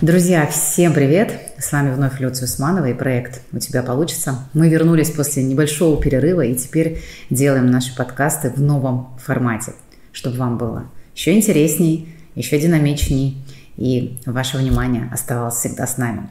Друзья, 0.00 0.46
всем 0.46 0.94
привет! 0.94 1.32
С 1.58 1.72
вами 1.72 1.92
вновь 1.92 2.20
Люция 2.20 2.44
Усманова 2.44 2.86
и 2.86 2.94
проект 2.94 3.40
«У 3.50 3.58
тебя 3.58 3.82
получится». 3.82 4.48
Мы 4.54 4.68
вернулись 4.68 5.10
после 5.10 5.42
небольшого 5.42 6.00
перерыва 6.00 6.42
и 6.42 6.54
теперь 6.54 7.02
делаем 7.30 7.66
наши 7.66 7.96
подкасты 7.96 8.50
в 8.50 8.60
новом 8.60 9.18
формате, 9.18 9.72
чтобы 10.12 10.36
вам 10.36 10.56
было 10.56 10.84
еще 11.16 11.32
интересней, 11.32 12.14
еще 12.36 12.60
динамичней 12.60 13.44
и 13.76 14.16
ваше 14.24 14.58
внимание 14.58 15.10
оставалось 15.12 15.56
всегда 15.56 15.84
с 15.88 15.98
нами. 15.98 16.28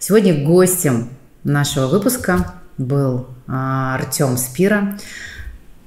Сегодня 0.00 0.44
гостем 0.44 1.08
нашего 1.44 1.86
выпуска 1.86 2.54
был 2.78 3.28
а, 3.46 3.94
Артем 3.94 4.36
Спира, 4.36 4.98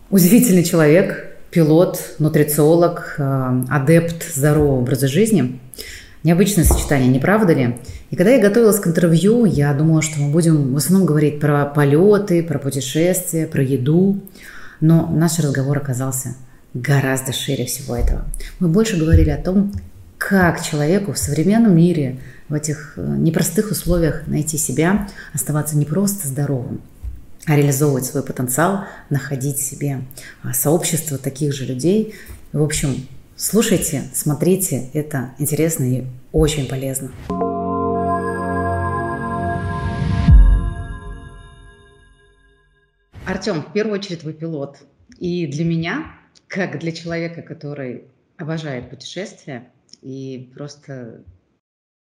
удивительный 0.09 0.63
человек, 0.63 1.35
пилот, 1.52 1.99
нутрициолог, 2.20 3.16
а, 3.17 3.66
адепт 3.70 4.34
здорового 4.34 4.80
образа 4.80 5.09
жизни– 5.09 5.59
Необычное 6.23 6.63
сочетание, 6.63 7.07
не 7.07 7.20
правда 7.20 7.53
ли? 7.53 7.77
И 8.09 8.16
когда 8.16 8.31
я 8.31 8.41
готовилась 8.41 8.80
к 8.80 8.88
интервью, 8.88 9.45
я 9.45 9.73
думала, 9.73 10.02
что 10.02 10.20
мы 10.20 10.31
будем 10.31 10.73
в 10.73 10.77
основном 10.77 11.05
говорить 11.05 11.40
про 11.40 11.66
полеты, 11.66 12.43
про 12.43 12.59
путешествия, 12.59 13.48
про 13.48 13.63
еду. 13.63 14.20
Но 14.81 15.07
наш 15.07 15.40
разговор 15.40 15.77
оказался 15.77 16.35
гораздо 16.73 17.34
шире 17.34 17.66
всего 17.66 17.95
этого. 17.95 18.26
Мы 18.59 18.67
больше 18.67 18.98
говорили 18.98 19.30
о 19.30 19.41
том, 19.41 19.71
как 20.17 20.63
человеку 20.63 21.13
в 21.13 21.17
современном 21.17 21.76
мире, 21.76 22.20
в 22.49 22.54
этих 22.54 22.93
э, 22.98 23.02
непростых 23.02 23.71
условиях 23.71 24.26
найти 24.27 24.57
себя, 24.57 25.07
оставаться 25.34 25.77
не 25.77 25.85
просто 25.85 26.27
здоровым, 26.27 26.81
а 27.45 27.55
реализовывать 27.55 28.05
свой 28.05 28.23
потенциал, 28.23 28.85
находить 29.09 29.59
себе 29.59 30.02
а, 30.43 30.54
сообщество 30.54 31.18
таких 31.18 31.54
же 31.54 31.65
людей. 31.65 32.15
В 32.54 32.63
общем, 32.63 33.07
Слушайте, 33.40 34.02
смотрите, 34.16 34.90
это 34.96 35.35
интересно 35.38 35.84
и 35.84 36.05
очень 36.32 36.68
полезно. 36.68 37.12
Артем, 43.27 43.62
в 43.62 43.74
первую 43.74 43.99
очередь 43.99 44.24
вы 44.24 44.34
пилот. 44.34 44.79
И 45.20 45.46
для 45.46 45.66
меня, 45.66 46.18
как 46.48 46.79
для 46.79 46.91
человека, 46.91 47.44
который 47.44 48.05
обожает 48.38 48.90
путешествия 48.90 49.72
и 50.01 50.51
просто 50.55 51.24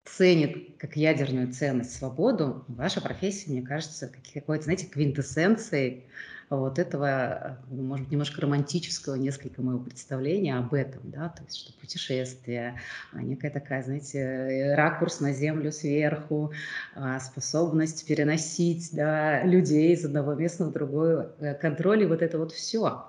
ценит 0.06 0.78
как 0.78 0.96
ядерную 0.96 1.52
ценность 1.52 1.98
свободу, 1.98 2.64
ваша 2.70 3.02
профессия, 3.02 3.52
мне 3.52 3.62
кажется, 3.62 4.10
какой-то, 4.34 4.64
знаете, 4.64 4.86
квинтэссенцией 4.86 6.06
вот 6.50 6.80
этого, 6.80 7.60
э, 7.70 7.74
может 7.74 8.06
быть, 8.06 8.12
немножко 8.12 8.42
романтического 8.42 9.16
несколько 9.16 9.62
моего 9.62 9.80
представления 9.80 10.56
об 10.56 10.74
этом, 10.74 11.02
да, 11.10 11.30
то 11.30 11.44
есть 11.44 11.58
что 11.58 11.74
путешествие, 11.80 12.80
а, 13.14 13.22
некая 13.22 13.50
такая, 13.50 13.84
знаете, 13.84 14.20
э, 14.20 14.76
ракурс 14.76 15.20
на 15.20 15.34
землю 15.34 15.72
сверху, 15.72 16.52
а, 16.96 17.20
способность 17.20 18.06
переносить, 18.06 18.90
да, 18.94 19.44
людей 19.44 19.94
из 19.94 20.06
одного 20.06 20.34
места 20.36 20.66
в 20.66 20.72
другое, 20.72 21.32
э, 21.40 21.54
контроль 21.56 22.04
и 22.04 22.06
вот 22.06 22.22
это 22.22 22.38
вот 22.38 22.52
все. 22.52 23.06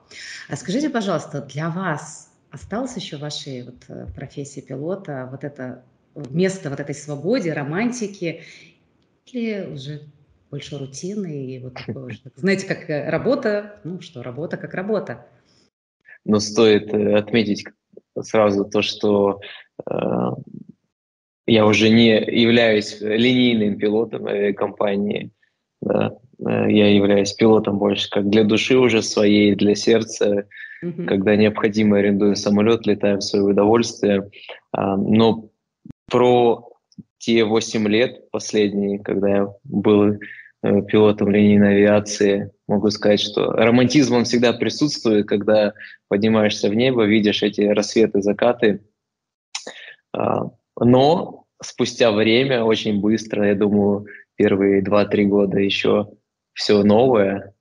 А 0.49 0.57
скажите, 0.57 0.89
пожалуйста, 0.89 1.43
для 1.43 1.69
вас 1.69 2.31
осталось 2.51 2.97
еще 2.97 3.19
в 3.19 3.21
вашей 3.21 3.65
вот 3.65 4.15
профессии 4.15 4.61
пилота 4.61 5.29
вот 5.31 5.45
это 5.45 5.85
место 6.31 6.71
вот 6.71 6.81
этой 6.81 6.95
свободе, 6.95 7.53
романтики, 7.53 8.43
или 9.27 9.67
уже 9.73 10.03
больше 10.51 10.79
рутины 10.79 11.47
и 11.47 11.59
вот 11.59 11.75
такое, 11.75 12.17
знаете, 12.37 12.67
как 12.67 12.89
э, 12.89 13.09
работа, 13.11 13.81
ну 13.85 14.01
что, 14.01 14.23
работа 14.23 14.57
как 14.57 14.75
работа. 14.75 15.27
Но 16.25 16.41
стоит 16.41 16.93
э, 16.93 17.17
отметить 17.17 17.65
сразу 18.21 18.65
то, 18.65 18.83
что 18.83 19.41
э, 19.89 20.31
я 21.47 21.67
уже 21.67 21.89
не 21.89 22.17
являюсь 22.17 23.01
линейным 23.01 23.79
пилотом 23.79 24.27
компании, 24.55 25.31
да, 25.81 26.17
э, 26.39 26.71
я 26.71 26.93
являюсь 26.95 27.33
пилотом 27.33 27.79
больше 27.79 28.11
как 28.11 28.29
для 28.29 28.45
души 28.45 28.77
уже 28.77 29.03
своей, 29.03 29.55
для 29.55 29.75
сердца, 29.75 30.47
mm-hmm. 30.83 31.07
когда 31.07 31.37
необходимо 31.37 31.99
арендую 31.99 32.35
самолет, 32.37 32.87
летаю 32.87 33.19
в 33.19 33.25
свое 33.25 33.45
удовольствие. 33.45 34.31
Но 34.73 35.49
про 36.11 36.76
те 37.27 37.43
8 37.43 37.89
лет 37.89 38.31
последние, 38.31 39.01
когда 39.01 39.29
я 39.29 39.49
был 39.65 40.13
э, 40.13 40.83
пилотом 40.83 41.31
линейной 41.31 41.79
авиации, 41.79 42.53
могу 42.69 42.89
сказать, 42.91 43.19
что 43.19 43.51
романтизм 43.51 44.15
он 44.15 44.25
всегда 44.25 44.53
присутствует, 44.53 45.27
когда 45.27 45.75
поднимаешься 46.07 46.69
в 46.69 46.75
небо, 46.75 47.05
видишь 47.05 47.43
эти 47.43 47.63
рассветы, 47.63 48.23
закаты. 48.23 48.85
А, 50.13 50.53
но 50.79 51.47
спустя 51.61 52.13
время, 52.13 52.63
очень 52.63 53.01
быстро, 53.01 53.49
я 53.49 53.57
думаю, 53.57 54.07
первые 54.37 54.81
2-3 54.81 55.25
года 55.25 55.59
еще 55.59 56.09
все 56.53 56.85
новое, 56.85 57.55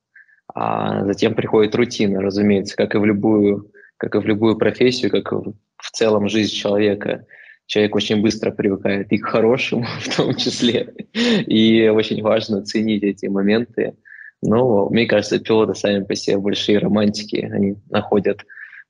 а 0.53 1.05
затем 1.05 1.33
приходит 1.33 1.73
рутина, 1.73 2.21
разумеется, 2.21 2.75
как 2.75 2.93
и 2.93 2.99
в 2.99 3.05
любую, 3.05 3.71
как 3.97 4.13
и 4.13 4.19
в 4.19 4.27
любую 4.27 4.57
профессию, 4.57 5.09
как 5.09 5.33
и 5.33 5.35
в 5.77 5.91
целом 5.91 6.29
жизнь 6.29 6.53
человека– 6.53 7.25
человек 7.65 7.95
очень 7.95 8.21
быстро 8.21 8.51
привыкает 8.51 9.11
и 9.11 9.17
к 9.17 9.25
хорошему 9.25 9.85
в 9.99 10.15
том 10.15 10.35
числе. 10.35 10.93
И 11.13 11.87
очень 11.87 12.21
важно 12.21 12.63
ценить 12.63 13.03
эти 13.03 13.27
моменты. 13.27 13.95
Но 14.41 14.89
мне 14.89 15.05
кажется, 15.05 15.39
пилоты 15.39 15.75
сами 15.75 16.03
по 16.03 16.15
себе 16.15 16.37
большие 16.37 16.77
романтики. 16.77 17.37
Они 17.37 17.77
находят 17.89 18.45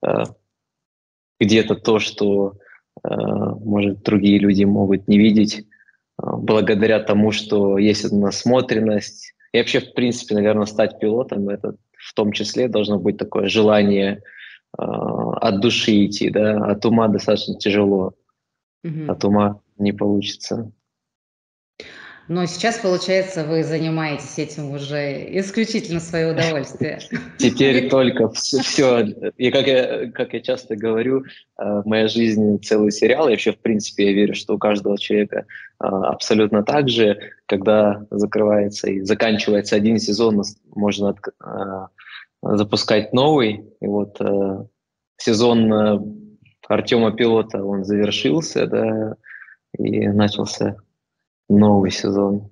э, 0.06 0.24
где-то 1.40 1.76
то, 1.76 2.00
что, 2.00 2.58
э, 3.04 3.10
может, 3.10 4.04
другие 4.04 4.40
люди 4.40 4.64
могут 4.66 5.08
не 5.08 5.18
видеть, 5.18 5.60
э, 5.60 5.64
благодаря 6.18 7.00
тому, 7.00 7.32
что 7.32 7.78
есть 7.78 8.04
эта 8.04 8.16
насмотренность. 8.16 9.34
И 9.54 9.58
вообще, 9.58 9.80
в 9.80 9.94
принципе, 9.94 10.36
наверное, 10.36 10.66
стать 10.66 11.00
пилотом, 11.00 11.48
это 11.48 11.76
в 11.94 12.14
том 12.14 12.34
числе 12.34 12.68
должно 12.68 13.00
быть 13.00 13.18
такое 13.18 13.48
желание 13.48 14.22
э, 14.78 14.82
от 14.82 15.62
души 15.62 16.08
идти, 16.08 16.30
да, 16.30 16.66
от 16.66 16.86
ума 16.86 17.08
достаточно 17.08 17.58
тяжело 17.58 18.14
угу. 18.86 19.12
от 19.12 19.26
ума 19.26 19.62
не 19.78 19.92
получится. 19.92 20.72
Но 22.28 22.48
сейчас, 22.48 22.80
получается, 22.80 23.44
вы 23.44 23.64
занимаетесь 23.64 24.40
этим 24.40 24.72
уже 24.72 25.28
исключительно 25.40 26.00
в 26.00 26.04
свое 26.04 26.32
удовольствие. 26.32 27.00
Теперь 27.38 27.88
только 27.88 28.32
все. 28.32 29.02
И 29.38 29.52
как 29.52 29.68
я, 29.68 30.10
как 30.12 30.34
я 30.34 30.42
часто 30.42 30.76
говорю, 30.76 31.24
э, 31.60 31.82
моя 31.86 32.08
жизнь 32.08 32.60
целый 32.64 32.92
сериал. 32.92 33.28
И 33.28 33.32
вообще, 33.32 33.52
в 33.52 33.60
принципе, 33.60 34.08
я 34.08 34.14
верю, 34.14 34.34
что 34.34 34.56
у 34.56 34.58
каждого 34.58 34.98
человека 34.98 35.46
э, 35.80 35.86
абсолютно 35.86 36.64
так 36.64 36.90
же. 36.90 37.20
Когда 37.46 38.08
закрывается 38.10 38.90
и 38.90 39.02
заканчивается 39.02 39.76
один 39.76 40.00
сезон, 40.00 40.42
можно 40.74 41.14
э, 41.14 41.46
запускать 42.42 43.14
новый. 43.14 43.66
И 43.82 43.86
вот 43.86 44.20
сезон 45.18 46.25
Артема 46.68 47.12
Пилота 47.12 47.64
он 47.64 47.84
завершился, 47.84 48.68
да, 48.68 49.16
и 49.78 50.08
начался 50.08 50.78
новый 51.50 51.92
сезон. 51.92 52.52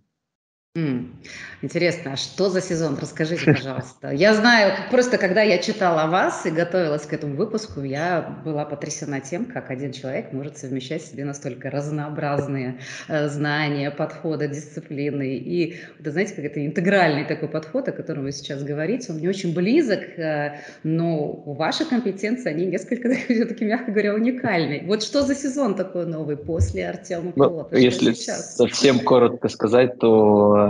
Интересно, 1.61 2.13
а 2.13 2.17
что 2.17 2.49
за 2.49 2.59
сезон? 2.59 2.97
Расскажите, 2.99 3.45
пожалуйста. 3.45 4.09
Я 4.09 4.33
знаю, 4.33 4.73
просто 4.89 5.19
когда 5.19 5.43
я 5.43 5.59
читала 5.59 6.01
о 6.01 6.07
вас 6.07 6.47
и 6.47 6.49
готовилась 6.49 7.03
к 7.03 7.13
этому 7.13 7.35
выпуску, 7.35 7.81
я 7.81 8.41
была 8.43 8.65
потрясена 8.65 9.21
тем, 9.21 9.45
как 9.45 9.69
один 9.69 9.91
человек 9.91 10.33
может 10.33 10.57
совмещать 10.57 11.03
в 11.03 11.11
себе 11.11 11.25
настолько 11.25 11.69
разнообразные 11.69 12.79
э, 13.07 13.27
знания, 13.27 13.91
подходы, 13.91 14.47
дисциплины. 14.47 15.35
И, 15.35 15.77
вы 15.99 16.09
знаете, 16.09 16.33
как 16.33 16.45
это 16.45 16.65
интегральный 16.65 17.25
такой 17.25 17.49
подход, 17.49 17.87
о 17.89 17.91
котором 17.91 18.23
вы 18.23 18.31
сейчас 18.31 18.63
говорите, 18.63 19.11
он 19.11 19.19
мне 19.19 19.29
очень 19.29 19.53
близок, 19.53 20.17
э, 20.17 20.59
но 20.81 21.33
ваши 21.45 21.85
компетенции, 21.85 22.49
они 22.49 22.65
несколько, 22.65 23.13
все-таки, 23.29 23.63
мягко 23.63 23.91
говоря, 23.91 24.15
уникальны. 24.15 24.85
Вот 24.87 25.03
что 25.03 25.21
за 25.21 25.35
сезон 25.35 25.75
такой 25.75 26.07
новый 26.07 26.35
после 26.35 26.89
Артема 26.89 27.31
ну, 27.35 27.45
Пилота? 27.45 27.77
Если 27.77 28.13
совсем 28.13 29.01
коротко 29.01 29.49
сказать, 29.49 29.99
то 29.99 30.62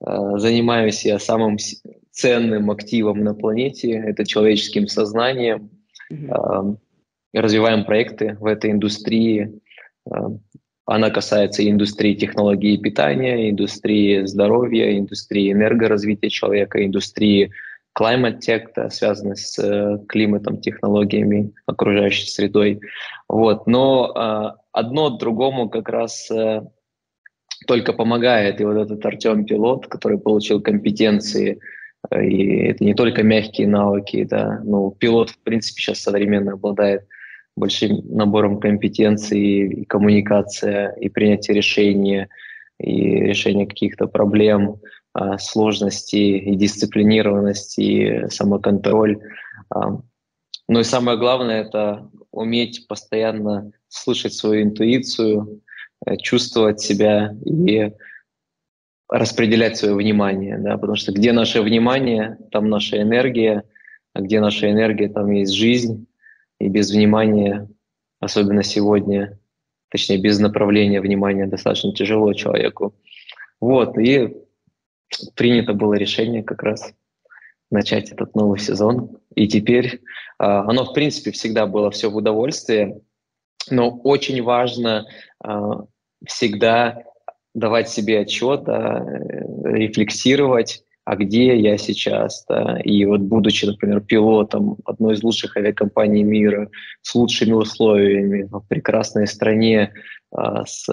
Э, 0.00 0.38
занимаюсь 0.38 1.04
я 1.04 1.18
самым 1.18 1.56
ценным 2.10 2.70
активом 2.70 3.24
на 3.24 3.34
планете, 3.34 3.92
это 3.92 4.24
человеческим 4.24 4.86
сознанием. 4.88 5.70
Mm-hmm. 6.12 6.76
Развиваем 7.34 7.84
проекты 7.84 8.36
в 8.40 8.46
этой 8.46 8.70
индустрии. 8.70 9.60
Она 10.86 11.10
касается 11.10 11.68
индустрии 11.68 12.14
технологий 12.14 12.78
питания, 12.78 13.50
индустрии 13.50 14.24
здоровья, 14.24 14.98
индустрии 14.98 15.52
энергоразвития 15.52 16.30
человека, 16.30 16.84
индустрии 16.84 17.52
climate 17.96 18.38
tech, 18.40 18.90
связанной 18.90 19.36
с 19.36 19.58
э, 19.58 19.98
климатом, 20.08 20.60
технологиями, 20.60 21.52
окружающей 21.66 22.26
средой. 22.26 22.80
Вот. 23.28 23.66
Но 23.66 24.56
одно 24.72 25.10
другому 25.10 25.68
как 25.68 25.88
раз 25.90 26.30
только 27.68 27.92
помогает. 27.92 28.60
И 28.60 28.64
вот 28.64 28.78
этот 28.78 29.04
Артем 29.04 29.44
Пилот, 29.44 29.86
который 29.86 30.18
получил 30.18 30.62
компетенции, 30.62 31.60
э, 32.10 32.24
и 32.24 32.64
это 32.70 32.82
не 32.82 32.94
только 32.94 33.22
мягкие 33.22 33.68
навыки, 33.68 34.24
да, 34.24 34.60
ну, 34.64 34.90
пилот, 34.90 35.30
в 35.30 35.38
принципе, 35.40 35.82
сейчас 35.82 36.00
современно 36.00 36.54
обладает 36.54 37.02
большим 37.56 38.00
набором 38.08 38.58
компетенций, 38.58 39.40
и 39.40 39.84
коммуникация, 39.84 40.92
и 40.92 41.10
принятие 41.10 41.56
решений, 41.56 42.26
и 42.80 43.20
решение 43.20 43.66
каких-то 43.66 44.06
проблем, 44.06 44.76
а, 45.12 45.36
сложностей, 45.38 46.38
и 46.38 46.54
дисциплинированность, 46.54 47.78
и 47.78 48.28
самоконтроль. 48.30 49.18
А, 49.68 50.00
ну 50.68 50.80
и 50.80 50.84
самое 50.84 51.18
главное— 51.18 51.62
это 51.66 52.08
уметь 52.30 52.86
постоянно 52.88 53.72
слышать 53.88 54.32
свою 54.32 54.62
интуицию, 54.62 55.60
чувствовать 56.20 56.80
себя 56.80 57.34
и 57.44 57.92
распределять 59.08 59.76
свое 59.76 59.94
внимание, 59.94 60.58
да, 60.58 60.76
потому 60.76 60.96
что 60.96 61.12
где 61.12 61.32
наше 61.32 61.62
внимание, 61.62 62.38
там 62.50 62.68
наша 62.68 63.00
энергия, 63.00 63.64
а 64.12 64.20
где 64.20 64.40
наша 64.40 64.70
энергия, 64.70 65.08
там 65.08 65.30
есть 65.30 65.52
жизнь, 65.52 66.06
и 66.60 66.68
без 66.68 66.90
внимания, 66.90 67.68
особенно 68.20 68.62
сегодня, 68.62 69.38
точнее, 69.90 70.18
без 70.18 70.38
направления 70.38 71.00
внимания 71.00 71.46
достаточно 71.46 71.92
тяжело 71.94 72.32
человеку. 72.34 72.94
Вот, 73.60 73.96
и 73.96 74.36
принято 75.34 75.72
было 75.72 75.94
решение 75.94 76.42
как 76.42 76.62
раз 76.62 76.92
начать 77.70 78.10
этот 78.10 78.34
новый 78.34 78.58
сезон. 78.58 79.18
И 79.34 79.48
теперь 79.48 80.00
а, 80.38 80.68
оно, 80.68 80.84
в 80.84 80.92
принципе, 80.92 81.30
всегда 81.30 81.66
было 81.66 81.90
все 81.90 82.10
в 82.10 82.16
удовольствие, 82.16 83.00
но 83.70 83.90
очень 83.90 84.42
важно 84.42 85.06
а, 85.42 85.84
всегда 86.26 87.02
давать 87.54 87.88
себе 87.88 88.20
отчет, 88.20 88.68
э, 88.68 89.00
рефлексировать, 89.64 90.84
а 91.04 91.16
где 91.16 91.56
я 91.58 91.78
сейчас, 91.78 92.44
да, 92.48 92.78
и 92.84 93.04
вот 93.04 93.20
будучи, 93.20 93.64
например, 93.64 94.00
пилотом 94.00 94.76
одной 94.84 95.14
из 95.14 95.22
лучших 95.22 95.56
авиакомпаний 95.56 96.22
мира, 96.22 96.68
с 97.02 97.14
лучшими 97.14 97.52
условиями, 97.52 98.46
в 98.50 98.60
прекрасной 98.68 99.26
стране, 99.26 99.92
а, 100.30 100.64
с, 100.66 100.86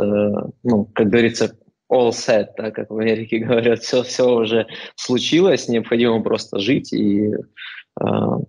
ну, 0.63 0.86
как 0.94 1.10
говорится, 1.10 1.57
all 1.92 2.10
set, 2.10 2.48
да, 2.57 2.72
как 2.72 2.89
в 2.89 2.98
Америке 2.98 3.39
говорят, 3.39 3.80
все, 3.80 4.04
все 4.04 4.27
уже 4.30 4.68
случилось, 4.95 5.68
необходимо 5.68 6.22
просто 6.24 6.60
жить 6.60 6.94
и 6.94 7.31
а, 8.00 8.39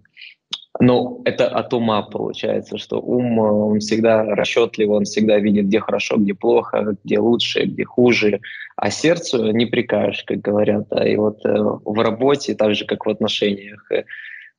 но 0.79 1.23
это 1.25 1.49
от 1.49 1.73
ума 1.73 2.03
получается, 2.03 2.77
что 2.77 3.01
ум, 3.01 3.39
он 3.39 3.81
всегда 3.81 4.25
расчетлив, 4.25 4.91
он 4.91 5.05
всегда 5.05 5.39
видит, 5.39 5.67
где 5.67 5.81
хорошо, 5.81 6.17
где 6.17 6.35
плохо, 6.35 6.97
где 7.05 7.19
лучше, 7.19 7.65
где 7.65 7.85
хуже. 7.85 8.41
А 8.77 8.91
сердцу 8.91 9.51
не 9.53 9.67
прикажешь, 9.67 10.25
как 10.25 10.41
говорят. 10.41 10.89
Да? 10.91 11.09
И 11.09 11.17
вот 11.17 11.45
э, 11.47 11.55
в 11.59 12.03
работе, 12.03 12.55
так 12.55 12.75
же, 12.75 12.85
как 12.85 13.07
в 13.07 13.09
отношениях, 13.09 13.91
э, 13.91 14.05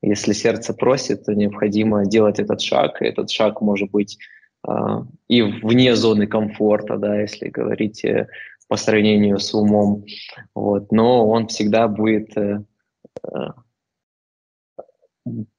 если 0.02 0.34
сердце 0.34 0.74
просит, 0.74 1.26
то 1.26 1.34
необходимо 1.34 2.06
делать 2.06 2.40
этот 2.40 2.62
шаг. 2.62 3.02
И 3.02 3.06
этот 3.06 3.30
шаг 3.30 3.62
может 3.62 3.92
быть 3.92 4.18
э, 4.68 4.72
и 5.28 5.42
вне 5.44 5.96
зоны 5.96 6.26
комфорта, 6.26 6.98
да, 6.98 7.22
если 7.22 7.50
говорить 7.50 8.04
э, 8.06 8.28
по 8.68 8.76
сравнению 8.76 9.38
с 9.40 9.54
умом. 9.54 10.06
Вот. 10.56 10.92
Но 10.92 11.28
он 11.30 11.48
всегда 11.48 11.88
будет... 11.88 12.36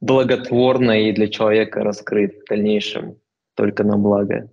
Благотворно 0.01 1.09
и 1.09 1.13
для 1.13 1.29
человека 1.29 1.83
раскрыт 1.83 2.35
в 2.43 2.49
дальнейшем 2.49 3.17
только 3.55 3.85
на 3.85 3.97
благо. 3.97 4.51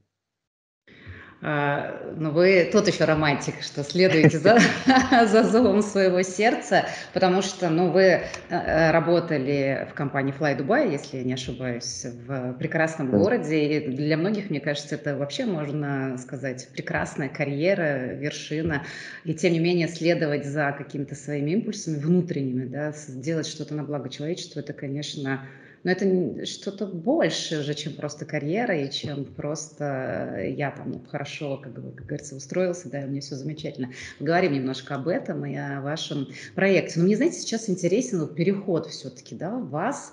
А, 1.47 2.01
ну, 2.18 2.31
вы 2.31 2.68
тот 2.71 2.88
еще 2.88 3.06
романтик, 3.06 3.62
что 3.62 3.83
следуете 3.83 4.39
за, 4.39 4.57
за 5.27 5.44
зовом 5.44 5.83
своего 5.83 6.24
сердца, 6.24 6.88
потому 7.13 7.44
что, 7.44 7.69
ну, 7.69 7.92
вы 7.92 8.01
э, 8.01 8.24
э, 8.50 8.89
работали 8.89 9.88
в 9.92 9.94
компании 9.94 10.33
Fly 10.33 10.57
Dubai, 10.57 10.92
если 10.92 11.18
я 11.18 11.24
не 11.24 11.33
ошибаюсь, 11.33 12.07
в 12.25 12.53
прекрасном 12.53 13.12
городе, 13.12 13.63
и 13.63 13.88
для 13.92 14.18
многих, 14.18 14.50
мне 14.50 14.59
кажется, 14.59 14.95
это 14.95 15.15
вообще, 15.15 15.45
можно 15.45 16.18
сказать, 16.18 16.68
прекрасная 16.74 17.30
карьера, 17.30 18.15
вершина, 18.15 18.81
и 19.24 19.36
тем 19.36 19.53
не 19.53 19.59
менее 19.59 19.88
следовать 19.88 20.47
за 20.47 20.74
какими-то 20.75 21.13
своими 21.13 21.51
импульсами 21.51 22.00
внутренними, 22.00 22.65
да, 22.65 22.92
сделать 22.92 23.45
что-то 23.45 23.75
на 23.75 23.83
благо 23.83 24.09
человечества, 24.09 24.62
это, 24.62 24.74
конечно, 24.74 25.45
но 25.85 25.91
это 25.91 26.45
что-то 26.47 26.87
больше 26.87 27.59
уже, 27.59 27.75
чем 27.75 27.93
просто 27.93 28.25
карьера, 28.25 28.75
и 28.75 28.91
чем 28.91 29.23
просто 29.23 30.33
э, 30.35 30.51
я 30.51 30.71
там 30.71 30.93
ну, 30.93 31.01
хорошо, 31.07 31.57
как, 31.57 31.75
как 31.75 32.05
говорится, 32.07 32.35
устроился, 32.35 32.89
да, 32.89 33.01
у 33.01 33.07
меня 33.07 33.21
все 33.21 33.35
замечательно. 33.35 33.91
Говорим 34.19 34.53
немножко 34.53 34.95
об 34.95 35.07
этом 35.07 35.45
и 35.45 35.55
о 35.55 35.81
вашем 35.81 36.27
проекте. 36.55 36.99
Но 36.99 37.05
мне, 37.05 37.15
знаете, 37.15 37.37
сейчас 37.37 37.69
интересен 37.69 38.19
вот 38.19 38.35
переход 38.35 38.87
все-таки, 38.87 39.35
да, 39.35 39.51
вас 39.51 40.11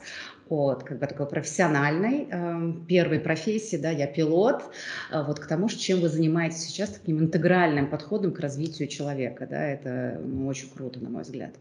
от 0.50 0.84
как 0.84 0.98
бы 0.98 1.06
такой 1.06 1.26
профессиональной 1.26 2.28
э, 2.30 2.72
первой 2.86 3.18
профессии, 3.18 3.76
да, 3.76 3.88
я 3.88 4.06
пилот, 4.06 4.64
э, 5.10 5.22
вот 5.22 5.40
к 5.40 5.46
тому, 5.46 5.70
чем 5.70 6.02
вы 6.02 6.10
занимаетесь 6.10 6.66
сейчас 6.66 6.90
таким 6.90 7.18
интегральным 7.18 7.88
подходом 7.88 8.32
к 8.32 8.40
развитию 8.40 8.88
человека, 8.88 9.46
да, 9.48 9.66
это 9.66 10.20
ну, 10.22 10.46
очень 10.48 10.68
круто, 10.68 11.00
на 11.00 11.08
мой 11.08 11.22
взгляд. 11.22 11.54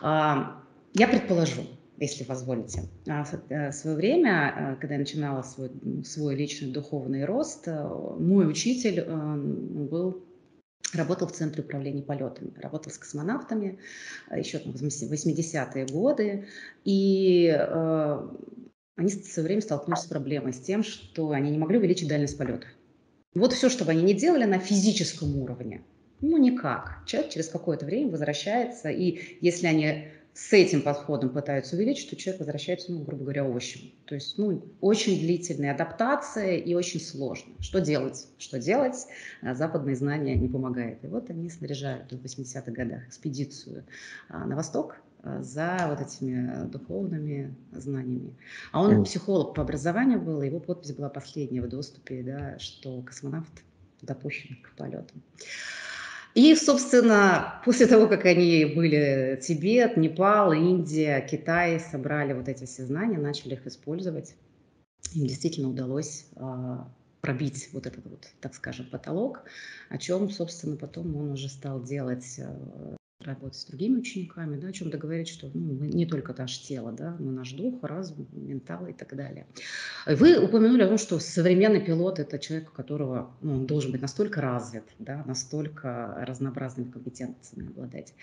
Э, 0.00 0.44
я 0.94 1.06
предположу, 1.06 1.66
если 2.00 2.24
позволите. 2.24 2.84
А, 3.06 3.24
э, 3.50 3.70
в 3.70 3.74
свое 3.74 3.96
время, 3.96 4.54
э, 4.56 4.80
когда 4.80 4.94
я 4.94 5.00
начинала 5.00 5.42
свой, 5.42 5.70
свой 6.04 6.34
личный 6.34 6.72
духовный 6.72 7.24
рост, 7.24 7.68
э, 7.68 7.88
мой 8.18 8.48
учитель 8.48 9.04
был 9.04 10.24
работал 10.94 11.28
в 11.28 11.32
Центре 11.32 11.62
управления 11.62 12.02
полетами, 12.02 12.52
работал 12.56 12.90
с 12.90 12.98
космонавтами 12.98 13.78
еще 14.34 14.58
там, 14.58 14.72
в 14.72 14.82
80-е 14.82 15.86
годы, 15.86 16.46
и 16.84 17.46
э, 17.46 18.28
они 18.96 19.08
в 19.08 19.24
свое 19.24 19.46
время 19.46 19.62
столкнулись 19.62 20.00
с 20.00 20.06
проблемой, 20.06 20.52
с 20.52 20.60
тем, 20.60 20.82
что 20.82 21.30
они 21.30 21.50
не 21.50 21.58
могли 21.58 21.78
увеличить 21.78 22.08
дальность 22.08 22.36
полетов. 22.36 22.68
Вот 23.34 23.52
все, 23.52 23.68
что 23.68 23.84
бы 23.84 23.92
они 23.92 24.02
ни 24.02 24.14
делали 24.14 24.46
на 24.46 24.58
физическом 24.58 25.36
уровне, 25.36 25.84
ну 26.20 26.36
никак. 26.38 27.04
Человек 27.06 27.30
через 27.30 27.48
какое-то 27.48 27.86
время 27.86 28.10
возвращается, 28.10 28.88
и 28.88 29.38
если 29.40 29.68
они 29.68 30.08
с 30.34 30.52
этим 30.52 30.82
подходом 30.82 31.30
пытаются 31.30 31.76
увеличить, 31.76 32.10
то 32.10 32.16
человек 32.16 32.40
возвращается, 32.40 32.92
ну, 32.92 33.02
грубо 33.02 33.24
говоря, 33.24 33.44
овощем. 33.44 33.92
То 34.06 34.14
есть, 34.14 34.38
ну, 34.38 34.64
очень 34.80 35.18
длительная 35.18 35.74
адаптация 35.74 36.56
и 36.56 36.74
очень 36.74 37.00
сложно. 37.00 37.52
Что 37.60 37.80
делать? 37.80 38.28
Что 38.38 38.58
делать? 38.58 39.06
А 39.42 39.54
западные 39.54 39.96
знания 39.96 40.36
не 40.36 40.48
помогают. 40.48 41.04
И 41.04 41.08
вот 41.08 41.30
они 41.30 41.50
снаряжают 41.50 42.12
в 42.12 42.24
80-х 42.24 42.70
годах 42.70 43.06
экспедицию 43.08 43.84
а, 44.28 44.46
на 44.46 44.54
восток 44.54 44.96
а, 45.22 45.42
за 45.42 45.86
вот 45.88 46.00
этими 46.00 46.66
духовными 46.68 47.54
знаниями. 47.72 48.36
А 48.72 48.82
он 48.82 49.04
психолог 49.04 49.54
по 49.54 49.62
образованию 49.62 50.20
был, 50.20 50.42
его 50.42 50.60
подпись 50.60 50.92
была 50.92 51.08
последняя 51.08 51.62
в 51.62 51.68
доступе, 51.68 52.22
да, 52.22 52.58
что 52.58 53.02
космонавт 53.02 53.64
допущен 54.00 54.56
к 54.62 54.76
полетам. 54.76 55.22
И, 56.34 56.54
собственно, 56.54 57.60
после 57.64 57.86
того, 57.86 58.06
как 58.06 58.24
они 58.24 58.64
были 58.64 59.38
Тибет, 59.42 59.96
Непал, 59.96 60.52
Индия, 60.52 61.26
Китай, 61.28 61.80
собрали 61.80 62.32
вот 62.32 62.48
эти 62.48 62.66
все 62.66 62.84
знания, 62.84 63.18
начали 63.18 63.54
их 63.54 63.66
использовать, 63.66 64.34
им 65.14 65.26
действительно 65.26 65.70
удалось 65.70 66.26
а, 66.36 66.88
пробить 67.20 67.70
вот 67.72 67.86
этот 67.86 68.04
вот, 68.06 68.28
так 68.40 68.54
скажем, 68.54 68.86
потолок, 68.86 69.42
о 69.88 69.98
чем, 69.98 70.30
собственно, 70.30 70.76
потом 70.76 71.16
он 71.16 71.32
уже 71.32 71.48
стал 71.48 71.82
делать 71.82 72.38
а, 72.38 72.96
работать 73.24 73.58
с 73.58 73.64
другими 73.64 73.98
учениками, 73.98 74.58
да, 74.58 74.68
о 74.68 74.72
чем-то 74.72 74.98
говорить, 74.98 75.28
что 75.28 75.50
ну, 75.52 75.74
мы 75.74 75.88
не 75.88 76.06
только 76.06 76.34
наше 76.36 76.62
тело, 76.62 76.92
да, 76.92 77.16
мы 77.18 77.32
наш 77.32 77.52
дух, 77.52 77.82
разум, 77.82 78.26
ментал 78.32 78.86
и 78.86 78.92
так 78.92 79.14
далее. 79.16 79.46
Вы 80.06 80.42
упомянули 80.42 80.82
о 80.82 80.88
том, 80.88 80.98
что 80.98 81.18
современный 81.18 81.80
пилот– 81.80 82.18
это 82.20 82.38
человек, 82.38 82.70
у 82.70 82.72
которого 82.74 83.34
ну, 83.42 83.54
он 83.54 83.66
должен 83.66 83.92
быть 83.92 84.02
настолько 84.02 84.40
развит, 84.40 84.84
да, 84.98 85.22
настолько 85.26 86.16
разнообразными 86.26 86.90
компетенциями 86.90 87.68
обладать. 87.68 88.14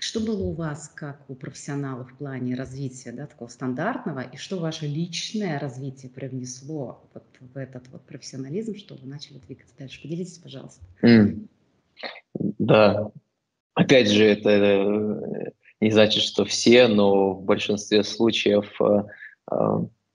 Что 0.00 0.20
было 0.20 0.44
у 0.44 0.52
вас, 0.52 0.92
как 0.94 1.28
у 1.28 1.34
профессионалов 1.34 2.12
в 2.12 2.16
плане 2.16 2.54
развития 2.54 3.10
да, 3.10 3.26
такого 3.26 3.48
стандартного, 3.48 4.20
и 4.20 4.36
что 4.36 4.60
ваше 4.60 4.86
личное 4.86 5.58
развитие 5.58 6.08
привнесло 6.10 7.04
вот 7.14 7.24
в 7.40 7.56
этот 7.56 7.88
вот 7.88 8.02
профессионализм, 8.02 8.76
что 8.76 8.94
вы 8.94 9.08
начали 9.08 9.38
двигаться 9.38 9.74
дальше? 9.76 10.00
Поделитесь, 10.00 10.38
пожалуйста. 10.38 10.80
Mm. 11.02 11.48
Да, 12.58 13.10
Опять 13.78 14.10
же, 14.10 14.24
это 14.24 14.50
э, 14.50 15.50
не 15.80 15.92
значит, 15.92 16.24
что 16.24 16.44
все, 16.44 16.88
но 16.88 17.34
в 17.34 17.44
большинстве 17.44 18.02
случаев 18.02 18.66
э, 18.80 19.04
э, 19.52 19.56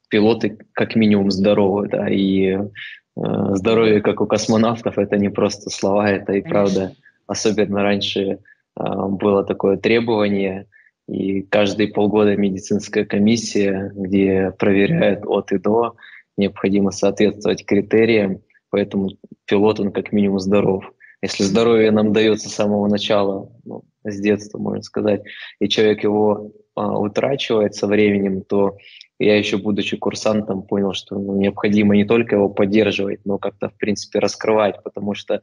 пилоты 0.10 0.58
как 0.74 0.96
минимум 0.96 1.32
здоровы, 1.32 1.88
да, 1.88 2.10
и 2.10 2.58
здоровье, 3.16 4.02
как 4.02 4.20
у 4.20 4.26
космонавтов, 4.26 4.98
это 4.98 5.18
не 5.18 5.30
просто 5.30 5.70
слова, 5.70 6.10
это 6.10 6.34
и 6.34 6.42
правда. 6.42 6.94
Особенно 7.26 7.84
раньше 7.84 8.40
было 8.76 9.44
такое 9.44 9.78
требование, 9.78 10.66
и 11.08 11.44
каждые 11.44 11.90
полгода 11.90 12.36
медицинская 12.36 13.06
комиссия, 13.06 13.92
где 13.96 14.52
проверяют 14.58 15.26
от 15.26 15.52
и 15.52 15.60
до, 15.60 15.96
необходимо 16.38 16.90
соответствовать 16.92 17.66
критериям, 17.66 18.42
поэтому 18.72 19.12
пилот, 19.46 19.80
он 19.80 19.92
как 19.92 20.12
минимум 20.12 20.40
здоров. 20.40 20.92
Если 21.24 21.46
здоровье 21.46 21.90
нам 21.92 22.12
дается 22.12 22.50
с 22.50 22.54
самого 22.54 22.90
начала, 22.90 23.50
ну, 23.64 23.84
с 24.04 24.20
детства, 24.20 24.58
можно 24.60 24.82
сказать, 24.82 25.22
и 25.60 25.70
человек 25.70 26.04
его 26.04 26.52
а, 26.76 27.00
утрачивает 27.00 27.76
со 27.76 27.88
временем, 27.88 28.42
то 28.42 28.76
я 29.20 29.38
еще, 29.38 29.56
будучи 29.56 29.96
курсантом, 29.96 30.64
понял, 30.64 30.92
что 30.92 31.18
ну, 31.18 31.38
необходимо 31.38 31.96
не 31.96 32.04
только 32.04 32.36
его 32.36 32.50
поддерживать, 32.50 33.22
но 33.24 33.38
как-то, 33.38 33.70
в 33.70 33.78
принципе, 33.78 34.20
раскрывать, 34.20 34.84
потому 34.84 35.14
что, 35.14 35.42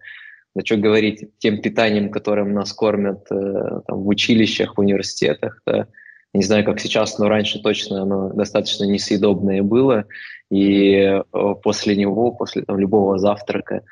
ну, 0.55 0.61
что 0.63 0.77
говорить, 0.77 1.31
тем 1.39 1.63
питанием, 1.63 2.11
которым 2.11 2.53
нас 2.53 2.75
кормят 2.75 3.25
э, 3.31 3.81
там, 3.87 4.03
в 4.03 4.09
училищах, 4.09 4.77
в 4.77 4.81
университетах, 4.81 5.63
да, 5.65 5.87
не 6.35 6.43
знаю, 6.43 6.67
как 6.67 6.79
сейчас, 6.79 7.19
но 7.19 7.27
раньше 7.31 7.59
точно 7.63 8.03
оно 8.03 8.29
достаточно 8.35 8.85
несъедобное 8.85 9.63
было, 9.63 10.05
и 10.51 10.93
э, 10.93 11.23
после 11.63 11.97
него, 11.97 12.33
после 12.33 12.65
там, 12.65 12.79
любого 12.79 13.17
завтрака 13.17 13.83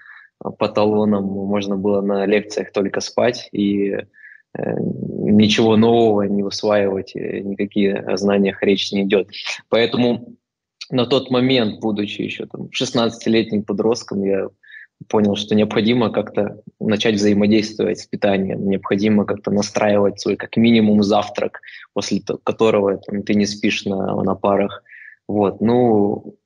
по 0.40 0.68
талонам 0.68 1.24
можно 1.24 1.76
было 1.76 2.00
на 2.00 2.26
лекциях 2.26 2.72
только 2.72 3.00
спать, 3.00 3.48
и 3.52 3.96
Э, 4.56 4.74
ничего 4.80 5.76
нового 5.76 6.22
не 6.22 6.42
усваивать, 6.42 7.14
э, 7.14 7.40
никакие 7.40 7.96
о 7.96 8.16
знаниях 8.16 8.62
речь 8.62 8.90
не 8.92 9.02
идет. 9.02 9.28
Поэтому 9.68 10.36
на 10.90 11.06
тот 11.06 11.30
момент, 11.30 11.80
будучи 11.80 12.22
еще 12.22 12.46
там 12.46 12.68
16-летним 12.74 13.62
подростком, 13.62 14.24
я 14.24 14.48
понял, 15.08 15.36
что 15.36 15.54
необходимо 15.54 16.10
как-то 16.10 16.62
начать 16.80 17.16
взаимодействовать 17.16 18.00
с 18.00 18.06
питанием, 18.06 18.68
необходимо 18.68 19.26
как-то 19.26 19.50
настраивать 19.50 20.18
свой 20.18 20.36
как 20.36 20.56
минимум 20.56 21.02
завтрак, 21.02 21.60
после 21.92 22.20
которого 22.42 22.96
там, 22.96 23.22
ты 23.22 23.34
не 23.34 23.46
спишь 23.46 23.84
на, 23.84 24.20
на 24.22 24.34
парах. 24.34 24.82
Вот, 25.28 25.60
ну, 25.60 26.36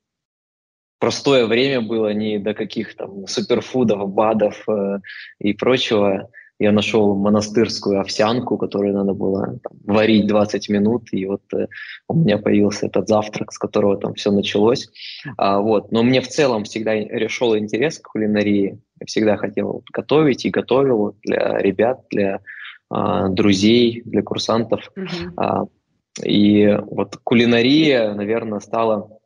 простое 1.03 1.47
время 1.47 1.81
было 1.81 2.13
не 2.13 2.39
до 2.39 2.53
каких 2.53 2.95
там 2.95 3.27
суперфудов, 3.27 4.09
БАДов 4.09 4.63
э, 4.69 4.99
и 5.37 5.51
прочего 5.51 6.29
я 6.59 6.71
нашел 6.71 7.13
монастырскую 7.13 7.99
овсянку, 7.99 8.57
которую 8.57 8.93
надо 8.93 9.13
было 9.13 9.59
там, 9.61 9.73
варить 9.83 10.27
20 10.27 10.69
минут, 10.69 11.09
и 11.11 11.25
вот 11.25 11.41
э, 11.53 11.67
у 12.07 12.13
меня 12.13 12.37
появился 12.37 12.85
этот 12.85 13.09
завтрак, 13.09 13.51
с 13.51 13.57
которого 13.57 13.97
там 13.97 14.13
все 14.13 14.31
началось. 14.31 14.87
А, 15.37 15.59
вот. 15.59 15.91
Но 15.91 16.03
мне 16.03 16.21
в 16.21 16.29
целом 16.29 16.63
всегда 16.63 16.93
решил 16.93 17.57
интерес 17.57 17.99
к 17.99 18.07
кулинарии. 18.07 18.79
Я 19.01 19.05
всегда 19.05 19.35
хотел 19.35 19.83
готовить 19.91 20.45
и 20.45 20.51
готовил 20.51 21.17
для 21.21 21.57
ребят, 21.57 21.99
для 22.11 22.39
а, 22.89 23.27
друзей, 23.27 24.03
для 24.05 24.21
курсантов. 24.21 24.89
Mm-hmm. 24.95 25.33
А, 25.35 25.65
и 26.23 26.79
вот 26.81 27.17
кулинария, 27.25 28.13
наверное, 28.13 28.61
стала 28.61 29.19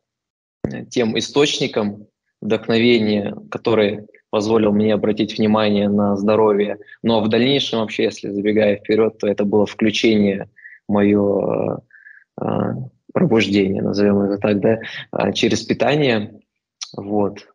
тем 0.90 1.18
источником 1.18 2.06
вдохновения, 2.40 3.36
который 3.50 4.06
позволил 4.30 4.72
мне 4.72 4.94
обратить 4.94 5.38
внимание 5.38 5.88
на 5.88 6.16
здоровье. 6.16 6.78
Но 7.02 7.20
в 7.20 7.28
дальнейшем 7.28 7.80
вообще, 7.80 8.04
если 8.04 8.30
забегая 8.30 8.76
вперед, 8.76 9.18
то 9.18 9.26
это 9.26 9.44
было 9.44 9.66
включение 9.66 10.48
мое 10.88 11.80
э, 12.40 12.44
э, 12.44 12.74
пробуждение, 13.12 13.82
назовем 13.82 14.20
это 14.20 14.38
так, 14.38 14.60
да, 14.60 14.78
э, 15.12 15.32
через 15.32 15.62
питание. 15.62 16.40
Вот. 16.96 17.48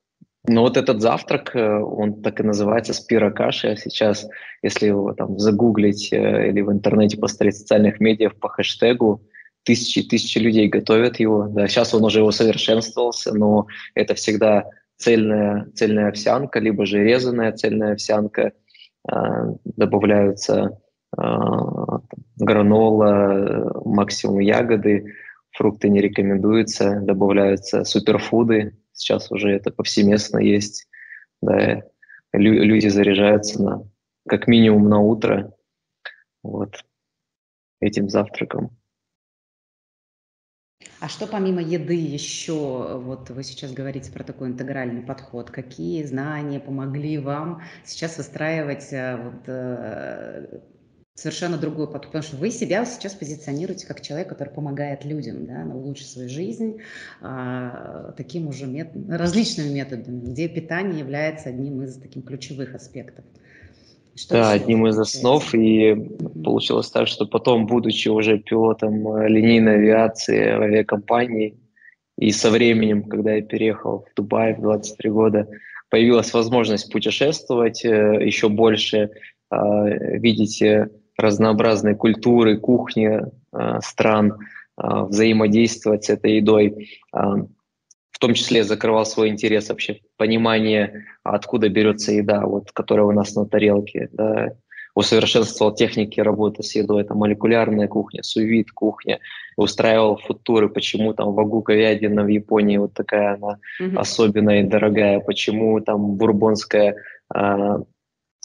Но 0.46 0.64
вот 0.64 0.76
этот 0.76 1.02
завтрак, 1.02 1.52
он 1.56 2.22
так 2.22 2.42
и 2.42 2.44
называется 2.44 2.94
спирокаша. 2.94 3.78
Сейчас, 3.78 4.28
если 4.62 4.88
его 4.88 5.14
там 5.14 5.40
загуглить 5.40 6.12
или 6.12 6.60
в 6.60 6.70
интернете 6.70 7.18
поставить 7.18 7.56
в 7.56 7.60
социальных 7.60 8.02
медиа 8.02 8.30
по 8.30 8.50
хэштегу, 8.50 9.22
тысячи 9.64 10.04
тысячи 10.04 10.38
людей 10.38 10.68
готовят 10.68 11.20
его. 11.20 11.48
Да, 11.48 11.68
сейчас 11.68 11.94
он 11.94 12.04
уже 12.04 12.24
усовершенствовался, 12.24 13.34
но 13.34 13.68
это 13.96 14.16
всегда 14.16 14.70
цельная, 14.98 15.68
цельная 15.76 16.10
овсянка, 16.10 16.60
либо 16.60 16.86
же 16.86 17.04
резаная 17.04 17.52
цельная 17.52 17.94
овсянка, 17.94 18.54
а, 19.08 19.56
добавляются 19.64 20.80
а, 21.16 22.00
гранола, 22.38 23.82
максимум 23.86 24.40
ягоды, 24.40 25.14
фрукты 25.52 25.90
не 25.90 26.02
рекомендуются, 26.02 27.00
добавляются 27.02 27.84
суперфуды, 27.84 28.78
сейчас 28.94 29.32
уже 29.32 29.52
это 29.52 29.72
повсеместно 29.72 30.40
есть, 30.40 30.88
да, 31.42 31.84
люди 32.32 32.88
заряжаются 32.88 33.62
на, 33.62 33.84
как 34.28 34.48
минимум 34.48 34.90
на 34.90 35.00
утро 35.00 35.54
вот, 36.42 36.84
этим 37.80 38.10
завтраком. 38.10 38.78
А 41.04 41.10
что 41.10 41.28
помимо 41.28 41.62
еды 41.62 41.96
еще, 41.96 42.98
вот 43.04 43.30
вы 43.30 43.44
сейчас 43.44 43.74
говорите 43.74 44.10
про 44.10 44.24
такой 44.24 44.48
интегральный 44.48 45.02
подход, 45.02 45.52
какие 45.52 46.02
знания 46.06 46.62
помогли 46.62 47.18
вам 47.18 47.62
сейчас 47.84 48.18
выстраивать 48.18 48.88
э, 48.94 49.18
вот, 49.22 49.44
э, 49.48 50.60
совершенно 51.14 51.58
другой 51.58 51.88
подход, 51.88 52.06
потому 52.06 52.24
что 52.24 52.38
вы 52.38 52.52
себя 52.52 52.86
сейчас 52.86 53.16
позиционируете 53.16 53.86
как 53.86 54.00
человек, 54.00 54.30
который 54.30 54.54
помогает 54.54 55.04
людям 55.04 55.46
да, 55.46 55.66
улучшить 55.66 56.08
свою 56.08 56.30
жизнь 56.30 56.80
а, 57.20 58.14
таким 58.16 58.48
уже 58.48 58.66
мет... 58.66 58.92
различными 59.10 59.74
методами, 59.74 60.22
где 60.22 60.48
питание 60.48 61.00
является 61.00 61.50
одним 61.50 61.84
из 61.84 61.98
таких 61.98 62.24
ключевых 62.24 62.76
аспектов. 62.76 63.26
Что 64.16 64.36
да, 64.36 64.52
одним 64.52 64.88
из 64.88 65.00
основ. 65.00 65.54
И 65.56 65.96
получилось 66.44 66.90
так, 66.92 67.08
что 67.08 67.26
потом, 67.26 67.66
будучи 67.66 68.10
уже 68.10 68.38
пилотом 68.38 69.08
э, 69.08 69.28
линейной 69.28 69.76
авиации 69.76 70.56
в 70.56 70.62
авиакомпании, 70.62 71.58
и 72.18 72.32
со 72.32 72.52
временем, 72.52 73.04
когда 73.04 73.34
я 73.34 73.42
переехал 73.42 74.06
в 74.10 74.16
Дубай 74.16 74.54
в 74.54 74.62
23 74.62 75.10
года, 75.10 75.48
появилась 75.90 76.34
возможность 76.34 76.92
путешествовать 76.92 77.84
э, 77.84 78.20
еще 78.24 78.50
больше, 78.50 79.10
а, 79.50 79.88
видеть 79.88 80.62
э, 80.62 80.90
разнообразные 81.18 81.96
культуры, 81.96 82.58
кухни 82.58 83.22
стран, 83.82 84.40
а, 84.76 85.06
взаимодействовать 85.06 86.06
с 86.06 86.10
этой 86.10 86.38
едой. 86.38 86.90
В 88.14 88.20
том 88.20 88.36
числе 88.36 88.64
закрывал 88.64 89.06
свой 89.06 89.28
интерес 89.28 89.68
вообще 89.68 90.00
понимание, 90.16 91.06
откуда 91.24 91.68
берется 91.68 92.14
еда, 92.14 92.46
вот, 92.46 92.72
которая 92.72 93.06
у 93.06 93.12
нас 93.12 93.36
на 93.36 93.46
тарелке, 93.46 94.08
да, 94.14 94.54
усовершенствовал 94.96 95.74
техники 95.74 96.20
работы 96.20 96.64
с 96.64 96.76
едой, 96.76 97.02
это 97.02 97.16
молекулярная 97.16 97.88
кухня, 97.88 98.22
сувид 98.24 98.72
кухня, 98.72 99.20
устраивал 99.58 100.18
футуры, 100.18 100.70
почему 100.70 101.14
там 101.14 101.34
вагу 101.34 101.62
говядина 101.62 102.24
в 102.24 102.28
Японии 102.28 102.78
вот 102.78 102.94
такая 102.94 103.36
она 103.36 103.58
mm-hmm. 103.82 103.98
особенная 103.98 104.62
и 104.62 104.68
дорогая, 104.68 105.20
почему 105.20 105.80
там 105.82 106.16
бурбонская 106.16 106.96
а, 107.34 107.80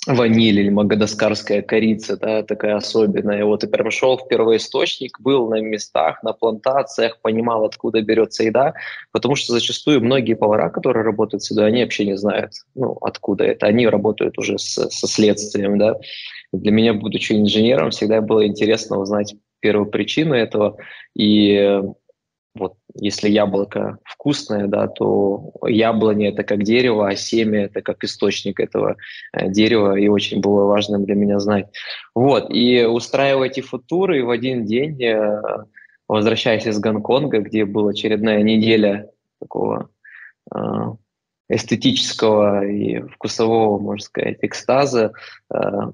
ваниль 0.08 0.60
или 0.60 0.70
магадаскарская 0.70 1.62
корица, 1.62 2.16
да, 2.16 2.42
такая 2.42 2.76
особенная. 2.76 3.44
Вот 3.44 3.62
и 3.64 3.66
прям 3.66 3.88
в 3.90 4.28
первоисточник, 4.28 5.20
был 5.20 5.48
на 5.48 5.60
местах, 5.60 6.22
на 6.22 6.32
плантациях, 6.32 7.20
понимал, 7.20 7.64
откуда 7.64 8.00
берется 8.00 8.44
еда, 8.44 8.74
потому 9.12 9.36
что 9.36 9.52
зачастую 9.52 10.00
многие 10.00 10.34
повара, 10.34 10.70
которые 10.70 11.04
работают 11.04 11.42
с 11.42 11.50
едой, 11.50 11.68
они 11.68 11.82
вообще 11.82 12.06
не 12.06 12.16
знают, 12.16 12.52
ну, 12.74 12.96
откуда 13.02 13.44
это. 13.44 13.66
Они 13.66 13.86
работают 13.86 14.38
уже 14.38 14.58
с, 14.58 14.88
со 14.90 15.06
следствием, 15.06 15.78
да. 15.78 15.96
Для 16.52 16.72
меня, 16.72 16.94
будучи 16.94 17.34
инженером, 17.34 17.90
всегда 17.90 18.20
было 18.20 18.46
интересно 18.46 18.98
узнать 18.98 19.34
первую 19.60 19.90
причину 19.90 20.34
этого, 20.34 20.76
и 21.14 21.80
если 22.94 23.28
яблоко 23.28 23.98
вкусное, 24.04 24.66
да, 24.66 24.88
то 24.88 25.52
яблони 25.66 26.28
это 26.28 26.42
как 26.42 26.62
дерево, 26.62 27.08
а 27.08 27.16
семя 27.16 27.64
это 27.64 27.82
как 27.82 28.02
источник 28.04 28.60
этого 28.60 28.96
э, 29.32 29.48
дерева, 29.50 29.98
и 29.98 30.08
очень 30.08 30.40
было 30.40 30.64
важно 30.64 30.98
для 30.98 31.14
меня 31.14 31.38
знать. 31.38 31.66
Вот, 32.14 32.50
и 32.50 32.84
устраивать 32.84 33.58
эти 33.58 33.60
футуры 33.60 34.24
в 34.24 34.30
один 34.30 34.64
день, 34.64 35.02
э, 35.02 35.40
возвращаясь 36.08 36.66
из 36.66 36.78
Гонконга, 36.78 37.40
где 37.40 37.64
была 37.64 37.90
очередная 37.90 38.42
неделя 38.42 39.10
такого 39.40 39.90
э, 40.54 40.58
эстетического 41.48 42.66
и 42.66 43.00
вкусового, 43.00 43.78
можно 43.78 44.04
сказать, 44.04 44.38
экстаза. 44.42 45.12
Э, 45.52 45.92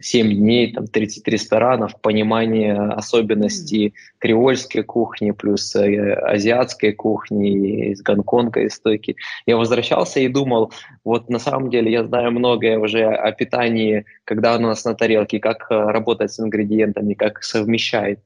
семь 0.00 0.34
дней, 0.34 0.72
там 0.72 0.86
30 0.86 1.28
ресторанов, 1.28 2.00
понимание 2.00 2.74
особенностей 2.74 3.94
креольской 4.18 4.82
кухни 4.82 5.32
плюс 5.32 5.76
э, 5.76 6.14
азиатской 6.14 6.92
кухни 6.92 7.90
из 7.90 8.02
Гонконга, 8.02 8.62
из 8.62 8.74
стойки. 8.74 9.16
Я 9.44 9.58
возвращался 9.58 10.20
и 10.20 10.28
думал, 10.28 10.72
вот 11.04 11.28
на 11.28 11.38
самом 11.38 11.68
деле 11.68 11.92
я 11.92 12.04
знаю 12.04 12.32
многое 12.32 12.78
уже 12.78 13.04
о 13.04 13.30
питании, 13.32 14.06
когда 14.24 14.54
оно 14.54 14.68
у 14.68 14.70
нас 14.70 14.84
на 14.84 14.94
тарелке, 14.94 15.38
как 15.38 15.66
э, 15.70 15.74
работать 15.74 16.32
с 16.32 16.40
ингредиентами, 16.40 17.12
как 17.12 17.42
совмещать, 17.42 18.20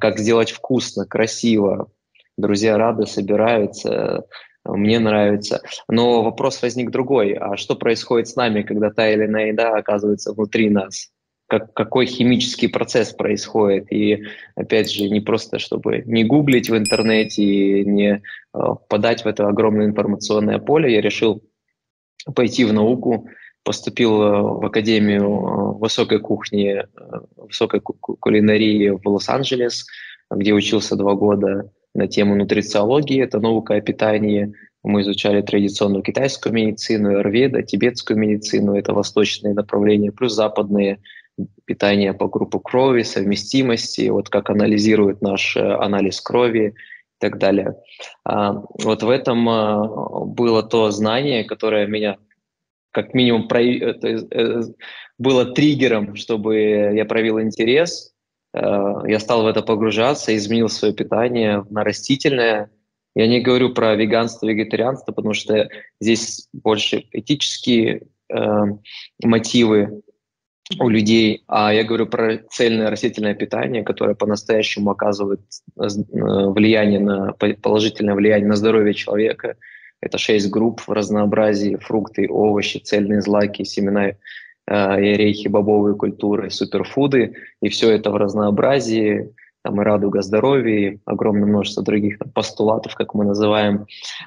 как 0.00 0.18
сделать 0.18 0.50
вкусно, 0.50 1.06
красиво. 1.06 1.88
Друзья 2.36 2.76
рады, 2.76 3.06
собираются, 3.06 4.26
мне 4.68 4.98
нравится. 4.98 5.62
Но 5.88 6.22
вопрос 6.22 6.60
возник 6.62 6.90
другой. 6.90 7.32
А 7.34 7.56
что 7.56 7.76
происходит 7.76 8.28
с 8.28 8.36
нами, 8.36 8.62
когда 8.62 8.90
та 8.90 9.08
или 9.08 9.26
иная 9.26 9.48
еда 9.48 9.76
оказывается 9.76 10.32
внутри 10.32 10.70
нас? 10.70 11.10
Как, 11.48 11.72
какой 11.74 12.06
химический 12.06 12.68
процесс 12.68 13.12
происходит? 13.12 13.92
И 13.92 14.24
опять 14.56 14.90
же, 14.90 15.08
не 15.08 15.20
просто, 15.20 15.58
чтобы 15.58 16.02
не 16.04 16.24
гуглить 16.24 16.68
в 16.68 16.76
интернете 16.76 17.42
и 17.42 17.84
не 17.84 18.22
э, 18.54 18.58
подать 18.88 19.24
в 19.24 19.28
это 19.28 19.46
огромное 19.48 19.86
информационное 19.86 20.58
поле, 20.58 20.92
я 20.92 21.00
решил 21.00 21.44
пойти 22.34 22.64
в 22.64 22.72
науку, 22.72 23.28
поступил 23.66 24.22
э, 24.22 24.40
в 24.40 24.64
Академию 24.64 25.24
э, 25.24 25.78
высокой 25.78 26.20
кухни, 26.20 26.78
э, 26.78 26.84
высокой 27.36 27.80
кулинарии 27.80 28.90
в 28.90 29.06
Лос-Анджелес, 29.06 29.86
где 30.30 30.52
учился 30.54 30.96
два 30.96 31.14
года 31.14 31.70
на 31.96 32.06
тему 32.06 32.36
нутрициологии, 32.36 33.22
это 33.22 33.40
наука 33.40 33.74
о 33.74 33.80
питании. 33.80 34.52
Мы 34.84 35.00
изучали 35.00 35.40
традиционную 35.40 36.02
китайскую 36.02 36.52
медицину, 36.52 37.10
аюрведа, 37.10 37.62
тибетскую 37.62 38.18
медицину, 38.18 38.76
это 38.76 38.92
восточные 38.92 39.54
направления, 39.54 40.12
плюс 40.12 40.34
западные 40.34 40.98
питание 41.64 42.14
по 42.14 42.28
группу 42.28 42.60
крови, 42.60 43.02
совместимости, 43.02 44.08
вот 44.08 44.28
как 44.28 44.50
анализирует 44.50 45.22
наш 45.22 45.56
э, 45.56 45.60
анализ 45.60 46.20
крови 46.20 46.68
и 46.68 47.18
так 47.18 47.38
далее. 47.38 47.76
А, 48.24 48.62
вот 48.82 49.02
в 49.02 49.10
этом 49.10 49.48
а, 49.48 49.86
было 50.24 50.62
то 50.62 50.90
знание, 50.90 51.44
которое 51.44 51.86
меня 51.86 52.16
как 52.90 53.12
минимум 53.12 53.48
э, 53.52 54.62
было 55.18 55.44
триггером, 55.46 56.14
чтобы 56.14 56.56
я 56.94 57.04
проявил 57.04 57.40
интерес. 57.40 58.14
Э, 58.54 59.02
я 59.06 59.18
стал 59.18 59.42
в 59.42 59.46
это 59.46 59.62
погружаться, 59.62 60.36
изменил 60.36 60.68
свое 60.68 60.94
питание 60.94 61.64
на 61.70 61.84
растительное. 61.84 62.70
Я 63.14 63.26
не 63.26 63.40
говорю 63.40 63.72
про 63.72 63.94
веганство, 63.94 64.46
вегетарианство, 64.46 65.12
потому 65.12 65.34
что 65.34 65.68
здесь 66.00 66.48
больше 66.52 67.04
этические 67.12 68.08
э, 68.28 68.64
мотивы 69.22 70.02
у 70.80 70.88
людей, 70.88 71.44
а 71.46 71.72
я 71.72 71.84
говорю 71.84 72.06
про 72.06 72.38
цельное 72.50 72.90
растительное 72.90 73.34
питание, 73.34 73.84
которое 73.84 74.14
по-настоящему 74.14 74.90
оказывает 74.90 75.40
э, 75.78 75.86
влияние 76.08 77.00
на 77.00 77.32
положительное 77.32 78.14
влияние 78.14 78.48
на 78.48 78.56
здоровье 78.56 78.94
человека. 78.94 79.56
Это 80.00 80.18
шесть 80.18 80.50
групп 80.50 80.80
в 80.80 80.90
разнообразии: 80.90 81.76
фрукты, 81.76 82.26
овощи, 82.28 82.78
цельные 82.78 83.22
злаки, 83.22 83.64
семена, 83.64 84.12
э, 84.66 84.74
орехи, 84.74 85.48
бобовые 85.48 85.96
культуры, 85.96 86.50
суперфуды, 86.50 87.34
и 87.60 87.68
все 87.68 87.90
это 87.90 88.10
в 88.10 88.16
разнообразии. 88.16 89.32
Там 89.62 89.80
и 89.80 89.84
радуга 89.84 90.22
здоровья, 90.22 90.90
и 90.90 90.98
огромное 91.06 91.48
множество 91.48 91.82
других 91.82 92.18
там, 92.20 92.30
постулатов, 92.30 92.94
как 92.94 93.14
мы 93.14 93.24
называем. 93.24 93.86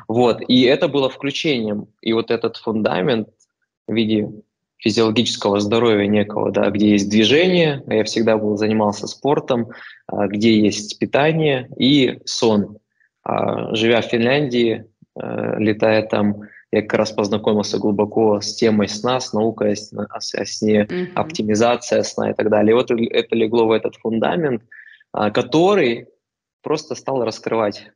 Вот. 0.09 0.41
И 0.45 0.63
это 0.63 0.89
было 0.89 1.09
включением. 1.09 1.87
И 2.01 2.11
вот 2.11 2.29
этот 2.29 2.57
фундамент 2.57 3.29
в 3.87 3.93
виде 3.93 4.27
физиологического 4.79 5.59
здоровья 5.59 6.07
некого, 6.07 6.51
да, 6.51 6.69
где 6.69 6.91
есть 6.91 7.09
движение, 7.09 7.83
я 7.87 8.03
всегда 8.05 8.37
был, 8.37 8.57
занимался 8.57 9.07
спортом, 9.07 9.69
а, 10.07 10.27
где 10.27 10.59
есть 10.59 10.97
питание 10.99 11.69
и 11.77 12.19
сон. 12.25 12.77
А, 13.23 13.75
живя 13.75 14.01
в 14.01 14.05
Финляндии, 14.05 14.85
а, 15.15 15.57
летая 15.57 16.07
там, 16.07 16.43
я 16.71 16.81
как 16.81 16.93
раз 16.93 17.11
познакомился 17.11 17.79
глубоко 17.79 18.41
с 18.41 18.55
темой 18.55 18.87
сна, 18.87 19.19
с 19.19 19.33
наукой 19.33 19.73
о 19.73 20.19
сне, 20.19 20.83
mm-hmm. 20.83 21.13
оптимизация 21.15 22.03
сна 22.03 22.31
и 22.31 22.33
так 22.33 22.49
далее. 22.49 22.71
И 22.71 22.75
вот 22.75 22.91
это 22.91 23.35
легло 23.35 23.65
в 23.65 23.71
этот 23.71 23.95
фундамент, 23.95 24.63
который 25.11 26.07
просто 26.61 26.93
стал 26.95 27.23
раскрывать 27.23 27.91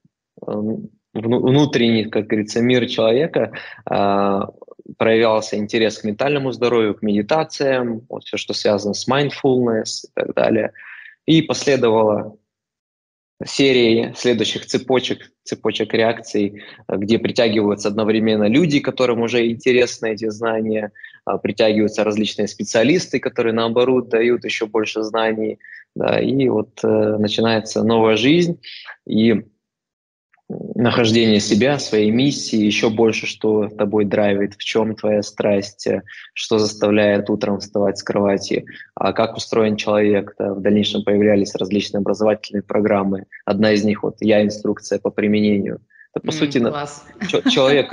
внутренний, 1.13 2.05
как 2.05 2.25
говорится, 2.25 2.61
мир 2.61 2.87
человека, 2.87 3.51
проявлялся 4.97 5.57
интерес 5.57 5.99
к 5.99 6.03
ментальному 6.03 6.51
здоровью, 6.51 6.95
к 6.95 7.03
медитациям, 7.03 8.01
вот 8.09 8.23
все, 8.23 8.37
что 8.37 8.53
связано 8.53 8.93
с 8.95 9.07
mindfulness 9.07 10.05
и 10.05 10.11
так 10.15 10.33
далее. 10.33 10.73
И 11.25 11.41
последовала 11.43 12.35
серия 13.45 14.13
следующих 14.15 14.65
цепочек, 14.65 15.31
цепочек 15.43 15.93
реакций, 15.93 16.63
где 16.87 17.19
притягиваются 17.19 17.89
одновременно 17.89 18.47
люди, 18.47 18.79
которым 18.79 19.21
уже 19.21 19.47
интересны 19.47 20.13
эти 20.13 20.29
знания, 20.29 20.91
а, 21.25 21.37
притягиваются 21.37 22.03
различные 22.03 22.47
специалисты, 22.47 23.19
которые, 23.19 23.53
наоборот, 23.53 24.09
дают 24.09 24.45
еще 24.45 24.65
больше 24.65 25.03
знаний, 25.03 25.59
да, 25.95 26.19
и 26.19 26.47
вот 26.49 26.79
э, 26.83 26.87
начинается 26.87 27.83
новая 27.83 28.17
жизнь, 28.17 28.59
и 29.05 29.43
нахождение 30.75 31.39
себя, 31.39 31.79
своей 31.79 32.11
миссии, 32.11 32.57
еще 32.57 32.89
больше, 32.89 33.27
что 33.27 33.69
тобой 33.69 34.05
драйвит, 34.05 34.55
в 34.55 34.63
чем 34.63 34.95
твоя 34.95 35.21
страсть, 35.23 35.87
э, 35.87 36.03
что 36.33 36.57
заставляет 36.57 37.29
утром 37.29 37.59
вставать 37.59 37.97
с 37.97 38.03
кровати, 38.03 38.65
а 38.95 39.13
как 39.13 39.35
устроен 39.35 39.75
человек. 39.75 40.33
Да, 40.37 40.53
в 40.53 40.61
дальнейшем 40.61 41.03
появлялись 41.03 41.55
различные 41.55 41.99
образовательные 41.99 42.63
программы. 42.63 43.25
Одна 43.45 43.73
из 43.73 43.83
них 43.83 44.03
вот 44.03 44.17
«Я 44.19 44.43
инструкция 44.43 44.99
по 44.99 45.09
применению». 45.09 45.79
Это, 46.15 46.27
по 46.27 46.31
mm, 46.31 46.33
сути, 46.33 46.59
класс. 46.59 47.05
человек, 47.49 47.91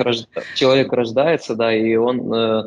человек 0.55 0.93
рождается, 0.93 1.55
да, 1.55 1.75
и 1.75 1.97
он 1.97 2.33
э, 2.33 2.63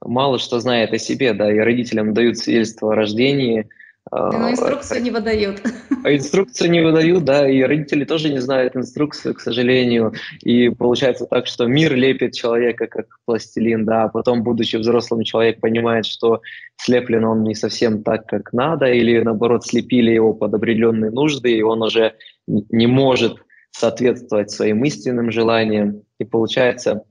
мало 0.00 0.38
что 0.38 0.60
знает 0.60 0.92
о 0.92 0.98
себе, 0.98 1.32
да, 1.32 1.52
и 1.52 1.58
родителям 1.58 2.14
дают 2.14 2.38
свидетельство 2.38 2.92
о 2.92 2.96
рождении– 2.96 3.68
но 4.10 4.50
инструкцию 4.50 5.02
не 5.02 5.10
выдают. 5.10 5.62
А 6.04 6.14
инструкцию 6.14 6.70
не 6.70 6.80
выдают, 6.80 7.24
да, 7.24 7.48
и 7.48 7.62
родители 7.62 8.04
тоже 8.04 8.30
не 8.30 8.40
знают 8.40 8.76
инструкцию, 8.76 9.34
к 9.34 9.40
сожалению. 9.40 10.12
И 10.42 10.68
получается 10.70 11.26
так, 11.26 11.46
что 11.46 11.66
мир 11.66 11.94
лепит 11.94 12.34
человека 12.34 12.88
как 12.88 13.06
пластилин, 13.24 13.84
да, 13.84 14.04
а 14.04 14.08
потом, 14.08 14.42
будучи 14.42 14.76
взрослым, 14.76 15.22
человек 15.22 15.60
понимает, 15.60 16.04
что 16.04 16.40
слеплен 16.76 17.24
он 17.24 17.44
не 17.44 17.54
совсем 17.54 18.02
так, 18.02 18.26
как 18.26 18.52
надо, 18.52 18.86
или 18.86 19.20
наоборот 19.20 19.64
слепили 19.64 20.10
его 20.10 20.34
под 20.34 20.52
определенные 20.52 21.10
нужды, 21.10 21.52
и 21.52 21.62
он 21.62 21.82
уже 21.82 22.14
не 22.46 22.86
может 22.86 23.36
соответствовать 23.70 24.50
своим 24.50 24.84
истинным 24.84 25.30
желаниям. 25.30 26.02
И 26.18 26.24
получается, 26.24 27.04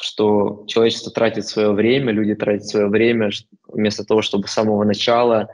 что 0.00 0.64
человечество 0.66 1.12
тратит 1.12 1.46
свое 1.46 1.72
время, 1.72 2.12
люди 2.12 2.34
тратят 2.34 2.66
свое 2.66 2.88
время 2.88 3.30
вместо 3.68 4.04
того, 4.04 4.22
чтобы 4.22 4.48
с 4.48 4.52
самого 4.52 4.82
начала 4.84 5.48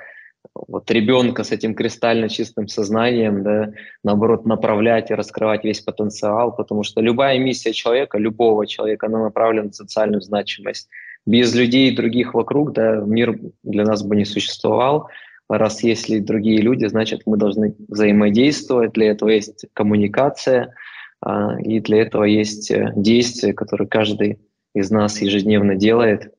вот 0.55 0.91
ребенка 0.91 1.45
с 1.45 1.53
этим 1.53 1.75
кристально 1.75 2.29
чистым 2.29 2.69
сознанием, 2.69 3.43
да, 3.43 3.73
наоборот, 4.03 4.47
направлять 4.47 5.11
и 5.11 5.15
раскрывать 5.15 5.65
весь 5.65 5.81
потенциал, 5.81 6.55
потому 6.55 6.83
что 6.83 7.01
любая 7.01 7.39
миссия 7.39 7.73
человека, 7.73 8.19
любого 8.19 8.67
человека, 8.67 9.07
она 9.07 9.23
направлена 9.23 9.67
на 9.67 9.73
социальную 9.73 10.21
значимость. 10.21 10.89
Без 11.27 11.55
людей 11.55 11.91
и 11.91 11.97
других 11.97 12.35
вокруг, 12.35 12.73
да, 12.73 12.97
мир 12.97 13.39
для 13.63 13.85
нас 13.85 14.03
бы 14.03 14.17
не 14.17 14.25
существовал. 14.25 15.09
Раз 15.49 15.83
есть 15.83 16.09
ли 16.09 16.21
другие 16.21 16.61
люди, 16.61 16.87
значит, 16.87 17.23
мы 17.27 17.37
должны 17.37 17.75
взаимодействовать, 17.89 18.93
для 18.93 19.11
этого 19.11 19.31
есть 19.31 19.67
коммуникация, 19.73 20.75
а, 21.21 21.61
и 21.61 21.81
для 21.81 22.03
этого 22.03 22.25
есть 22.25 22.71
э, 22.71 22.93
действия, 22.97 23.53
которые 23.53 23.89
каждый 23.89 24.39
из 24.75 24.91
нас 24.91 25.21
ежедневно 25.21 25.75
делает. 25.75 26.33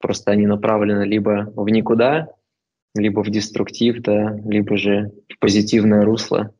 Просто 0.00 0.30
они 0.30 0.46
направлены 0.46 1.02
либо 1.02 1.52
в 1.56 1.68
никуда, 1.68 2.28
либо 2.98 3.22
в 3.22 3.30
деструктив, 3.30 4.00
да, 4.02 4.38
либо 4.44 4.76
же 4.76 5.12
в 5.28 5.38
позитивное 5.38 6.04
русло. 6.04 6.54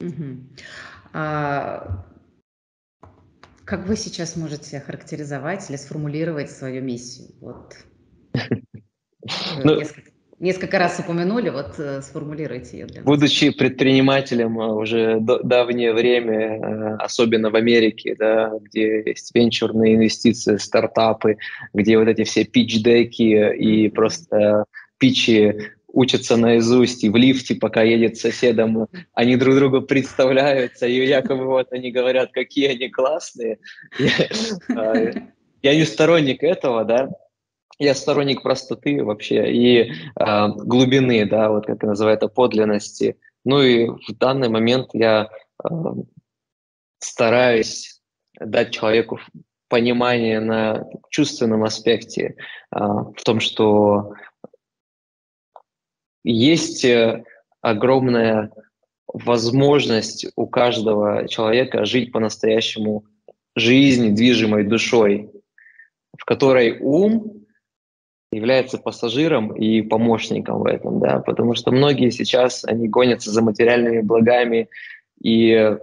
Угу. 0.00 0.38
А, 1.12 2.06
как 3.64 3.86
вы 3.86 3.96
сейчас 3.96 4.36
можете 4.36 4.80
характеризовать 4.80 5.68
или 5.70 5.76
сформулировать 5.76 6.50
свою 6.50 6.82
миссию? 6.82 7.28
Вот. 7.40 7.76
Ну, 9.64 9.74
несколько 9.80 10.12
Несколько 10.38 10.78
раз 10.78 10.98
упомянули, 10.98 11.48
вот 11.48 11.78
э, 11.78 12.02
сформулируйте 12.02 12.78
ее 12.78 12.86
для 12.86 13.00
нас. 13.00 13.06
Будучи 13.06 13.50
предпринимателем 13.50 14.60
э, 14.60 14.66
уже 14.66 15.18
давнее 15.18 15.94
время, 15.94 16.36
э, 16.36 16.96
особенно 16.96 17.48
в 17.48 17.56
Америке, 17.56 18.14
да, 18.18 18.52
где 18.60 19.02
есть 19.02 19.34
венчурные 19.34 19.94
инвестиции, 19.94 20.58
стартапы, 20.58 21.38
где 21.72 21.96
вот 21.96 22.08
эти 22.08 22.24
все 22.24 22.44
пич-деки 22.44 23.54
и 23.54 23.88
просто 23.88 24.66
питчи 24.98 25.70
учатся 25.88 26.36
наизусть, 26.36 27.02
и 27.04 27.08
в 27.08 27.16
лифте, 27.16 27.54
пока 27.54 27.82
едет 27.82 28.18
с 28.18 28.20
соседом, 28.20 28.88
они 29.14 29.36
друг 29.36 29.54
друга 29.54 29.80
представляются, 29.80 30.86
и 30.86 31.06
якобы 31.06 31.46
вот 31.46 31.72
они 31.72 31.90
говорят, 31.90 32.32
какие 32.32 32.68
они 32.72 32.90
классные. 32.90 33.58
Я 35.62 35.74
не 35.74 35.84
сторонник 35.84 36.42
этого, 36.42 36.84
да, 36.84 37.08
я 37.78 37.94
сторонник 37.94 38.42
простоты 38.42 39.04
вообще 39.04 39.52
и 39.52 39.92
э, 39.92 40.48
глубины, 40.48 41.26
да, 41.26 41.50
вот 41.50 41.66
как 41.66 41.82
называют 41.82 42.22
подлинности. 42.34 43.18
Ну 43.44 43.62
и 43.62 43.88
в 43.88 44.16
данный 44.18 44.48
момент 44.48 44.90
я 44.92 45.28
э, 45.62 45.68
стараюсь 46.98 48.00
дать 48.40 48.72
человеку 48.72 49.20
понимание 49.68 50.40
на 50.40 50.86
чувственном 51.10 51.64
аспекте, 51.64 52.36
э, 52.74 52.78
в 52.78 53.22
том, 53.24 53.40
что 53.40 54.14
есть 56.24 56.84
э, 56.84 57.24
огромная 57.60 58.52
возможность 59.06 60.26
у 60.34 60.46
каждого 60.46 61.28
человека 61.28 61.84
жить 61.84 62.10
по-настоящему 62.10 63.04
жизнь, 63.54 64.14
движимой 64.14 64.64
душой, 64.64 65.30
в 66.18 66.24
которой 66.24 66.78
ум 66.80 67.45
является 68.32 68.78
пассажиром 68.78 69.52
и 69.54 69.82
помощником 69.82 70.60
в 70.60 70.66
этом, 70.66 71.00
да, 71.00 71.20
потому 71.20 71.54
что 71.54 71.70
многие 71.70 72.10
сейчас, 72.10 72.64
они 72.64 72.88
гонятся 72.88 73.30
за 73.30 73.42
материальными 73.42 74.00
благами, 74.00 74.68
и 75.22 75.76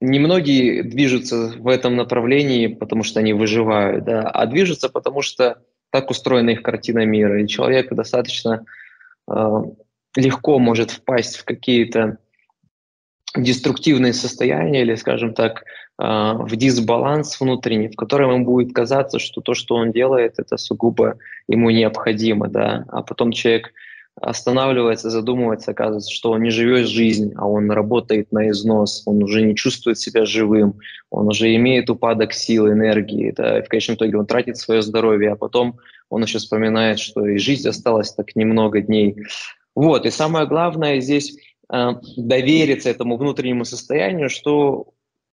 немногие 0.00 0.82
движутся 0.82 1.52
в 1.58 1.68
этом 1.68 1.96
направлении, 1.96 2.66
потому 2.66 3.02
что 3.02 3.20
они 3.20 3.32
выживают, 3.32 4.04
да, 4.04 4.22
а 4.22 4.46
движутся, 4.46 4.88
потому 4.88 5.22
что 5.22 5.62
так 5.90 6.10
устроена 6.10 6.50
их 6.50 6.62
картина 6.62 7.04
мира, 7.04 7.42
и 7.42 7.48
человек 7.48 7.92
достаточно 7.92 8.64
э, 9.30 9.62
легко 10.16 10.58
может 10.58 10.90
впасть 10.90 11.36
в 11.36 11.44
какие-то 11.44 12.18
деструктивные 13.36 14.12
состояния 14.12 14.82
или, 14.82 14.94
скажем 14.94 15.34
так, 15.34 15.64
в 16.00 16.56
дисбаланс 16.56 17.38
внутренний, 17.38 17.88
в 17.88 17.96
котором 17.96 18.32
ему 18.32 18.44
будет 18.46 18.72
казаться, 18.72 19.18
что 19.18 19.42
то, 19.42 19.52
что 19.52 19.74
он 19.74 19.92
делает, 19.92 20.34
это 20.38 20.56
сугубо 20.56 21.18
ему 21.46 21.68
необходимо, 21.68 22.48
да, 22.48 22.86
а 22.88 23.02
потом 23.02 23.32
человек 23.32 23.74
останавливается, 24.18 25.10
задумывается, 25.10 25.72
оказывается, 25.72 26.10
что 26.10 26.30
он 26.30 26.42
не 26.42 26.50
живет 26.50 26.88
жизнь, 26.88 27.34
а 27.36 27.46
он 27.46 27.70
работает 27.70 28.32
на 28.32 28.48
износ, 28.48 29.02
он 29.04 29.22
уже 29.22 29.42
не 29.42 29.54
чувствует 29.54 29.98
себя 29.98 30.24
живым, 30.24 30.78
он 31.10 31.28
уже 31.28 31.54
имеет 31.56 31.90
упадок 31.90 32.32
сил, 32.32 32.68
энергии, 32.68 33.32
да, 33.36 33.58
и 33.58 33.62
в 33.62 33.68
конечном 33.68 33.96
итоге 33.96 34.16
он 34.16 34.24
тратит 34.24 34.56
свое 34.56 34.80
здоровье, 34.80 35.32
а 35.32 35.36
потом 35.36 35.76
он 36.08 36.22
еще 36.22 36.38
вспоминает, 36.38 36.98
что 36.98 37.26
и 37.26 37.36
жизнь 37.36 37.68
осталась 37.68 38.12
так 38.12 38.34
немного 38.36 38.80
дней. 38.80 39.16
Вот, 39.74 40.06
и 40.06 40.10
самое 40.10 40.46
главное 40.46 41.00
здесь 41.00 41.36
э, 41.70 41.90
довериться 42.16 42.88
этому 42.88 43.18
внутреннему 43.18 43.64
состоянию, 43.64 44.30
что 44.30 44.88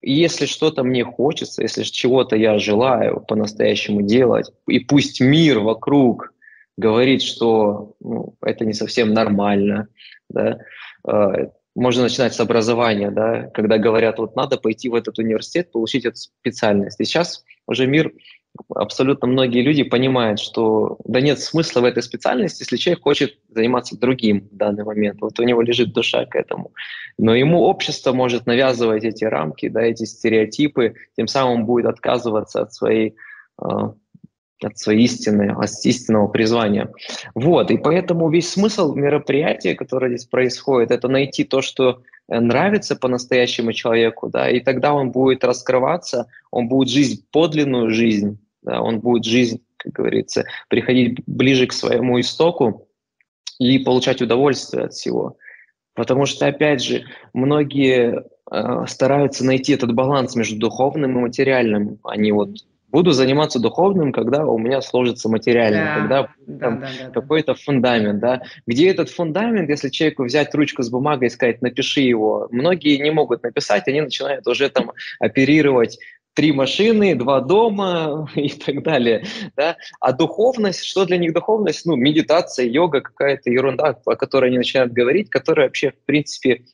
если 0.03 0.47
что-то 0.47 0.83
мне 0.83 1.05
хочется, 1.05 1.63
если 1.63 1.85
чего-то 1.85 2.37
я 2.37 2.59
желаю 2.59 3.21
по-настоящему 3.21 4.03
делать, 4.03 4.51
и 4.67 4.81
пусть 4.81 5.21
мир 5.21 5.61
вокруг 5.61 6.35
говорит, 6.77 7.23
что 7.23 7.95
ну, 8.01 8.35
это 8.43 8.65
не 8.65 8.73
совсем 8.73 9.15
нормально, 9.15 9.89
да, 10.29 10.59
э, 11.09 11.49
можно 11.75 12.03
начинать 12.03 12.35
с 12.35 12.41
образования, 12.41 13.11
да, 13.11 13.45
когда 13.55 13.79
говорят, 13.79 14.19
вот 14.19 14.37
надо 14.37 14.59
пойти 14.59 14.89
в 14.89 14.95
этот 14.95 15.19
университет, 15.19 15.73
получить 15.73 16.05
эту 16.05 16.17
специальность. 16.17 17.01
И 17.01 17.05
сейчас 17.05 17.45
уже 17.67 17.87
мир 17.87 18.13
абсолютно 18.75 19.29
многие 19.29 19.63
люди 19.63 19.83
понимают, 19.83 20.41
что 20.41 20.99
да 21.05 21.21
нет 21.21 21.41
смысла 21.41 21.81
в 21.81 21.85
этой 21.85 22.03
специальности, 22.03 22.63
если 22.63 22.77
человек 22.77 23.03
хочет 23.03 23.39
заниматься 23.49 23.99
другим 23.99 24.49
в 24.51 24.57
данный 24.57 24.85
момент. 24.85 25.21
Вот 25.21 25.39
у 25.41 25.43
него 25.43 25.63
лежит 25.63 25.93
душа 25.93 26.25
к 26.27 26.37
этому. 26.37 26.73
Но 27.19 27.35
ему 27.35 27.63
общество 27.63 28.13
может 28.13 28.47
навязывать 28.47 29.05
эти 29.05 29.25
рамки, 29.25 29.69
да, 29.69 29.83
эти 29.83 30.05
стереотипы, 30.05 30.95
тем 31.17 31.27
самым 31.27 31.67
будет 31.67 31.87
отказываться 31.87 32.63
от 32.63 32.73
своей 32.73 33.15
а, 33.59 33.95
от 34.65 34.79
своей 34.79 35.05
истины, 35.05 35.53
от 35.53 35.71
истинного 35.85 36.29
призвания. 36.29 36.93
Вот, 37.35 37.71
и 37.71 37.79
поэтому 37.79 38.31
весь 38.31 38.51
смысл 38.51 38.95
мероприятия, 38.95 39.75
которое 39.75 40.17
здесь 40.17 40.27
происходит, 40.27 40.93
это 40.93 41.09
найти 41.09 41.43
то, 41.43 41.63
что 41.63 42.03
э, 42.29 42.39
нравится 42.39 42.95
по-настоящему 42.95 43.73
человеку, 43.73 44.29
да, 44.29 44.49
и 44.49 44.61
тогда 44.61 44.95
он 44.95 45.11
будет 45.11 45.43
раскрываться, 45.43 46.29
он 46.53 46.69
будет 46.69 46.91
жить 46.91 47.25
подлинную 47.33 47.91
жизнь, 47.91 48.39
да, 48.63 48.81
он 48.81 49.01
будет 49.01 49.25
жизнь, 49.25 49.63
как 49.77 49.93
говорится, 49.93 50.45
приходить 50.69 51.19
ближе 51.27 51.67
к 51.67 51.73
своему 51.73 52.21
истоку 52.21 52.89
и 53.59 53.79
получать 53.79 54.23
удовольствие 54.23 54.85
от 54.85 54.93
всего. 54.93 55.37
Потому 55.95 56.27
что, 56.27 56.47
опять 56.47 56.83
же, 56.83 57.05
многие 57.35 58.25
э, 58.51 58.87
стараются 58.87 59.45
найти 59.45 59.75
этот 59.75 59.93
баланс 59.95 60.35
между 60.37 60.59
духовным 60.59 61.19
и 61.19 61.21
материальным. 61.23 61.99
Они 62.03 62.33
вот 62.33 62.51
буду 62.93 63.13
заниматься 63.13 63.59
духовным, 63.59 64.13
когда 64.13 64.47
у 64.47 64.59
меня 64.59 64.81
сложится 64.83 65.29
материальное, 65.29 65.85
да, 65.85 65.95
когда 65.95 66.23
да, 66.47 66.59
там, 66.59 66.81
да, 66.81 66.89
да, 66.99 67.11
какой-то 67.11 67.55
фундамент, 67.55 68.21
да. 68.21 68.43
Где 68.67 68.91
этот 68.91 69.11
фундамент, 69.11 69.69
если 69.69 69.89
человеку 69.89 70.25
взять 70.25 70.55
ручку 70.55 70.83
с 70.83 70.91
бумагой 70.91 71.29
и 71.29 71.31
сказать, 71.31 71.63
напиши 71.63 72.01
его, 72.01 72.49
многие 72.51 72.99
не 72.99 73.11
могут 73.11 73.43
написать, 73.43 73.89
они 73.89 74.03
начинают 74.03 74.47
уже 74.47 74.69
там 74.69 74.93
оперировать 75.19 75.99
три 76.35 76.53
машины, 76.53 77.15
два 77.15 77.41
дома 77.41 78.29
и 78.35 78.49
так 78.49 78.83
далее. 78.83 79.25
Да? 79.57 79.77
А 80.01 80.13
духовность, 80.13 80.85
что 80.85 81.05
для 81.05 81.19
них 81.19 81.33
духовность? 81.33 81.87
Ну, 81.87 81.97
медитация, 81.97 82.67
йога, 82.67 83.01
какая-то 83.01 83.51
ерунда, 83.51 83.99
о 84.05 84.17
которой 84.17 84.49
они 84.49 84.59
начинают 84.59 84.93
говорить, 84.93 85.31
которая 85.31 85.67
вообще, 85.67 85.91
в 85.91 86.05
принципе, 86.07 86.65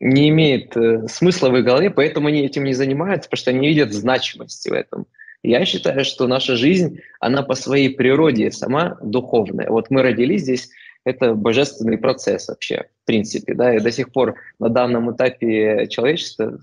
не 0.00 0.28
имеет 0.30 0.76
э, 0.76 1.06
смысла 1.08 1.50
в 1.50 1.56
их 1.56 1.64
голове, 1.64 1.90
поэтому 1.90 2.28
они 2.28 2.40
этим 2.40 2.64
не 2.64 2.74
занимаются, 2.74 3.28
потому 3.28 3.40
что 3.40 3.50
они 3.50 3.68
видят 3.68 3.92
значимости 3.92 4.68
в 4.68 4.72
этом. 4.72 5.06
Я 5.44 5.64
считаю, 5.64 6.04
что 6.04 6.26
наша 6.26 6.56
жизнь, 6.56 7.00
она 7.20 7.42
по 7.42 7.54
своей 7.54 7.90
природе 7.90 8.50
сама 8.50 8.96
духовная. 9.02 9.68
Вот 9.68 9.90
мы 9.90 10.02
родились 10.02 10.42
здесь, 10.42 10.70
это 11.04 11.34
божественный 11.34 11.98
процесс 11.98 12.48
вообще, 12.48 12.86
в 13.02 13.06
принципе, 13.06 13.54
да, 13.54 13.74
и 13.74 13.80
до 13.80 13.90
сих 13.90 14.12
пор 14.12 14.36
на 14.58 14.68
данном 14.68 15.14
этапе 15.14 15.88
человечества 15.88 16.60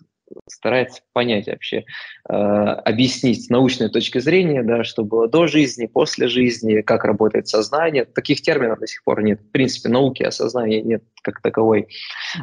старается 0.47 1.01
понять 1.13 1.47
вообще, 1.47 1.85
э, 2.29 2.33
объяснить 2.33 3.45
с 3.45 3.49
научной 3.49 3.89
точки 3.89 4.19
зрения, 4.19 4.63
да, 4.63 4.83
что 4.83 5.03
было 5.03 5.27
до 5.27 5.47
жизни, 5.47 5.85
после 5.85 6.27
жизни, 6.27 6.81
как 6.81 7.05
работает 7.05 7.47
сознание. 7.47 8.05
Таких 8.05 8.41
терминов 8.41 8.79
до 8.79 8.87
сих 8.87 9.03
пор 9.03 9.21
нет. 9.21 9.41
В 9.41 9.51
принципе, 9.51 9.89
науки 9.89 10.23
о 10.23 10.31
сознании 10.31 10.81
нет 10.81 11.03
как 11.21 11.41
таковой. 11.41 11.87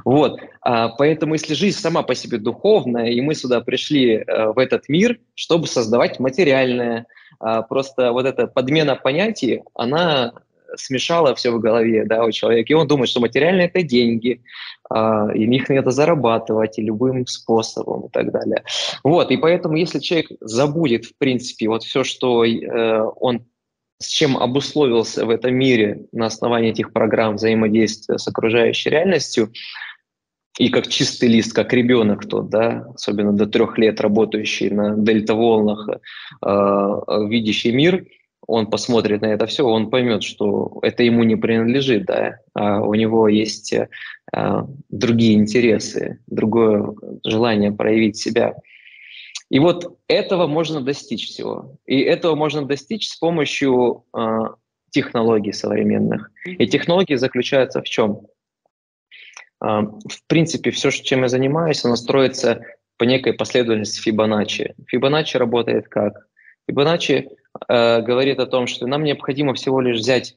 Вот. 0.04 0.40
А, 0.60 0.88
поэтому 0.88 1.34
если 1.34 1.54
жизнь 1.54 1.78
сама 1.78 2.02
по 2.02 2.14
себе 2.14 2.38
духовная, 2.38 3.10
и 3.10 3.20
мы 3.20 3.34
сюда 3.34 3.60
пришли 3.60 4.16
э, 4.16 4.52
в 4.52 4.58
этот 4.58 4.88
мир, 4.88 5.18
чтобы 5.34 5.66
создавать 5.66 6.18
материальное, 6.20 7.06
а, 7.40 7.62
просто 7.62 8.12
вот 8.12 8.26
эта 8.26 8.46
подмена 8.46 8.96
понятий, 8.96 9.62
она 9.74 10.32
смешало 10.76 11.34
все 11.34 11.50
в 11.50 11.60
голове 11.60 12.04
да, 12.04 12.24
у 12.24 12.30
человека, 12.30 12.72
и 12.72 12.76
он 12.76 12.86
думает, 12.86 13.08
что 13.08 13.20
материальные– 13.20 13.66
это 13.74 13.82
деньги, 13.82 14.42
э, 14.94 15.26
и 15.34 15.44
их 15.44 15.68
надо 15.68 15.90
зарабатывать 15.90 16.78
и 16.78 16.82
любым 16.82 17.26
способом 17.26 18.06
и 18.06 18.10
так 18.10 18.32
далее. 18.32 18.64
Вот, 19.02 19.30
и 19.30 19.36
поэтому 19.36 19.76
если 19.76 19.98
человек 19.98 20.30
забудет, 20.40 21.06
в 21.06 21.16
принципе, 21.18 21.68
вот 21.68 21.82
все, 21.82 22.04
что 22.04 22.44
э, 22.44 23.02
он 23.20 23.46
с 23.98 24.08
чем 24.08 24.36
обусловился 24.36 25.24
в 25.24 25.30
этом 25.30 25.54
мире 25.54 26.06
на 26.12 26.26
основании 26.26 26.70
этих 26.70 26.92
программ 26.92 27.36
взаимодействия 27.36 28.18
с 28.18 28.28
окружающей 28.28 28.90
реальностью, 28.90 29.52
и 30.58 30.68
как 30.70 30.88
чистый 30.88 31.28
лист, 31.28 31.52
как 31.52 31.72
ребенок 31.72 32.26
тот, 32.26 32.48
да, 32.48 32.86
особенно 32.94 33.32
до 33.32 33.46
трех 33.46 33.76
лет 33.78 34.00
работающий 34.00 34.70
на 34.70 34.96
дельта-волнах, 34.96 35.88
э, 35.88 36.48
видящий 37.28 37.72
мир– 37.72 38.06
он 38.46 38.68
посмотрит 38.68 39.22
на 39.22 39.26
это 39.26 39.46
все, 39.46 39.66
он 39.66 39.90
поймет, 39.90 40.22
что 40.22 40.78
это 40.82 41.02
ему 41.02 41.24
не 41.24 41.36
принадлежит, 41.36 42.04
да, 42.06 42.38
а 42.54 42.80
у 42.80 42.94
него 42.94 43.28
есть 43.28 43.74
а, 44.32 44.66
другие 44.88 45.34
интересы, 45.34 46.20
другое 46.26 46.94
желание 47.24 47.72
проявить 47.72 48.16
себя. 48.16 48.54
И 49.48 49.58
вот 49.58 49.98
этого 50.08 50.46
можно 50.46 50.80
достичь 50.80 51.28
всего. 51.28 51.78
И 51.86 52.00
этого 52.00 52.34
можно 52.34 52.64
достичь 52.64 53.08
с 53.08 53.16
помощью 53.16 54.04
а, 54.12 54.54
технологий 54.90 55.52
современных. 55.52 56.30
И 56.44 56.66
технологии 56.66 57.14
заключаются 57.14 57.80
в 57.80 57.84
чем? 57.84 58.22
А, 59.60 59.82
в 59.82 60.26
принципе, 60.26 60.70
все, 60.70 60.90
чем 60.90 61.22
я 61.22 61.28
занимаюсь, 61.28 61.84
оно 61.84 61.96
строится 61.96 62.62
по 62.96 63.04
некой 63.04 63.34
последовательности 63.34 64.00
Фибоначчи. 64.00 64.74
Фибоначчи 64.88 65.36
работает 65.36 65.88
как? 65.88 66.26
Фибоначчи 66.68 67.28
э, 67.68 68.02
говорит 68.02 68.38
о 68.38 68.46
том, 68.46 68.66
что 68.66 68.86
нам 68.86 69.04
необходимо 69.04 69.54
всего 69.54 69.80
лишь 69.80 69.98
взять 69.98 70.36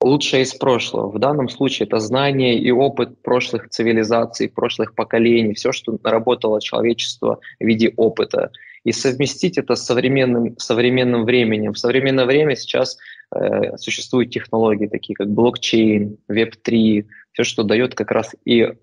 лучшее 0.00 0.42
из 0.42 0.54
прошлого. 0.54 1.10
В 1.10 1.18
данном 1.18 1.48
случае 1.48 1.86
это 1.86 1.98
знание 1.98 2.58
и 2.58 2.70
опыт 2.70 3.22
прошлых 3.22 3.68
цивилизаций, 3.68 4.48
прошлых 4.48 4.94
поколений, 4.94 5.54
все, 5.54 5.72
что 5.72 5.98
наработало 6.02 6.60
человечество 6.60 7.40
в 7.58 7.64
виде 7.64 7.92
опыта, 7.96 8.50
и 8.84 8.92
совместить 8.92 9.58
это 9.58 9.74
с 9.74 9.84
современным, 9.84 10.58
современным 10.58 11.24
временем. 11.24 11.74
В 11.74 11.78
современное 11.78 12.24
время 12.24 12.56
сейчас 12.56 12.96
э, 13.34 13.76
существуют 13.76 14.30
технологии, 14.30 14.86
такие 14.86 15.14
как 15.14 15.28
блокчейн, 15.28 16.16
веб-3, 16.28 17.06
все, 17.32 17.44
что 17.44 17.62
дает 17.62 17.94
как 17.94 18.10
раз 18.10 18.34
и 18.46 18.62
э, 18.62 18.74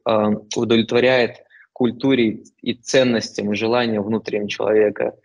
удовлетворяет 0.55 1.37
культуре 1.73 2.43
и 2.61 2.73
ценностям 2.73 3.51
и 3.51 3.55
желаниям 3.55 4.03
внутреннего 4.03 4.49
человека. 4.49 5.15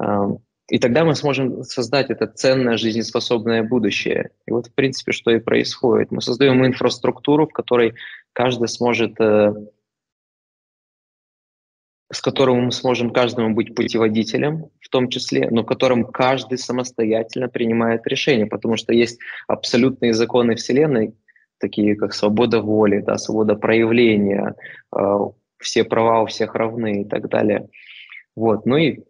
Э, 0.00 0.28
и 0.68 0.78
тогда 0.78 1.04
мы 1.04 1.14
сможем 1.14 1.62
создать 1.62 2.10
это 2.10 2.26
ценное 2.26 2.78
жизнеспособное 2.78 3.62
будущее. 3.62 4.30
И 4.46 4.50
вот, 4.50 4.68
в 4.68 4.74
принципе, 4.74 5.12
что 5.12 5.30
и 5.30 5.38
происходит. 5.38 6.10
Мы 6.10 6.22
создаем 6.22 6.64
инфраструктуру, 6.64 7.46
в 7.46 7.52
которой 7.52 7.94
каждый 8.32 8.68
сможет, 8.68 9.20
э, 9.20 9.52
с 12.10 12.20
которым 12.22 12.66
мы 12.66 12.72
сможем 12.72 13.10
каждому 13.10 13.54
быть 13.54 13.74
путеводителем, 13.74 14.70
в 14.80 14.88
том 14.88 15.08
числе, 15.08 15.50
но 15.50 15.62
в 15.62 15.66
котором 15.66 16.06
каждый 16.06 16.56
самостоятельно 16.56 17.48
принимает 17.48 18.06
решения, 18.06 18.46
потому 18.46 18.76
что 18.78 18.94
есть 18.94 19.20
абсолютные 19.46 20.14
законы 20.14 20.54
Вселенной, 20.54 21.14
такие 21.58 21.94
как 21.94 22.14
свобода 22.14 22.62
воли, 22.62 23.00
да, 23.00 23.18
свобода 23.18 23.54
проявления, 23.54 24.54
э, 24.96 25.18
все 25.58 25.84
права 25.84 26.22
у 26.22 26.26
всех 26.26 26.54
равны 26.54 27.02
и 27.02 27.04
так 27.04 27.28
далее. 27.28 27.68
Вот. 28.34 28.64
Ну 28.64 28.78
и 28.78 29.00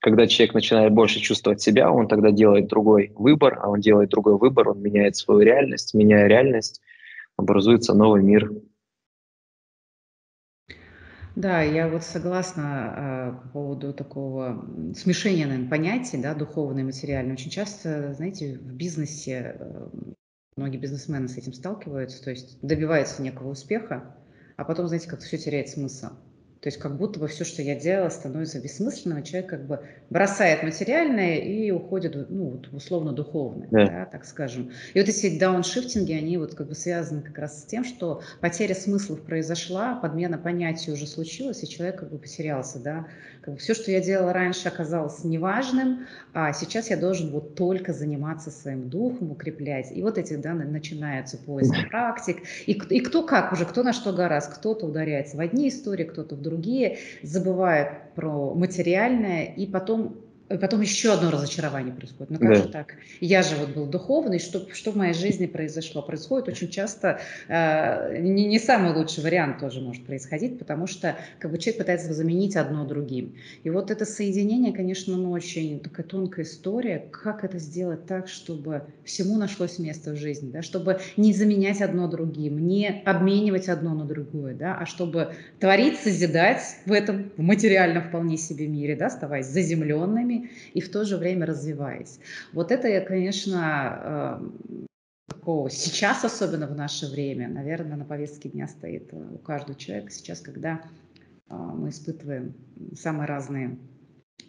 когда 0.00 0.26
человек 0.26 0.54
начинает 0.54 0.92
больше 0.92 1.20
чувствовать 1.20 1.60
себя, 1.60 1.92
он 1.92 2.08
тогда 2.08 2.30
делает 2.30 2.68
другой 2.68 3.12
выбор, 3.14 3.58
а 3.62 3.68
он 3.68 3.80
делает 3.80 4.10
другой 4.10 4.38
выбор, 4.38 4.70
он 4.70 4.82
меняет 4.82 5.16
свою 5.16 5.40
реальность, 5.40 5.94
меняя 5.94 6.26
реальность, 6.26 6.80
образуется 7.36 7.94
новый 7.94 8.22
мир. 8.22 8.50
Да, 11.36 11.62
я 11.62 11.88
вот 11.88 12.02
согласна 12.02 12.94
э, 12.96 13.42
по 13.42 13.48
поводу 13.50 13.94
такого 13.94 14.66
смешения, 14.96 15.46
наверное, 15.46 15.70
понятий, 15.70 16.18
да, 16.18 16.34
духовное 16.34 16.82
и 16.82 16.86
материальное. 16.86 17.34
Очень 17.34 17.50
часто, 17.50 18.14
знаете, 18.14 18.58
в 18.58 18.72
бизнесе 18.74 19.56
э, 19.58 19.88
многие 20.56 20.78
бизнесмены 20.78 21.28
с 21.28 21.36
этим 21.36 21.52
сталкиваются, 21.52 22.22
то 22.24 22.30
есть 22.30 22.58
добиваются 22.62 23.22
некого 23.22 23.50
успеха, 23.50 24.16
а 24.56 24.64
потом, 24.64 24.88
знаете, 24.88 25.08
как 25.08 25.20
все 25.20 25.38
теряет 25.38 25.68
смысл. 25.68 26.08
То 26.60 26.66
есть 26.66 26.78
как 26.78 26.98
будто 26.98 27.18
бы 27.18 27.26
все, 27.26 27.44
что 27.44 27.62
я 27.62 27.74
делала, 27.74 28.10
становится 28.10 28.60
бессмысленным, 28.60 29.22
человек 29.22 29.48
как 29.48 29.66
бы 29.66 29.80
бросает 30.10 30.62
материальное 30.62 31.36
и 31.36 31.70
уходит 31.70 32.28
ну, 32.28 32.50
вот, 32.50 32.68
условно 32.72 33.12
духовное, 33.12 33.68
да. 33.70 33.86
Да, 33.86 34.04
так 34.04 34.26
скажем. 34.26 34.70
И 34.92 35.00
вот 35.00 35.08
эти 35.08 35.38
дауншифтинги, 35.38 36.12
они 36.12 36.36
вот 36.36 36.54
как 36.54 36.68
бы 36.68 36.74
связаны 36.74 37.22
как 37.22 37.38
раз 37.38 37.62
с 37.62 37.64
тем, 37.64 37.82
что 37.82 38.20
потеря 38.40 38.74
смыслов 38.74 39.22
произошла, 39.22 39.94
подмена 39.94 40.36
понятий 40.36 40.92
уже 40.92 41.06
случилась, 41.06 41.62
и 41.62 41.68
человек 41.68 42.00
как 42.00 42.10
бы 42.10 42.18
потерялся. 42.18 42.78
Да? 42.78 43.06
Как 43.40 43.54
бы 43.54 43.60
все, 43.60 43.72
что 43.72 43.90
я 43.90 44.02
делала 44.02 44.34
раньше, 44.34 44.68
оказалось 44.68 45.24
неважным, 45.24 46.06
а 46.34 46.52
сейчас 46.52 46.90
я 46.90 46.98
должен 46.98 47.30
вот 47.30 47.54
только 47.54 47.94
заниматься 47.94 48.50
своим 48.50 48.90
духом, 48.90 49.30
укреплять. 49.30 49.90
И 49.92 50.02
вот 50.02 50.18
эти 50.18 50.34
да, 50.34 50.52
начинаются 50.52 51.38
поиски 51.38 51.88
практик. 51.88 52.42
И, 52.66 52.72
и 52.72 53.00
кто 53.00 53.22
как 53.22 53.52
уже, 53.54 53.64
кто 53.64 53.82
на 53.82 53.94
что 53.94 54.12
гораздо. 54.12 54.56
Кто-то 54.56 54.86
ударяется 54.86 55.38
в 55.38 55.40
одни 55.40 55.68
истории, 55.68 56.04
кто-то 56.04 56.34
в 56.34 56.42
другие, 56.42 56.49
забывают 57.22 58.14
про 58.14 58.54
материальное, 58.54 59.44
и 59.44 59.66
потом 59.66 60.16
потом 60.58 60.80
еще 60.80 61.12
одно 61.12 61.30
разочарование 61.30 61.94
происходит. 61.94 62.30
Ну 62.30 62.38
как 62.38 62.48
да. 62.48 62.54
же 62.54 62.68
так? 62.68 62.94
Я 63.20 63.42
же 63.42 63.56
вот 63.56 63.70
был 63.70 63.86
духовный, 63.86 64.38
что, 64.38 64.66
что 64.72 64.90
в 64.90 64.96
моей 64.96 65.14
жизни 65.14 65.46
произошло? 65.46 66.02
Происходит 66.02 66.48
очень 66.48 66.68
часто, 66.68 67.20
э, 67.48 68.18
не, 68.18 68.46
не 68.46 68.58
самый 68.58 68.94
лучший 68.94 69.22
вариант 69.22 69.60
тоже 69.60 69.80
может 69.80 70.04
происходить, 70.04 70.58
потому 70.58 70.86
что 70.86 71.16
как 71.38 71.50
бы 71.50 71.58
человек 71.58 71.78
пытается 71.78 72.12
заменить 72.12 72.56
одно 72.56 72.84
другим. 72.84 73.36
И 73.62 73.70
вот 73.70 73.90
это 73.90 74.04
соединение, 74.04 74.72
конечно, 74.72 75.16
ну, 75.16 75.30
очень 75.30 75.80
такая 75.80 76.04
тонкая 76.04 76.44
история, 76.44 77.04
как 77.10 77.44
это 77.44 77.58
сделать 77.58 78.06
так, 78.06 78.28
чтобы 78.28 78.82
всему 79.04 79.36
нашлось 79.36 79.78
место 79.78 80.12
в 80.12 80.16
жизни, 80.16 80.50
да? 80.50 80.62
чтобы 80.62 81.00
не 81.16 81.32
заменять 81.32 81.80
одно 81.80 82.08
другим, 82.08 82.66
не 82.66 82.88
обменивать 83.04 83.68
одно 83.68 83.94
на 83.94 84.04
другое, 84.04 84.54
да? 84.54 84.76
а 84.78 84.86
чтобы 84.86 85.34
творить, 85.58 85.98
созидать 85.98 86.62
в 86.86 86.92
этом 86.92 87.30
в 87.36 87.42
материальном 87.42 88.02
вполне 88.04 88.36
себе 88.36 88.66
мире, 88.66 88.96
да? 88.96 89.06
оставаясь 89.06 89.46
заземленными, 89.46 90.39
и 90.74 90.80
в 90.80 90.90
то 90.90 91.04
же 91.04 91.16
время 91.16 91.46
развиваясь. 91.46 92.18
Вот 92.52 92.72
это, 92.72 93.00
конечно, 93.00 94.40
такого 95.40 95.70
сейчас, 95.70 96.24
особенно 96.24 96.66
в 96.66 96.76
наше 96.76 97.06
время, 97.06 97.48
наверное, 97.48 97.96
на 97.96 98.04
повестке 98.04 98.48
дня 98.48 98.68
стоит 98.68 99.12
э, 99.12 99.16
у 99.16 99.38
каждого 99.38 99.78
человека 99.78 100.10
сейчас, 100.10 100.40
когда 100.40 100.82
э, 101.48 101.54
мы 101.54 101.88
испытываем 101.88 102.54
самые 102.94 103.26
разные 103.26 103.78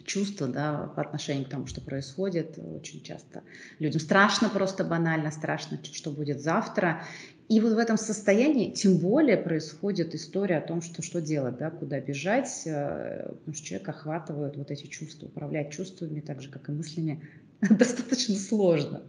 чувства 0.04 0.48
да, 0.48 0.92
по 0.94 1.02
отношению 1.02 1.46
к 1.46 1.48
тому, 1.48 1.66
что 1.66 1.80
происходит. 1.80 2.58
Очень 2.58 3.02
часто 3.02 3.42
людям 3.78 4.00
страшно, 4.00 4.48
просто 4.48 4.84
банально, 4.84 5.30
страшно, 5.30 5.78
что 5.82 6.10
будет 6.10 6.40
завтра. 6.40 7.04
И 7.48 7.60
вот 7.60 7.72
в 7.74 7.78
этом 7.78 7.96
состоянии 7.96 8.70
тем 8.70 8.98
более 8.98 9.36
происходит 9.36 10.14
история 10.14 10.58
о 10.58 10.66
том, 10.66 10.80
что, 10.80 11.02
что 11.02 11.20
делать, 11.20 11.58
да, 11.58 11.70
куда 11.70 12.00
бежать, 12.00 12.62
э, 12.64 13.28
потому 13.30 13.54
что 13.54 13.66
человек 13.66 13.88
охватывает 13.88 14.56
вот 14.56 14.70
эти 14.70 14.86
чувства, 14.86 15.26
управлять 15.26 15.72
чувствами, 15.72 16.20
так 16.20 16.40
же, 16.40 16.50
как 16.50 16.68
и 16.68 16.72
мыслями, 16.72 17.22
достаточно 17.60 18.36
сложно. 18.36 19.02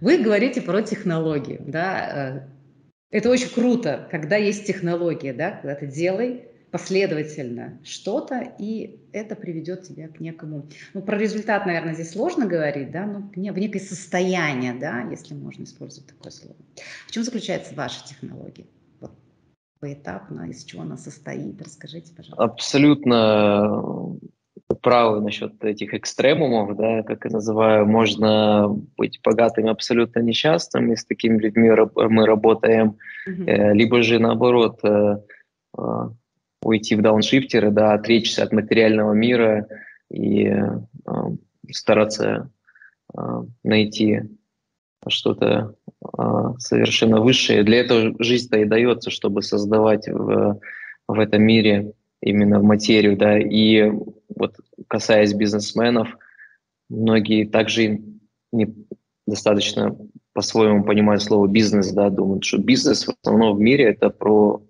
Вы 0.00 0.18
говорите 0.18 0.60
про 0.60 0.82
технологии, 0.82 1.60
да, 1.66 2.44
э, 2.44 2.48
это 3.10 3.30
очень 3.30 3.48
круто, 3.48 4.06
когда 4.10 4.36
есть 4.36 4.66
технология, 4.66 5.32
да, 5.32 5.52
когда 5.52 5.74
ты 5.74 5.86
делай, 5.86 6.47
последовательно 6.70 7.78
что-то, 7.82 8.54
и 8.58 9.00
это 9.12 9.34
приведет 9.36 9.84
тебя 9.84 10.08
к 10.08 10.20
некому... 10.20 10.68
Ну, 10.94 11.02
про 11.02 11.16
результат, 11.16 11.66
наверное, 11.66 11.94
здесь 11.94 12.12
сложно 12.12 12.46
говорить, 12.46 12.90
да, 12.90 13.06
но 13.06 13.30
в 13.32 13.36
некое 13.36 13.80
состояние, 13.80 14.74
да, 14.74 15.02
если 15.10 15.34
можно 15.34 15.64
использовать 15.64 16.08
такое 16.08 16.32
слово. 16.32 16.56
В 17.06 17.10
чем 17.10 17.24
заключается 17.24 17.74
ваша 17.74 18.06
технология? 18.06 18.66
Вот 19.00 19.12
поэтапно, 19.80 20.48
из 20.50 20.64
чего 20.64 20.82
она 20.82 20.96
состоит? 20.96 21.60
Расскажите, 21.62 22.12
пожалуйста. 22.14 22.44
Абсолютно 22.44 24.18
правы 24.82 25.20
насчет 25.20 25.62
этих 25.64 25.94
экстремумов, 25.94 26.76
да, 26.76 27.02
как 27.02 27.24
я 27.24 27.30
называю, 27.30 27.86
можно 27.86 28.68
быть 28.96 29.20
богатым 29.24 29.68
абсолютно 29.68 30.20
несчастным, 30.20 30.92
и 30.92 30.96
с 30.96 31.04
такими 31.04 31.38
людьми 31.38 31.70
мы 31.96 32.26
работаем, 32.26 32.96
mm-hmm. 33.28 33.72
либо 33.72 34.02
же 34.02 34.18
наоборот, 34.18 34.80
э, 34.84 35.18
э, 35.76 35.82
уйти 36.62 36.96
в 36.96 37.02
дауншифтеры, 37.02 37.70
да, 37.70 37.94
отречься 37.94 38.42
от 38.42 38.52
материального 38.52 39.12
мира 39.12 39.68
и 40.10 40.46
э, 40.46 40.64
стараться 41.70 42.50
э, 43.16 43.20
найти 43.62 44.22
что-то 45.06 45.74
э, 46.02 46.22
совершенно 46.58 47.20
высшее. 47.20 47.62
Для 47.62 47.80
этого 47.80 48.14
жизнь-то 48.22 48.58
и 48.58 48.64
дается, 48.64 49.10
чтобы 49.10 49.42
создавать 49.42 50.08
в, 50.08 50.60
в 51.06 51.18
этом 51.18 51.42
мире 51.42 51.92
именно 52.20 52.60
материю, 52.60 53.16
да, 53.16 53.38
и 53.38 53.90
вот 54.34 54.56
касаясь 54.88 55.34
бизнесменов, 55.34 56.08
многие 56.88 57.44
также 57.44 58.00
не 58.52 58.74
достаточно 59.26 59.96
по-своему 60.32 60.84
понимают 60.84 61.22
слово 61.22 61.46
бизнес, 61.46 61.92
да, 61.92 62.10
думают, 62.10 62.44
что 62.44 62.58
бизнес 62.58 63.06
в 63.06 63.14
основном 63.22 63.56
в 63.56 63.60
мире 63.60 63.84
это 63.84 64.10
про 64.10 64.62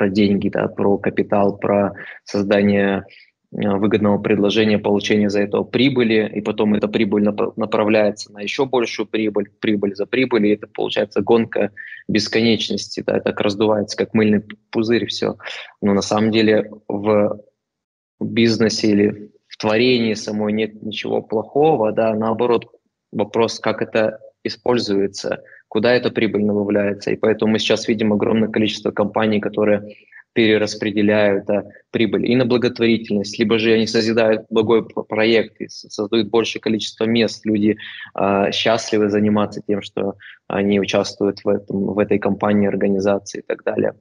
про 0.00 0.08
деньги, 0.08 0.48
да, 0.48 0.66
про 0.66 0.96
капитал, 0.96 1.58
про 1.58 1.92
создание 2.24 3.04
э, 3.52 3.68
выгодного 3.76 4.16
предложения, 4.16 4.78
получение 4.78 5.28
за 5.28 5.42
это 5.42 5.62
прибыли, 5.62 6.26
и 6.34 6.40
потом 6.40 6.72
эта 6.72 6.88
прибыль 6.88 7.22
направляется 7.56 8.32
на 8.32 8.40
еще 8.40 8.64
большую 8.64 9.06
прибыль, 9.06 9.50
прибыль 9.60 9.94
за 9.94 10.06
прибыль, 10.06 10.46
и 10.46 10.54
это 10.54 10.68
получается 10.68 11.20
гонка 11.20 11.72
бесконечности, 12.08 13.04
да, 13.06 13.20
так 13.20 13.38
раздувается, 13.42 13.94
как 13.94 14.14
мыльный 14.14 14.42
пузырь 14.70 15.04
все. 15.04 15.36
Но 15.82 15.92
на 15.92 16.00
самом 16.00 16.30
деле 16.30 16.70
в 16.88 17.42
бизнесе 18.20 18.88
или 18.88 19.30
в 19.48 19.58
творении 19.58 20.14
самой 20.14 20.54
нет 20.54 20.82
ничего 20.82 21.20
плохого, 21.20 21.92
да, 21.92 22.14
наоборот, 22.14 22.72
вопрос, 23.12 23.60
как 23.60 23.82
это 23.82 24.18
используется– 24.44 25.44
куда 25.70 25.94
эта 25.94 26.10
прибыль 26.10 26.42
добавляется. 26.42 27.12
И 27.12 27.16
поэтому 27.16 27.52
мы 27.52 27.58
сейчас 27.60 27.88
видим 27.88 28.12
огромное 28.12 28.48
количество 28.48 28.90
компаний, 28.90 29.40
которые 29.40 29.94
перераспределяют 30.32 31.46
да, 31.46 31.64
прибыль 31.90 32.26
и 32.26 32.36
на 32.36 32.44
благотворительность, 32.44 33.38
либо 33.38 33.58
же 33.58 33.72
они 33.72 33.86
созидают 33.86 34.46
благой 34.50 34.84
проект 34.86 35.60
и 35.60 35.68
создают 35.68 36.28
большее 36.28 36.60
количество 36.60 37.04
мест. 37.04 37.46
Люди 37.46 37.76
э, 38.18 38.52
счастливы 38.52 39.10
заниматься 39.10 39.62
тем, 39.66 39.80
что 39.82 40.14
они 40.48 40.80
участвуют 40.80 41.40
в, 41.44 41.48
этом, 41.48 41.94
в 41.94 41.98
этой 41.98 42.18
компании, 42.18 42.68
организации 42.68 43.38
и 43.40 43.42
так 43.42 43.64
далее. 43.64 43.94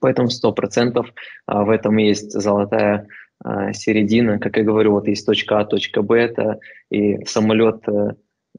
Поэтому 0.00 0.28
100% 0.28 1.04
э, 1.04 1.04
в 1.46 1.70
этом 1.70 1.96
есть 1.98 2.32
золотая 2.32 3.06
э, 3.44 3.72
середина. 3.72 4.38
Как 4.38 4.56
я 4.56 4.62
говорю, 4.62 4.92
вот 4.92 5.08
есть 5.08 5.26
точка 5.26 5.60
А, 5.60 5.64
точка 5.64 6.02
Б, 6.02 6.18
это 6.20 6.58
и 6.90 7.24
самолет 7.26 7.82
Э, 7.86 8.12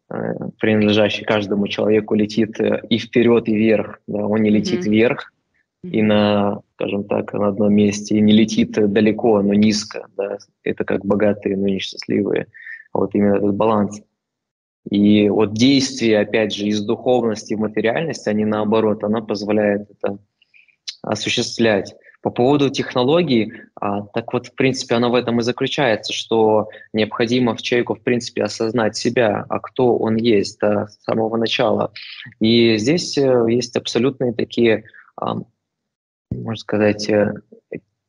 принадлежащий 0.08 1.24
каждому 1.26 1.68
человеку, 1.68 2.16
летит 2.16 2.60
э, 2.60 2.82
и 2.90 2.98
вперед, 2.98 3.48
и 3.48 3.56
вверх. 3.56 4.00
Да? 4.08 4.26
Он 4.26 4.42
не 4.42 4.50
летит 4.50 4.86
mm-hmm. 4.86 4.90
вверх 4.90 5.34
и 5.84 6.02
на, 6.02 6.62
скажем 6.76 7.04
так, 7.06 7.34
на 7.34 7.48
одном 7.48 7.74
месте, 7.74 8.18
и 8.18 8.22
не 8.22 8.34
летит 8.34 8.72
далеко, 8.72 9.42
но 9.42 9.54
низко. 9.54 10.08
Да? 10.18 10.38
Это 10.64 10.84
как 10.84 11.06
богатые, 11.06 11.58
но 11.58 11.68
несчастливые. 11.68 12.48
Вот 12.94 13.14
именно 13.14 13.36
этот 13.36 13.56
баланс. 13.56 14.02
И 14.90 15.30
вот 15.30 15.54
действие, 15.54 16.20
опять 16.20 16.54
же, 16.54 16.68
из 16.68 16.82
духовности 16.82 17.56
в 17.56 17.60
материальность, 17.60 18.28
они 18.28 18.46
наоборот, 18.46 19.04
она 19.04 19.22
позволяет 19.22 19.90
это 19.90 20.20
осуществлять. 21.02 21.96
По 22.26 22.32
поводу 22.32 22.72
технологий, 22.72 23.54
а, 23.80 24.02
так 24.02 24.34
вот, 24.34 24.48
в 24.48 24.56
принципе, 24.56 24.96
оно 24.96 25.12
в 25.12 25.14
этом 25.14 25.40
и 25.40 25.44
заключается, 25.44 26.12
что 26.12 26.70
необходимо 26.92 27.56
в 27.56 27.62
человеку, 27.62 27.94
в 27.94 28.02
принципе, 28.02 28.42
осознать 28.42 28.98
себя, 28.98 29.46
а 29.48 29.60
кто 29.60 29.96
он 29.96 30.16
есть 30.16 30.58
да, 30.60 30.88
с 30.88 31.04
самого 31.04 31.38
начала. 31.38 31.92
И 32.40 32.80
здесь 32.80 33.16
э, 33.20 33.46
есть 33.48 33.76
абсолютные 33.78 34.34
такие, 34.34 34.86
а, 35.16 35.36
можно 36.32 36.56
сказать, 36.56 37.08
э, 37.10 37.32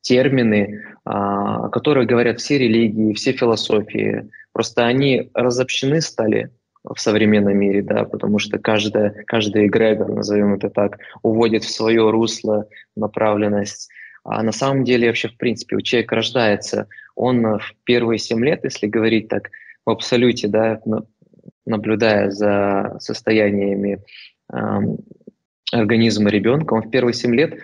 термины, 0.01 0.83
а, 1.05 1.69
которые 1.69 2.07
говорят 2.07 2.39
все 2.39 2.57
религии, 2.57 3.13
все 3.13 3.33
философии. 3.33 4.31
Просто 4.51 4.87
они 4.87 5.29
разобщены 5.35 6.01
стали 6.01 6.49
в 6.83 6.99
современном 6.99 7.55
мире, 7.55 7.83
да, 7.83 8.03
потому 8.03 8.39
что 8.39 8.57
каждая, 8.57 9.11
каждый 9.27 9.67
эгрегор, 9.67 10.09
назовем 10.09 10.55
это 10.55 10.71
так, 10.71 10.97
уводит 11.21 11.63
в 11.63 11.69
свое 11.69 12.09
русло 12.09 12.67
направленность 12.95 13.91
а 14.27 14.43
на 14.43 14.51
самом 14.51 14.83
деле 14.83 15.07
вообще, 15.07 15.29
в 15.29 15.37
принципе, 15.37 15.77
у 15.77 15.81
человека 15.81 16.15
рождается, 16.15 16.89
он 17.15 17.59
в 17.59 17.73
первые 17.85 18.19
семь 18.19 18.43
лет, 18.43 18.65
если 18.65 18.85
говорить 18.85 19.29
так 19.29 19.49
в 19.85 19.89
абсолюте, 19.89 20.49
да, 20.49 20.81
наблюдая 21.65 22.29
за 22.31 22.97
состояниями 22.99 24.03
э, 24.51 24.57
организма 25.71 26.29
ребенка, 26.29 26.73
он 26.73 26.81
в 26.81 26.89
первые 26.89 27.13
семь 27.13 27.35
лет 27.35 27.57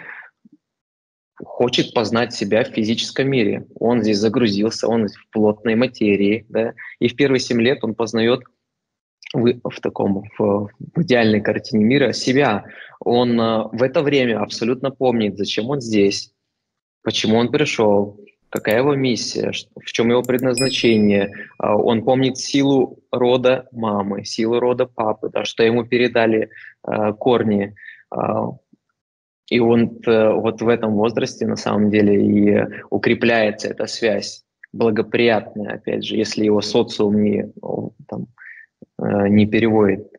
хочет 1.43 1.93
познать 1.93 2.33
себя 2.33 2.63
в 2.63 2.69
физическом 2.69 3.29
мире. 3.29 3.67
Он 3.75 4.01
здесь 4.01 4.19
загрузился, 4.19 4.87
он 4.87 5.09
в 5.09 5.29
плотной 5.31 5.75
материи, 5.75 6.45
да, 6.47 6.73
и 6.99 7.09
в 7.09 7.15
первые 7.17 7.41
семь 7.41 7.61
лет 7.61 7.83
он 7.83 7.93
познает 7.93 8.39
в, 9.33 9.69
в 9.69 9.81
таком 9.81 10.23
в, 10.37 10.69
в 10.95 11.01
идеальной 11.01 11.41
картине 11.41 11.83
мира 11.83 12.13
себя. 12.13 12.63
Он 13.01 13.37
э, 13.37 13.63
в 13.73 13.83
это 13.83 14.01
время 14.01 14.39
абсолютно 14.41 14.91
помнит, 14.91 15.37
зачем 15.37 15.69
он 15.69 15.81
здесь, 15.81 16.32
почему 17.03 17.37
он 17.37 17.51
пришел, 17.51 18.19
какая 18.49 18.79
его 18.79 18.95
миссия, 18.95 19.51
в 19.75 19.91
чем 19.91 20.09
его 20.09 20.21
предназначение. 20.21 21.31
А, 21.57 21.75
он 21.75 22.03
помнит 22.03 22.37
силу 22.37 22.99
рода 23.11 23.67
мамы, 23.71 24.25
силу 24.25 24.59
рода 24.59 24.85
папы, 24.85 25.29
да, 25.31 25.43
что 25.45 25.63
ему 25.63 25.85
передали 25.85 26.49
э, 26.87 27.13
корни. 27.13 27.75
Э, 28.15 28.19
и 29.49 29.59
он 29.59 29.99
э, 30.05 30.33
вот 30.33 30.61
в 30.61 30.67
этом 30.67 30.93
возрасте 30.93 31.47
на 31.47 31.55
самом 31.55 31.89
деле 31.89 32.25
и 32.25 32.65
укрепляется 32.89 33.69
эта 33.69 33.87
связь 33.87 34.43
благоприятная, 34.73 35.75
опять 35.75 36.03
же, 36.03 36.15
если 36.15 36.45
его 36.45 36.61
социум 36.61 37.23
не, 37.23 37.51
там, 38.07 38.27
э, 38.99 39.27
не 39.29 39.45
переводит 39.45 40.12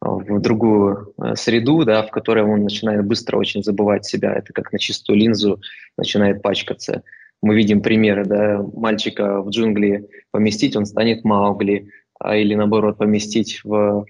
в 0.00 0.40
другую 0.40 1.12
э, 1.18 1.34
среду, 1.34 1.84
да, 1.84 2.02
в 2.02 2.10
которой 2.10 2.44
он 2.44 2.62
начинает 2.62 3.04
быстро 3.04 3.36
очень 3.36 3.62
забывать 3.62 4.04
себя. 4.04 4.32
Это 4.34 4.52
как 4.52 4.72
на 4.72 4.78
чистую 4.78 5.18
линзу 5.18 5.60
начинает 5.96 6.42
пачкаться. 6.42 7.02
Мы 7.42 7.56
видим 7.56 7.82
примеры, 7.82 8.24
да, 8.24 8.62
мальчика 8.74 9.40
в 9.42 9.50
джунгли 9.50 10.08
поместить, 10.30 10.76
он 10.76 10.86
станет 10.86 11.24
Маугли, 11.24 11.90
а, 12.18 12.36
или 12.36 12.54
наоборот 12.54 12.98
поместить 12.98 13.60
в 13.64 14.06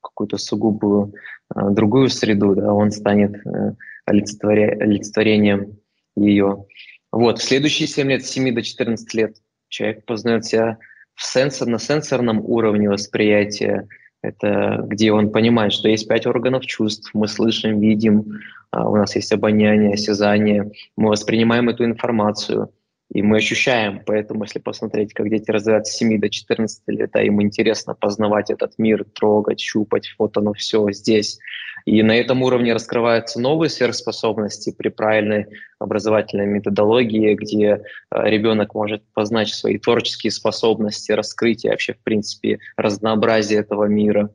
какую-то 0.00 0.36
сугубую 0.36 1.14
а, 1.48 1.70
другую 1.70 2.08
среду, 2.08 2.54
да, 2.54 2.72
он 2.72 2.90
станет 2.90 3.34
э, 3.46 3.74
олицетворя... 4.06 4.76
олицетворением 4.80 5.78
ее. 6.16 6.66
Вот, 7.12 7.38
в 7.38 7.42
следующие 7.42 7.88
7 7.88 8.08
лет, 8.08 8.24
с 8.24 8.30
7 8.30 8.54
до 8.54 8.62
14 8.62 9.14
лет, 9.14 9.36
человек 9.68 10.04
познает 10.04 10.44
себя 10.44 10.78
в 11.14 11.24
сенсор, 11.24 11.68
на 11.68 11.78
сенсорном 11.78 12.40
уровне 12.40 12.88
восприятия, 12.88 13.88
это 14.24 14.84
где 14.86 15.12
он 15.12 15.30
понимает, 15.30 15.72
что 15.72 15.88
есть 15.88 16.08
пять 16.08 16.26
органов 16.26 16.64
чувств, 16.66 17.10
мы 17.14 17.28
слышим, 17.28 17.80
видим, 17.80 18.40
а, 18.70 18.88
у 18.88 18.96
нас 18.96 19.14
есть 19.16 19.32
обоняние, 19.32 19.94
осязание, 19.94 20.72
мы 20.96 21.10
воспринимаем 21.10 21.68
эту 21.68 21.84
информацию– 21.84 22.70
и 23.14 23.22
мы 23.22 23.36
ощущаем, 23.36 24.02
поэтому 24.04 24.44
если 24.44 24.58
посмотреть, 24.58 25.12
как 25.12 25.28
дети 25.28 25.50
развиваются 25.50 25.92
с 25.92 25.96
7 25.98 26.18
до 26.18 26.28
14 26.28 26.82
лет, 26.88 27.14
а 27.14 27.22
им 27.22 27.40
интересно 27.42 27.94
познавать 27.94 28.50
этот 28.50 28.78
мир, 28.78 29.04
трогать, 29.04 29.60
щупать, 29.60 30.14
вот 30.18 30.36
оно 30.36 30.52
все 30.52 30.90
здесь. 30.90 31.38
И 31.84 32.02
на 32.02 32.16
этом 32.16 32.42
уровне 32.42 32.72
раскрываются 32.72 33.38
новые 33.38 33.68
сверхспособности 33.68 34.74
при 34.76 34.88
правильной 34.88 35.46
образовательной 35.78 36.46
методологии, 36.46 37.34
где 37.34 37.82
а, 38.08 38.28
ребенок 38.28 38.74
может 38.74 39.02
познать 39.12 39.48
свои 39.48 39.78
творческие 39.78 40.30
способности, 40.30 41.12
раскрытие 41.12 41.72
вообще, 41.72 41.92
в 41.92 42.02
принципе, 42.02 42.58
разнообразие 42.76 43.60
этого 43.60 43.84
мира. 43.84 44.34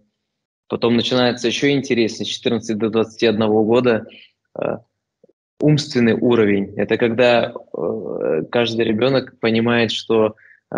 Потом 0.68 0.96
начинается 0.96 1.48
еще 1.48 1.72
интереснее, 1.72 2.28
с 2.28 2.30
14 2.30 2.78
до 2.78 2.90
21 2.90 3.40
года 3.48 4.06
а, 4.54 4.84
умственный 5.60 6.14
уровень. 6.14 6.74
Это 6.78 6.98
когда 6.98 7.52
э, 7.52 8.44
каждый 8.52 8.86
ребенок 8.86 9.40
понимает, 9.40 9.92
что 9.92 10.36
э, 10.74 10.78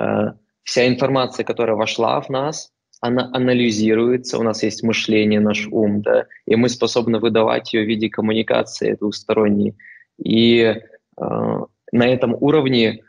вся 0.63 0.87
информация, 0.87 1.43
которая 1.43 1.75
вошла 1.75 2.19
в 2.21 2.29
нас, 2.29 2.71
она 3.01 3.29
анализируется, 3.33 4.37
у 4.37 4.43
нас 4.43 4.61
есть 4.63 4.83
мышление, 4.83 5.39
наш 5.39 5.67
ум, 5.71 6.01
да, 6.01 6.27
и 6.45 6.55
мы 6.55 6.69
способны 6.69 7.19
выдавать 7.19 7.73
ее 7.73 7.83
в 7.83 7.87
виде 7.87 8.09
коммуникации 8.09 8.93
двусторонней. 8.93 9.75
И 10.23 10.59
э, 10.61 10.75
на 11.17 12.07
этом 12.07 12.37
уровне 12.39 13.03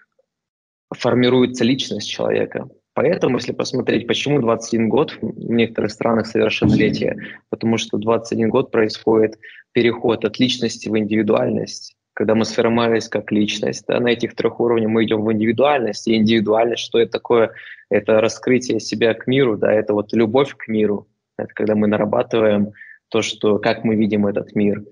формируется 0.90 1.64
личность 1.64 2.09
человека. 2.09 2.68
Поэтому, 2.94 3.37
если 3.37 3.52
посмотреть, 3.52 4.07
почему 4.07 4.40
21 4.40 4.88
год 4.88 5.16
в 5.20 5.50
некоторых 5.52 5.92
странах 5.92 6.26
совершеннолетие, 6.26 7.38
потому 7.50 7.76
что 7.76 7.98
21 7.98 8.48
год 8.48 8.70
происходит 8.70 9.38
переход 9.72 10.24
от 10.24 10.38
личности 10.38 10.88
в 10.88 10.98
индивидуальность. 10.98 11.96
Когда 12.22 12.37
мы 12.37 12.44
сформировались 12.44 13.08
как 13.08 13.32
личность, 13.32 13.85
да, 13.88 13.98
на 13.98 14.06
этих 14.06 14.37
трех 14.37 14.61
уровнях 14.61 14.88
мы 14.88 15.02
идем 15.02 15.24
в 15.24 15.32
индивидуальность. 15.32 16.06
И 16.06 16.14
индивидуальность, 16.14 16.85
что 16.85 17.00
это 17.00 17.11
такое? 17.11 17.50
Это 17.90 18.20
раскрытие 18.20 18.78
себя 18.78 19.12
к 19.14 19.26
миру, 19.26 19.56
да, 19.56 19.72
это 19.72 19.92
вот 19.92 20.12
любовь 20.12 20.54
к 20.56 20.68
миру. 20.68 21.08
Это 21.37 21.52
когда 21.52 21.74
мы 21.74 21.88
нарабатываем 21.88 22.74
то, 23.08 23.22
что, 23.22 23.58
как 23.58 23.82
мы 23.82 23.96
видим 23.96 24.28
этот 24.28 24.54
мир. 24.54 24.85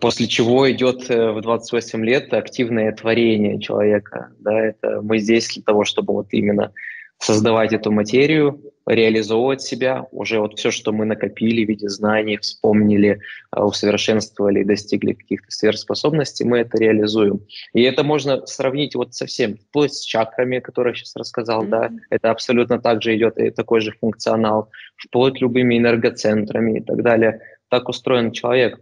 После 0.00 0.26
чего 0.26 0.70
идет 0.70 1.10
э, 1.10 1.32
в 1.32 1.42
28 1.42 2.02
лет 2.02 2.32
активное 2.32 2.90
творение 2.92 3.60
человека. 3.60 4.30
Да, 4.38 4.58
это 4.58 5.02
мы 5.02 5.18
здесь 5.18 5.52
для 5.52 5.64
того, 5.64 5.84
чтобы 5.84 6.14
вот 6.14 6.28
именно 6.30 6.72
создавать 7.18 7.72
эту 7.72 7.90
материю, 7.90 8.60
реализовывать 8.86 9.60
себя, 9.60 10.06
уже 10.12 10.40
вот 10.40 10.58
все, 10.58 10.70
что 10.70 10.92
мы 10.92 11.04
накопили 11.04 11.64
в 11.64 11.68
виде 11.68 11.88
знаний, 11.88 12.38
вспомнили, 12.38 13.20
а, 13.50 13.66
усовершенствовали, 13.66 14.64
достигли 14.64 15.12
каких-то 15.12 15.50
сверхспособностей, 15.50 16.46
мы 16.46 16.58
это 16.58 16.78
реализуем. 16.78 17.40
И 17.74 17.82
это 17.82 18.02
можно 18.02 18.46
сравнить 18.46 18.94
вот 18.94 19.14
совсем, 19.14 19.56
вплоть 19.56 19.92
с 19.92 20.04
чакрами, 20.04 20.60
которые 20.60 20.92
я 20.92 20.94
сейчас 20.96 21.16
рассказал, 21.16 21.64
mm-hmm. 21.64 21.68
да, 21.68 21.90
это 22.10 22.30
абсолютно 22.30 22.80
так 22.80 23.02
же 23.02 23.14
идет, 23.16 23.38
и 23.38 23.50
такой 23.50 23.80
же 23.80 23.92
функционал, 24.00 24.70
вплоть 24.96 25.40
любыми 25.40 25.76
энергоцентрами 25.76 26.78
и 26.78 26.82
так 26.82 27.02
далее. 27.02 27.40
Так 27.68 27.88
устроен 27.88 28.32
человек. 28.32 28.80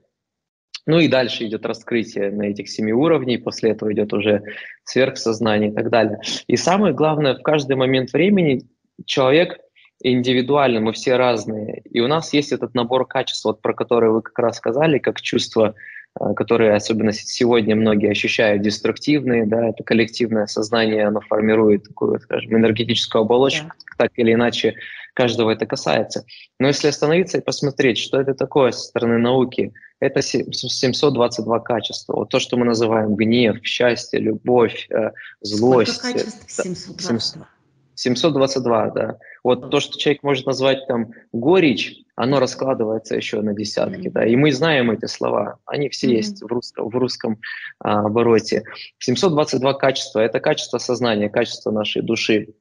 Ну 0.87 1.01
и 1.01 1.09
дальше 1.09 1.45
идет 1.47 1.67
раскрытие 1.67 2.31
на 2.31 2.45
этих 2.45 2.69
семи 2.69 2.93
уровней, 2.93 3.39
после 3.39 3.73
этого 3.73 3.93
идет 3.93 4.13
уже 4.13 4.43
сверхсознание 4.85 5.71
и 5.71 5.75
так 5.75 5.91
далее. 5.91 6.21
И 6.47 6.57
самое 6.57 6.95
главное, 6.95 7.35
в 7.35 7.43
каждый 7.43 7.77
момент 7.77 8.13
времени 8.13 8.63
человек 9.05 9.59
индивидуальный, 10.01 10.81
мы 10.81 10.93
все 10.93 11.17
разные. 11.17 11.83
И 11.91 12.01
у 12.01 12.07
нас 12.07 12.33
есть 12.33 12.53
этот 12.53 12.75
набор 12.75 13.07
качеств, 13.07 13.45
вот 13.45 13.63
про 13.63 13.75
которые 13.75 14.13
вы 14.13 14.23
как 14.23 14.39
раз 14.39 14.59
сказали, 14.59 14.99
как 14.99 15.21
чувства, 15.21 15.75
э, 15.75 16.06
которые 16.35 16.75
особенно 16.75 17.13
сегодня 17.13 17.77
многие 17.77 18.11
ощущают 18.11 18.63
деструктивные, 18.63 19.47
да, 19.47 19.69
это 19.69 19.83
коллективное 19.85 20.47
сознание, 20.47 21.07
оно 21.07 21.21
формирует 21.21 21.85
такую, 21.85 22.21
скажем, 22.21 22.55
энергетическую 22.57 23.23
оболочку, 23.23 23.69
да. 23.69 24.07
так 24.07 24.13
или 24.17 24.33
иначе 24.33 24.77
каждого 25.15 25.51
это 25.51 25.67
касается. 25.67 26.25
Но 26.59 26.69
если 26.69 26.89
остановиться 26.89 27.39
и 27.39 27.43
посмотреть, 27.43 27.99
что 27.99 28.21
это 28.21 28.35
такое 28.35 28.71
со 28.73 28.81
стороны 28.81 29.19
науки, 29.19 29.73
это 30.01 30.21
722 30.21 31.61
качества. 31.61 32.17
Вот 32.17 32.29
то, 32.29 32.39
что 32.39 32.57
мы 32.57 32.67
называем 32.67 33.15
гнев, 33.15 33.65
счастье, 33.65 34.21
любовь, 34.21 34.87
э, 34.91 35.13
злость. 35.41 35.97
Сколько 35.97 36.19
качеств? 36.19 36.51
722. 36.51 37.49
722, 37.97 38.91
да. 38.91 39.19
Вот 39.43 39.71
то, 39.71 39.81
что 39.81 39.99
человек 39.99 40.23
может 40.23 40.47
назвать 40.47 40.87
там 40.87 41.13
горечь, 41.33 41.97
оно 42.15 42.41
раскладывается 42.41 43.17
еще 43.17 43.41
на 43.43 43.55
десятки, 43.55 44.09
mm-hmm. 44.09 44.13
да. 44.13 44.27
И 44.27 44.37
мы 44.37 44.53
знаем 44.53 44.91
эти 44.91 45.07
слова, 45.07 45.59
они 45.67 45.89
все 45.89 46.07
mm-hmm. 46.07 46.17
есть 46.17 46.43
в 46.43 46.47
русском, 46.47 46.89
в 46.89 46.97
русском 46.97 47.39
а, 47.81 48.07
обороте. 48.07 48.65
722 48.99 49.75
качества– 49.75 50.21
это 50.21 50.41
качество 50.41 50.79
сознания, 50.79 51.29
качество 51.29 51.71
нашей 51.71 52.03
души. 52.03 52.55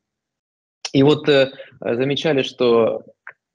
И 0.93 1.03
вот 1.03 1.27
э, 1.27 1.51
замечали, 1.81 2.41
что 2.41 3.03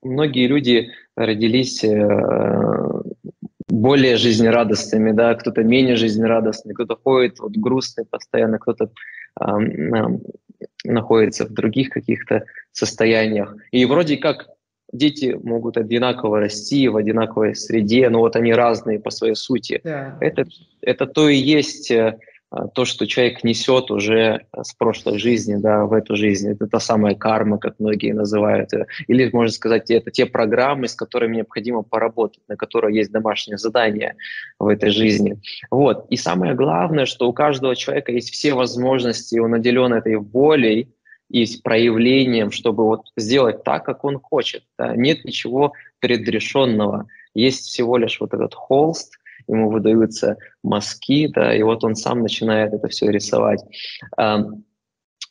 многие 0.03 0.47
люди 0.47 0.91
родились 1.17 1.83
э, 1.83 3.03
более 3.69 4.17
жизнерадостными, 4.17 5.13
да, 5.13 5.35
кто-то 5.35 5.63
менее 5.63 5.97
жизнерадостный, 5.97 6.75
кто-то 6.75 6.97
ходит 6.97 7.39
вот 7.39 7.53
грустный 7.53 8.05
постоянно, 8.05 8.59
кто-то 8.59 8.91
э, 9.41 9.45
находится 10.85 11.47
в 11.47 11.53
других 11.53 11.91
каких-то 11.91 12.45
состояниях. 12.73 13.57
И 13.71 13.85
вроде 13.85 14.17
как 14.17 14.49
дети 14.93 15.39
могут 15.43 15.77
одинаково 15.77 16.41
расти 16.41 16.89
в 16.89 16.97
одинаковой 16.97 17.55
среде, 17.55 18.09
но 18.09 18.21
вот 18.21 18.37
они 18.37 18.53
разные 18.53 18.99
по 18.99 19.11
своей 19.11 19.35
сути. 19.35 19.81
Да. 19.85 20.19
Это, 20.21 20.45
это 20.81 21.07
то 21.07 21.29
и 21.29 21.37
есть 21.37 21.91
э, 21.91 22.19
то, 22.75 22.85
что 22.85 23.07
человек 23.07 23.45
несет 23.45 23.91
уже 23.91 24.47
с 24.61 24.75
прошлой 24.75 25.19
жизни, 25.19 25.55
да, 25.57 25.85
в 25.85 25.93
эту 25.93 26.17
жизнь. 26.17 26.51
Это 26.51 26.67
та 26.67 26.81
самая 26.81 27.15
карма, 27.15 27.59
как 27.59 27.79
многие 27.79 28.13
называют. 28.13 28.71
Или, 29.07 29.31
можно 29.33 29.53
сказать, 29.53 29.91
это 29.91 30.11
те 30.11 30.27
программы, 30.27 30.89
с 30.89 30.95
которыми 30.95 31.37
необходимо 31.37 31.83
поработать, 31.83 32.43
на 32.49 32.57
которые 32.57 32.97
есть 32.97 33.13
домашнее 33.13 33.57
задание 33.57 34.17
в 34.59 34.67
этой 34.67 34.91
жизни. 34.91 35.41
Вот. 35.71 36.07
И 36.11 36.17
самое 36.17 36.55
главное, 36.55 37.07
что 37.07 37.29
у 37.29 37.33
каждого 37.33 37.77
человека 37.77 38.11
есть 38.11 38.33
все 38.33 38.55
возможности, 38.55 39.39
он 39.39 39.53
наделен 39.53 39.93
этой 39.93 40.17
волей 40.17 40.89
и 41.29 41.47
проявлением, 41.63 42.51
чтобы 42.51 42.85
вот 42.85 43.03
сделать 43.17 43.63
так, 43.63 43.85
как 43.85 44.05
он 44.05 44.19
хочет. 44.19 44.65
Да. 44.77 44.97
Нет 44.97 45.25
ничего 45.25 45.73
предрешенного. 46.01 47.07
Есть 47.33 47.67
всего 47.67 47.97
лишь 47.97 48.19
вот 48.19 48.35
этот 48.35 48.55
холст, 48.55 49.20
ему 49.51 49.71
выдаются 49.71 50.37
мазки, 50.63 51.29
да, 51.29 51.55
и 51.55 51.63
вот 51.63 51.85
он 51.85 51.95
сам 51.97 52.21
начинает 52.21 52.73
это 52.73 52.89
все 52.89 53.11
рисовать. 53.11 53.61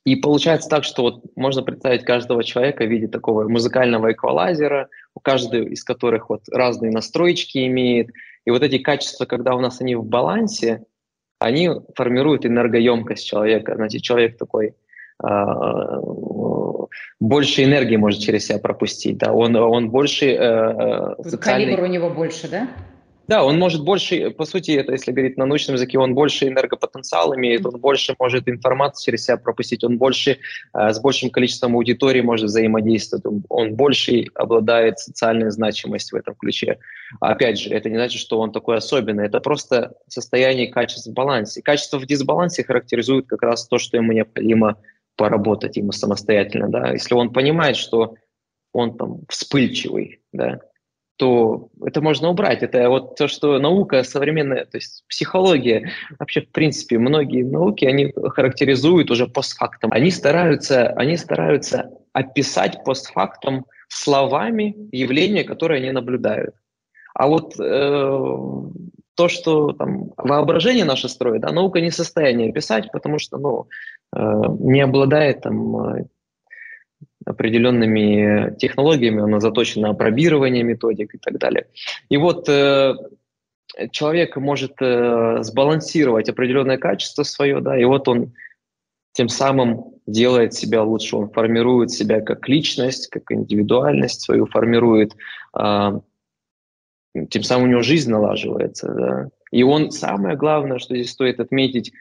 И 0.06 0.16
получается 0.16 0.70
так, 0.70 0.86
что 0.86 1.04
вот 1.04 1.24
можно 1.36 1.62
представить 1.62 2.04
каждого 2.04 2.44
человека 2.44 2.84
в 2.84 2.90
виде 2.90 3.08
такого 3.08 3.48
музыкального 3.48 4.12
эквалайзера, 4.12 4.90
у 5.14 5.20
каждого 5.20 5.64
из 5.64 5.84
которых 5.84 6.30
вот 6.30 6.44
разные 6.52 6.92
настроечки 6.92 7.68
имеет. 7.68 8.10
И 8.46 8.52
вот 8.52 8.64
эти 8.64 8.78
качества, 8.78 9.26
когда 9.26 9.56
у 9.56 9.60
нас 9.60 9.82
они 9.82 9.96
в 9.96 10.06
балансе, 10.06 10.84
они 11.40 11.70
формируют 11.96 12.46
энергоемкость 12.46 13.28
человека. 13.28 13.76
Значит, 13.76 14.02
человек 14.02 14.38
такой 14.38 14.74
а, 15.22 16.00
больше 17.20 17.64
энергии 17.64 17.98
может 17.98 18.22
через 18.22 18.48
себя 18.48 18.60
пропустить, 18.60 19.18
да, 19.18 19.34
он, 19.34 19.56
он 19.56 19.90
больше... 19.90 20.28
Э, 20.28 21.16
э 21.20 21.30
социальный... 21.30 21.66
Калибр 21.66 21.84
у 21.84 21.88
него 21.88 22.10
больше, 22.10 22.48
да? 22.48 22.70
Да, 23.30 23.44
он 23.44 23.60
может 23.60 23.84
больше, 23.84 24.32
по 24.32 24.44
сути, 24.44 24.72
это 24.72 24.94
если 24.94 25.12
говорить 25.12 25.38
на 25.38 25.46
научном 25.46 25.76
языке, 25.76 26.00
он 26.00 26.16
больше 26.16 26.48
энергопотенциал 26.48 27.36
имеет, 27.36 27.64
он 27.64 27.80
больше 27.80 28.16
может 28.18 28.50
информацию 28.50 29.06
через 29.06 29.26
себя 29.26 29.38
пропустить, 29.38 29.84
он 29.84 30.00
больше, 30.00 30.40
э, 30.74 30.92
с 30.92 31.00
большим 31.00 31.30
количеством 31.30 31.76
аудитории 31.76 32.22
может 32.22 32.48
взаимодействовать, 32.48 33.24
он, 33.48 33.76
больше 33.76 34.26
обладает 34.34 34.98
социальной 34.98 35.52
значимостью 35.52 36.18
в 36.18 36.22
этом 36.22 36.34
ключе. 36.34 36.80
Опять 37.22 37.60
же, 37.60 37.70
это 37.70 37.88
не 37.88 37.98
значит, 37.98 38.20
что 38.20 38.40
он 38.40 38.52
такой 38.52 38.78
особенный, 38.78 39.28
это 39.28 39.40
просто 39.42 39.94
состояние 40.08 40.66
качества 40.66 41.12
в 41.12 41.14
балансе. 41.14 41.62
Качество 41.62 42.00
в 42.00 42.08
дисбалансе 42.08 42.64
характеризует 42.64 43.28
как 43.28 43.44
раз 43.44 43.68
то, 43.68 43.78
что 43.78 43.96
ему 43.96 44.12
необходимо 44.12 44.78
поработать 45.16 45.78
ему 45.78 45.92
самостоятельно. 45.92 46.68
Да? 46.68 46.94
Если 46.94 47.14
он 47.14 47.32
понимает, 47.32 47.76
что 47.76 48.16
он 48.74 48.98
там 48.98 49.22
вспыльчивый, 49.30 50.22
да, 50.32 50.62
то 51.20 51.68
это 51.86 52.00
можно 52.00 52.30
убрать. 52.30 52.64
Это 52.64 52.90
вот 52.90 53.18
то, 53.18 53.28
что 53.28 53.60
наука 53.60 54.04
современная, 54.04 54.64
то 54.64 54.78
есть 54.78 55.04
психология, 55.10 55.92
вообще, 56.18 56.42
в 56.42 56.48
принципе, 56.48 56.98
многие 56.98 57.44
науки, 57.44 57.84
они 57.84 58.14
характеризуют 58.30 59.12
уже 59.12 59.28
постфактом. 59.28 59.92
Они 59.92 60.12
стараются, 60.12 60.88
они 60.92 61.18
стараются 61.18 61.92
описать 62.14 62.86
постфактом 62.86 63.66
словами 63.90 64.74
явления, 64.94 65.44
которые 65.44 65.82
они 65.82 65.92
наблюдают. 65.92 66.56
А 67.14 67.28
вот 67.28 67.60
э, 67.60 68.20
то, 69.16 69.28
что 69.28 69.74
там 69.74 70.14
воображение 70.16 70.86
наше 70.86 71.10
строит, 71.10 71.42
да, 71.42 71.52
наука 71.52 71.82
не 71.82 71.90
в 71.90 71.96
состоянии 71.96 72.50
описать, 72.50 72.94
потому 72.94 73.20
что 73.20 73.38
ну, 73.38 73.68
э, 74.16 74.42
не 74.60 74.80
обладает 74.80 75.42
там 75.42 76.06
определенными 77.26 78.56
технологиями, 78.58 79.22
она 79.22 79.40
заточена 79.40 79.90
на 79.90 79.94
пробирование 79.94 80.64
методик 80.64 81.16
и 81.16 81.18
так 81.18 81.38
далее. 81.38 81.68
И 82.10 82.18
вот 82.18 82.50
э, 82.50 82.96
человек 83.92 84.36
может 84.38 84.74
э, 84.82 85.38
сбалансировать 85.42 86.30
определенное 86.30 86.78
качество 86.78 87.24
свое, 87.24 87.62
да, 87.62 87.80
и 87.80 87.84
вот 87.84 88.08
он 88.08 88.34
тем 89.12 89.30
самым 89.30 89.94
делает 90.08 90.54
себя 90.54 90.84
лучше, 90.84 91.16
он 91.16 91.30
формирует 91.30 91.92
себя 91.92 92.22
как 92.22 92.48
личность, 92.48 93.08
как 93.08 93.32
индивидуальность 93.32 94.22
свою, 94.22 94.46
формирует, 94.46 95.16
э, 95.58 96.00
тем 97.30 97.44
самым 97.44 97.66
у 97.66 97.72
него 97.72 97.82
жизнь 97.82 98.10
налаживается, 98.12 98.94
да. 98.94 99.30
И 99.52 99.64
он, 99.64 99.92
самое 99.92 100.36
главное, 100.36 100.78
что 100.80 100.96
здесь 100.96 101.12
стоит 101.12 101.40
отметить, 101.40 101.92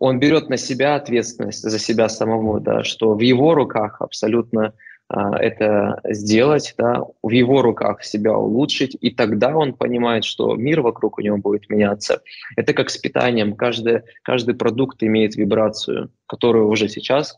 он 0.00 0.20
берет 0.20 0.48
на 0.48 0.56
себя 0.56 0.94
ответственность 0.94 1.62
за 1.62 1.78
себя 1.78 2.08
самого, 2.08 2.60
да, 2.60 2.84
что 2.84 3.14
в 3.14 3.20
его 3.20 3.54
руках 3.54 4.00
абсолютно 4.00 4.72
а, 5.08 5.36
это 5.38 6.00
сделать, 6.04 6.74
да, 6.78 7.02
в 7.22 7.30
его 7.30 7.62
руках 7.62 8.04
себя 8.04 8.36
улучшить, 8.36 8.96
и 9.00 9.10
тогда 9.10 9.56
он 9.56 9.72
понимает, 9.72 10.24
что 10.24 10.54
мир 10.54 10.82
вокруг 10.82 11.18
у 11.18 11.22
него 11.22 11.38
будет 11.38 11.68
меняться. 11.68 12.22
Это 12.56 12.74
как 12.74 12.90
с 12.90 12.98
питанием. 12.98 13.56
Каждый, 13.56 14.02
каждый 14.22 14.54
продукт 14.54 15.02
имеет 15.02 15.34
вибрацию, 15.34 16.10
которую 16.26 16.68
уже 16.68 16.88
сейчас 16.88 17.36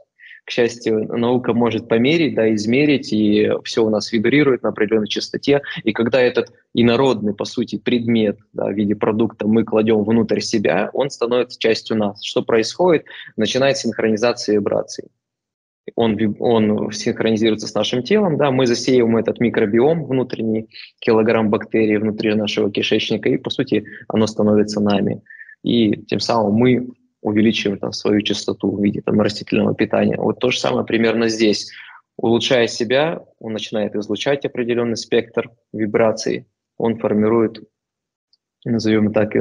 к 0.51 0.53
счастью, 0.53 1.07
наука 1.17 1.53
может 1.53 1.87
померить, 1.87 2.35
да, 2.35 2.53
измерить, 2.53 3.13
и 3.13 3.49
все 3.63 3.85
у 3.85 3.89
нас 3.89 4.11
вибрирует 4.11 4.65
на 4.65 4.71
определенной 4.71 5.07
частоте. 5.07 5.63
И 5.85 5.93
когда 5.93 6.21
этот 6.21 6.53
инородный, 6.75 7.35
по 7.35 7.45
сути, 7.45 7.79
предмет 7.79 8.37
да, 8.53 8.67
в 8.67 8.73
виде 8.73 8.97
продукта 8.97 9.47
мы 9.47 9.63
кладем 9.63 10.03
внутрь 10.03 10.41
себя, 10.41 10.91
он 10.93 11.09
становится 11.11 11.57
частью 11.57 11.99
нас. 11.99 12.25
Что 12.25 12.43
происходит? 12.43 13.05
Начинает 13.37 13.79
синхронизация 13.79 14.57
вибраций. 14.57 15.05
Он, 15.95 16.19
он 16.41 16.91
синхронизируется 16.91 17.69
с 17.69 17.75
нашим 17.75 18.03
телом, 18.03 18.37
да, 18.37 18.51
мы 18.51 18.67
засеиваем 18.67 19.19
этот 19.19 19.39
микробиом 19.39 20.05
внутренний, 20.05 20.69
килограмм 20.99 21.49
бактерий 21.51 21.97
внутри 21.99 22.35
нашего 22.35 22.73
кишечника, 22.73 23.29
и, 23.29 23.37
по 23.37 23.51
сути, 23.51 23.85
оно 24.09 24.27
становится 24.27 24.81
нами. 24.81 25.23
И 25.63 25.93
тем 26.07 26.19
самым 26.19 26.55
мы 26.55 26.89
увеличиваем 27.23 27.79
там, 27.79 27.93
свою 27.93 28.23
частоту 28.23 28.71
в 28.71 28.83
виде 28.83 29.03
там, 29.03 29.21
растительного 29.21 29.75
питания. 29.75 30.17
Вот 30.17 30.39
то 30.39 30.51
же 30.51 30.59
самое 30.59 30.87
примерно 30.87 31.29
здесь. 31.29 31.71
Улучшая 32.17 32.67
себя, 32.67 33.25
он 33.39 33.53
начинает 33.53 33.95
излучать 33.95 34.45
определенный 34.45 34.97
спектр 34.97 35.51
вибраций, 35.73 36.47
он 36.77 36.99
формирует, 36.99 37.63
назовем 38.65 39.13
так, 39.13 39.33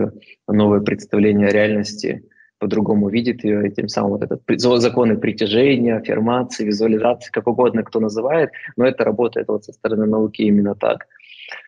новое 0.48 0.80
представление 0.80 1.48
о 1.48 1.52
реальности, 1.52 2.24
по-другому 2.58 3.10
видит 3.10 3.44
ее, 3.44 3.68
и 3.68 3.72
тем 3.72 3.88
самым 3.88 4.12
вот 4.12 4.24
этот 4.24 4.44
законы 4.82 5.18
притяжения, 5.18 5.96
аффирмации, 5.96 6.66
визуализации, 6.66 7.32
как 7.32 7.48
угодно 7.48 7.84
кто 7.84 8.00
называет, 8.00 8.52
но 8.76 8.86
это 8.86 9.06
работает 9.06 9.48
вот 9.48 9.64
со 9.64 9.74
стороны 9.74 10.06
науки 10.06 10.42
именно 10.42 10.76
так. 10.76 11.08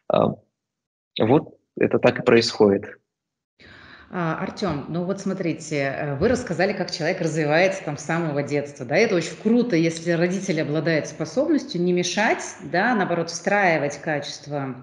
А, 0.09 0.35
вот 1.19 1.57
это 1.77 1.99
так 1.99 2.19
и 2.19 2.23
происходит. 2.23 2.97
А, 4.13 4.37
Артем, 4.41 4.87
ну 4.89 5.05
вот 5.05 5.21
смотрите, 5.21 5.77
э, 5.77 6.15
вы 6.15 6.27
рассказали, 6.27 6.73
как 6.73 6.91
человек 6.91 7.21
развивается 7.21 7.81
там 7.85 7.95
с 7.95 8.03
самого 8.03 8.43
детства, 8.43 8.85
да, 8.85 8.97
это 8.97 9.15
очень 9.15 9.37
круто, 9.41 9.77
если 9.77 10.11
родители 10.11 10.59
обладают 10.59 11.07
способностью 11.07 11.81
не 11.81 11.93
мешать, 11.93 12.43
да, 12.61 12.93
наоборот, 12.93 13.29
встраивать 13.29 14.01
качество 14.01 14.75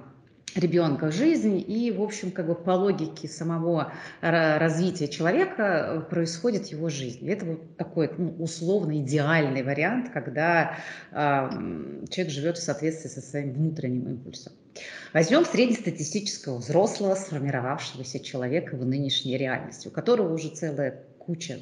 ребенка 0.57 1.07
в 1.07 1.12
жизнь, 1.12 1.64
и, 1.66 1.90
в 1.90 2.03
общем, 2.03 2.30
как 2.30 2.46
бы 2.46 2.55
по 2.55 2.72
логике 2.72 3.28
самого 3.28 3.92
развития 4.20 5.09
человека 5.09 5.62
э, 5.62 6.01
происходит 6.11 6.66
его 6.66 6.88
жизнь. 6.88 7.28
Это 7.28 7.44
вот 7.44 7.76
такой 7.76 8.11
ну, 8.16 8.34
условно 8.38 8.99
идеальный 9.01 9.62
вариант, 9.62 10.11
когда 10.12 10.76
э, 11.11 12.05
человек 12.11 12.32
живет 12.32 12.59
в 12.59 12.62
соответствии 12.62 13.09
со 13.09 13.20
своим 13.20 13.53
внутренним 13.53 14.09
импульсом. 14.09 14.53
Возьмем 15.12 15.44
среднестатистического 15.44 16.59
взрослого, 16.59 17.14
сформировавшегося 17.14 18.20
человека 18.20 18.76
в 18.76 18.84
нынешней 18.84 19.36
реальности, 19.36 19.88
у 19.88 19.90
которого 19.90 20.32
уже 20.32 20.49
целая 20.49 21.03
куча 21.18 21.59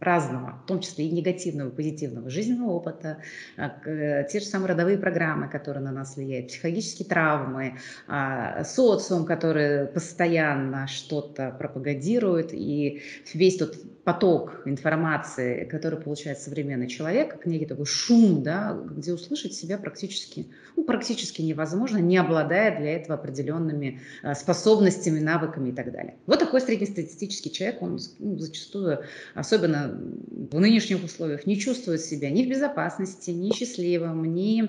разного, 0.00 0.60
в 0.64 0.66
том 0.66 0.80
числе 0.80 1.06
и 1.06 1.10
негативного, 1.10 1.68
и 1.68 1.72
позитивного 1.72 2.30
жизненного 2.30 2.70
опыта, 2.70 3.18
а, 3.56 3.72
э, 3.84 4.26
те 4.30 4.40
же 4.40 4.46
самые 4.46 4.70
родовые 4.70 4.98
программы, 4.98 5.48
которые 5.48 5.82
на 5.82 5.92
нас 5.92 6.16
влияют, 6.16 6.48
психологические 6.48 7.08
травмы, 7.08 7.78
а, 8.06 8.64
социум, 8.64 9.24
который 9.24 9.86
постоянно 9.86 10.86
что-то 10.86 11.54
пропагандирует, 11.58 12.52
и 12.52 13.02
весь 13.34 13.56
тот 13.56 13.76
поток 14.08 14.62
информации, 14.64 15.64
который 15.64 16.00
получает 16.00 16.38
современный 16.38 16.88
человек, 16.88 17.32
как 17.32 17.44
некий 17.44 17.66
такой 17.66 17.84
шум, 17.84 18.42
да, 18.42 18.74
где 18.90 19.12
услышать 19.12 19.52
себя 19.52 19.76
практически, 19.76 20.48
ну, 20.76 20.84
практически 20.84 21.42
невозможно, 21.42 21.98
не 21.98 22.16
обладая 22.16 22.78
для 22.78 22.96
этого 22.96 23.16
определенными 23.16 24.00
а, 24.22 24.34
способностями, 24.34 25.20
навыками 25.20 25.68
и 25.68 25.72
так 25.72 25.92
далее. 25.92 26.16
Вот 26.24 26.38
такой 26.38 26.62
среднестатистический 26.62 27.52
человек, 27.52 27.82
он 27.82 27.98
ну, 28.18 28.38
зачастую, 28.38 29.04
особенно 29.34 29.87
в 29.88 30.58
нынешних 30.58 31.04
условиях 31.04 31.46
не 31.46 31.58
чувствует 31.58 32.00
себя 32.00 32.30
ни 32.30 32.44
в 32.44 32.48
безопасности, 32.48 33.30
ни 33.30 33.52
счастливым, 33.52 34.34
ни 34.34 34.68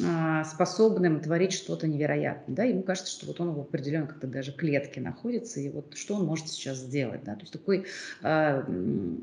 а, 0.00 0.44
способным 0.44 1.20
творить 1.20 1.52
что-то 1.52 1.86
невероятное. 1.86 2.56
Да? 2.56 2.64
Ему 2.64 2.82
кажется, 2.82 3.12
что 3.12 3.26
вот 3.26 3.40
он 3.40 3.52
в 3.52 3.60
определенной 3.60 4.06
как-то 4.06 4.26
даже 4.26 4.52
клетке 4.52 5.00
находится, 5.00 5.60
и 5.60 5.68
вот 5.68 5.96
что 5.96 6.14
он 6.14 6.24
может 6.24 6.48
сейчас 6.48 6.78
сделать. 6.78 7.24
Да? 7.24 7.34
То 7.34 7.40
есть 7.42 7.52
такой 7.52 7.84
э, 8.22 8.62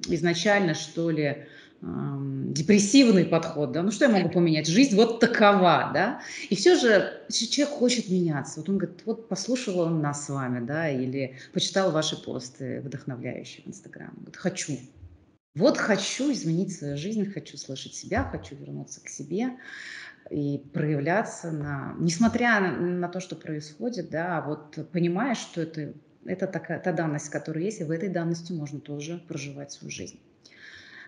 изначально, 0.10 0.76
что 0.76 1.10
ли, 1.10 1.24
э, 1.24 1.38
депрессивный 1.82 3.26
подход. 3.26 3.72
Да? 3.72 3.82
Ну 3.82 3.90
что 3.90 4.06
я 4.06 4.12
могу 4.12 4.30
поменять? 4.30 4.68
Жизнь 4.68 4.96
вот 4.96 5.20
такова. 5.20 5.90
Да? 5.92 6.22
И 6.52 6.56
все 6.56 6.76
же 6.76 7.20
человек 7.30 7.74
хочет 7.74 8.10
меняться. 8.10 8.60
Вот 8.60 8.70
он 8.70 8.78
говорит, 8.78 9.02
вот 9.06 9.28
послушал 9.28 9.80
он 9.80 10.02
нас 10.02 10.28
с 10.28 10.30
вами, 10.30 10.64
да, 10.64 10.88
или 10.88 11.36
почитал 11.52 11.92
ваши 11.92 12.16
посты 12.22 12.82
вдохновляющие 12.82 13.64
в 13.66 13.70
Инстаграме. 13.70 14.14
Говорит, 14.18 14.38
хочу. 14.38 14.78
Вот 15.56 15.78
хочу 15.78 16.32
изменить 16.32 16.76
свою 16.76 16.98
жизнь, 16.98 17.26
хочу 17.32 17.58
слышать 17.58 17.96
себя, 17.96 18.24
хочу 18.24 18.56
вернуться 18.56 19.02
к 19.04 19.10
себе 19.10 19.58
и 20.30 20.60
проявляться 20.74 21.52
на, 21.52 21.96
несмотря 22.00 22.60
на, 22.60 22.72
на 22.78 23.08
то, 23.10 23.20
что 23.20 23.36
происходит, 23.36 24.10
да, 24.10 24.42
вот 24.42 24.92
понимая, 24.92 25.34
что 25.34 25.62
это, 25.62 25.94
это 26.24 26.46
такая, 26.46 26.80
та 26.80 26.92
данность, 26.92 27.30
которая 27.30 27.64
есть, 27.64 27.82
и 27.82 27.84
в 27.84 27.92
этой 27.92 28.10
данности 28.10 28.52
можно 28.52 28.80
тоже 28.80 29.18
проживать 29.28 29.72
свою 29.72 29.92
жизнь. 29.92 30.20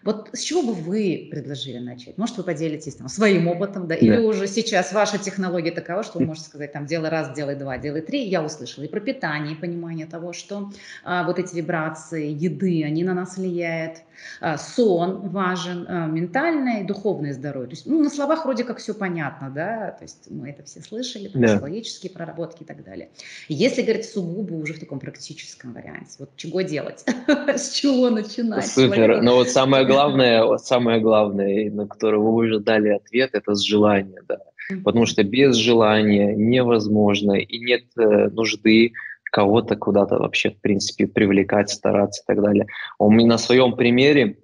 Вот 0.03 0.29
с 0.33 0.39
чего 0.41 0.61
бы 0.63 0.73
вы 0.73 1.27
предложили 1.29 1.77
начать? 1.77 2.17
Может, 2.17 2.37
вы 2.37 2.43
поделитесь 2.43 2.95
там, 2.95 3.07
своим 3.07 3.47
опытом, 3.47 3.87
да? 3.87 3.95
или 3.95 4.15
да. 4.15 4.21
уже 4.21 4.47
сейчас 4.47 4.93
ваша 4.93 5.17
технология 5.17 5.71
такова, 5.71 6.03
что 6.03 6.19
вы 6.19 6.25
можете 6.25 6.47
сказать, 6.47 6.71
там, 6.71 6.85
делай 6.85 7.09
раз, 7.09 7.33
делай 7.35 7.55
два, 7.55 7.77
делай 7.77 8.01
три. 8.01 8.23
Я 8.27 8.43
услышала 8.43 8.85
и 8.85 8.87
про 8.87 8.99
питание, 8.99 9.53
и 9.53 9.59
понимание 9.59 10.05
того, 10.05 10.33
что 10.33 10.71
а, 11.03 11.23
вот 11.23 11.39
эти 11.39 11.55
вибрации 11.55 12.31
еды, 12.31 12.83
они 12.83 13.03
на 13.03 13.13
нас 13.13 13.37
влияют. 13.37 14.01
А, 14.39 14.57
сон 14.57 15.29
важен, 15.29 15.85
а, 15.87 16.07
ментальное 16.07 16.81
и 16.81 16.83
духовное 16.83 17.33
здоровье. 17.33 17.69
То 17.69 17.75
есть, 17.75 17.85
ну, 17.85 18.01
на 18.01 18.09
словах 18.09 18.45
вроде 18.45 18.63
как 18.63 18.79
все 18.79 18.93
понятно, 18.93 19.49
да, 19.49 19.91
то 19.91 20.03
есть 20.03 20.29
мы 20.29 20.49
это 20.49 20.63
все 20.63 20.81
слышали, 20.81 21.27
там, 21.27 21.41
да. 21.41 21.47
психологические 21.49 22.11
проработки 22.11 22.63
и 22.63 22.65
так 22.65 22.83
далее. 22.83 23.09
Если 23.47 23.81
говорить 23.81 24.05
сугубо 24.05 24.53
уже 24.53 24.73
в 24.73 24.79
таком 24.79 24.99
практическом 24.99 25.73
варианте, 25.73 26.15
вот 26.19 26.35
чего 26.35 26.61
делать, 26.61 27.03
с 27.47 27.71
чего 27.71 28.09
начинать? 28.09 28.67
Супер, 28.67 29.21
но 29.21 29.35
вот 29.35 29.49
самое 29.49 29.85
главное, 29.91 30.57
самое 30.57 30.99
главное, 30.99 31.71
на 31.71 31.87
которое 31.87 32.17
вы 32.17 32.31
уже 32.31 32.59
дали 32.59 32.89
ответ, 32.89 33.31
это 33.33 33.55
с 33.55 33.61
желания, 33.61 34.21
да. 34.27 34.37
Потому 34.83 35.05
что 35.05 35.23
без 35.23 35.55
желания 35.55 36.33
невозможно 36.35 37.33
и 37.33 37.59
нет 37.59 37.83
э, 37.97 38.29
нужды 38.29 38.93
кого-то 39.31 39.75
куда-то 39.75 40.17
вообще, 40.17 40.51
в 40.51 40.61
принципе, 40.61 41.07
привлекать, 41.07 41.69
стараться 41.69 42.21
и 42.21 42.25
так 42.27 42.41
далее. 42.41 42.67
У 42.99 43.09
меня 43.11 43.29
на 43.29 43.37
своем 43.37 43.75
примере 43.75 44.37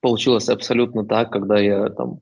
получилось 0.00 0.48
абсолютно 0.48 1.04
так, 1.04 1.30
когда 1.30 1.58
я 1.58 1.88
там 1.88 2.20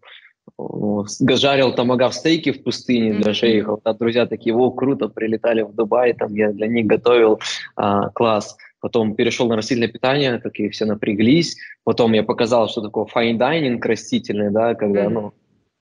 ну, 0.59 1.05
жарил 1.37 1.73
томагав 1.75 2.15
стейки 2.15 2.53
в 2.53 2.63
пустыне 2.63 3.15
для 3.15 3.35
шейхов, 3.35 3.81
а 3.85 3.95
друзья 3.95 4.27
такие, 4.27 4.55
о, 4.55 4.71
круто, 4.71 5.09
прилетали 5.09 5.63
в 5.63 5.75
Дубай, 5.75 6.15
там 6.15 6.35
я 6.35 6.53
для 6.53 6.67
них 6.67 6.87
готовил, 6.87 7.41
а, 7.77 8.09
класс. 8.11 8.57
Потом 8.89 9.14
перешел 9.14 9.49
на 9.49 9.57
растительное 9.57 9.93
питание, 9.93 10.39
такие 10.39 10.70
все 10.70 10.86
напряглись. 10.86 11.59
Потом 11.84 12.14
я 12.14 12.22
показал, 12.22 12.70
что 12.70 12.80
такое 12.80 13.05
fine 13.05 13.36
dining 13.36 13.82
растительный, 13.82 14.51
да, 14.51 14.74
когда, 14.74 15.05
mm-hmm. 15.05 15.09
ну, 15.11 15.34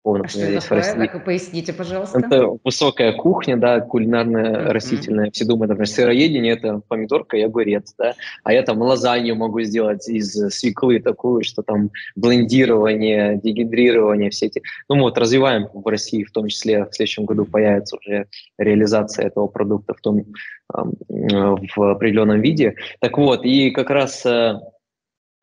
Помню, 0.03 0.25
а 0.25 0.29
что 0.29 0.41
это 0.41 0.63
такое? 0.63 0.83
Так, 0.83 1.25
поясните, 1.25 1.73
пожалуйста. 1.75 2.19
Это 2.19 2.57
высокая 2.65 3.13
кухня, 3.13 3.59
да, 3.59 3.81
кулинарная, 3.81 4.53
mm-hmm. 4.53 4.73
растительная. 4.73 5.31
Все 5.31 5.45
думают, 5.45 5.69
например, 5.69 5.89
сыроедение– 5.89 6.53
это 6.55 6.81
помидорка 6.89 7.37
и 7.37 7.43
огурец, 7.43 7.95
да. 7.99 8.15
А 8.43 8.53
я 8.55 8.63
там 8.63 8.81
лазанью 8.81 9.37
могу 9.37 9.61
сделать 9.61 10.09
из 10.09 10.33
свеклы 10.55 11.01
такую, 11.01 11.45
что 11.45 11.63
там 11.63 11.91
блендирование, 12.17 13.39
дегидрирование, 13.43 14.31
все 14.31 14.47
эти. 14.47 14.63
Ну, 14.89 14.99
вот 15.01 15.19
развиваем 15.19 15.69
в 15.73 15.87
России, 15.87 16.25
в 16.25 16.33
том 16.33 16.49
числе 16.49 16.87
в 16.87 16.95
следующем 16.95 17.27
году 17.27 17.45
появится 17.45 17.97
уже 17.97 18.27
реализация 18.57 19.27
этого 19.27 19.49
продукта 19.49 19.93
в 19.93 20.01
том, 20.01 20.25
в 20.69 21.91
определенном 21.91 22.41
виде. 22.41 22.75
Так 23.01 23.19
вот, 23.19 23.45
и 23.45 23.71
как 23.71 23.91
раз 23.91 24.25
э, 24.25 24.55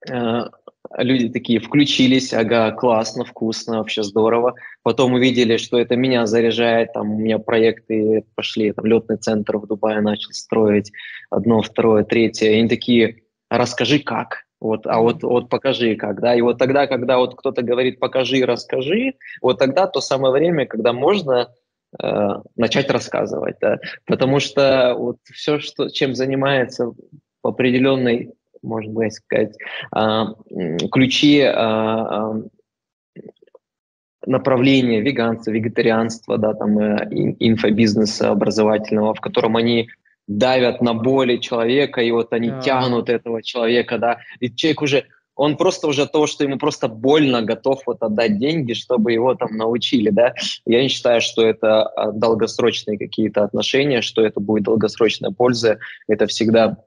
э, 0.09 0.41
люди 0.97 1.29
такие 1.29 1.59
включились, 1.59 2.33
ага, 2.33 2.71
классно, 2.71 3.25
вкусно, 3.25 3.79
вообще 3.79 4.03
здорово. 4.03 4.55
Потом 4.83 5.13
увидели, 5.13 5.57
что 5.57 5.79
это 5.79 5.95
меня 5.95 6.25
заряжает, 6.25 6.93
там 6.93 7.11
у 7.11 7.19
меня 7.19 7.39
проекты 7.39 8.23
пошли, 8.35 8.71
там 8.71 8.85
летный 8.85 9.17
центр 9.17 9.57
в 9.57 9.67
Дубае 9.67 10.01
начал 10.01 10.31
строить, 10.31 10.91
одно, 11.29 11.61
второе, 11.61 12.03
третье. 12.03 12.49
И 12.49 12.59
они 12.59 12.69
такие, 12.69 13.23
расскажи 13.49 13.99
как. 13.99 14.47
Вот, 14.59 14.87
а 14.87 14.99
вот, 14.99 15.21
вот 15.21 15.49
покажи 15.49 15.95
как, 15.95 16.19
да, 16.19 16.33
и 16.33 16.41
вот 16.41 16.57
тогда, 16.57 16.87
когда 16.87 17.19
вот 17.19 17.35
кто-то 17.35 17.61
говорит 17.61 17.99
покажи, 17.99 18.43
расскажи, 18.43 19.13
вот 19.39 19.59
тогда 19.59 19.85
то 19.85 20.01
самое 20.01 20.33
время, 20.33 20.65
когда 20.65 20.93
можно 20.93 21.53
э, 22.01 22.07
начать 22.55 22.89
рассказывать, 22.89 23.57
да, 23.61 23.77
потому 24.07 24.39
что 24.39 24.95
вот 24.97 25.17
все, 25.31 25.59
что, 25.59 25.89
чем 25.89 26.15
занимается 26.15 26.87
в 26.87 26.95
определенной 27.43 28.33
можно 28.61 28.93
быть 28.93 29.13
сказать, 29.13 29.55
а, 29.91 30.33
ключи 30.91 31.41
а, 31.41 31.53
а, 31.55 32.41
направления 34.25 35.01
веганства, 35.01 35.51
вегетарианства, 35.51 36.37
да, 36.37 36.53
там, 36.53 36.77
э, 36.77 37.07
инфобизнеса 37.39 38.29
образовательного, 38.31 39.13
в 39.13 39.21
котором 39.21 39.55
они 39.55 39.87
давят 40.27 40.81
на 40.81 40.93
боли 40.93 41.37
человека, 41.37 42.01
и 42.01 42.11
вот 42.11 42.33
они 42.33 42.49
yeah. 42.49 42.61
тянут 42.61 43.09
этого 43.09 43.41
человека, 43.41 43.97
да, 43.97 44.19
и 44.41 44.53
человек 44.53 44.81
уже, 44.81 45.05
он 45.35 45.55
просто 45.55 45.87
уже 45.87 46.05
то, 46.05 46.27
что 46.27 46.43
ему 46.43 46.57
просто 46.57 46.89
больно, 46.89 47.41
готов 47.41 47.83
вот 47.85 48.03
отдать 48.03 48.37
деньги, 48.37 48.73
чтобы 48.73 49.13
его 49.13 49.33
там 49.35 49.55
научили, 49.55 50.09
да. 50.09 50.33
Я 50.65 50.81
не 50.81 50.89
считаю, 50.89 51.21
что 51.21 51.45
это 51.45 51.89
долгосрочные 52.13 52.97
какие-то 52.97 53.45
отношения, 53.45 54.01
что 54.01 54.25
это 54.25 54.41
будет 54.41 54.63
долгосрочная 54.63 55.31
польза. 55.31 55.77
Это 56.07 56.27
всегда 56.27 56.77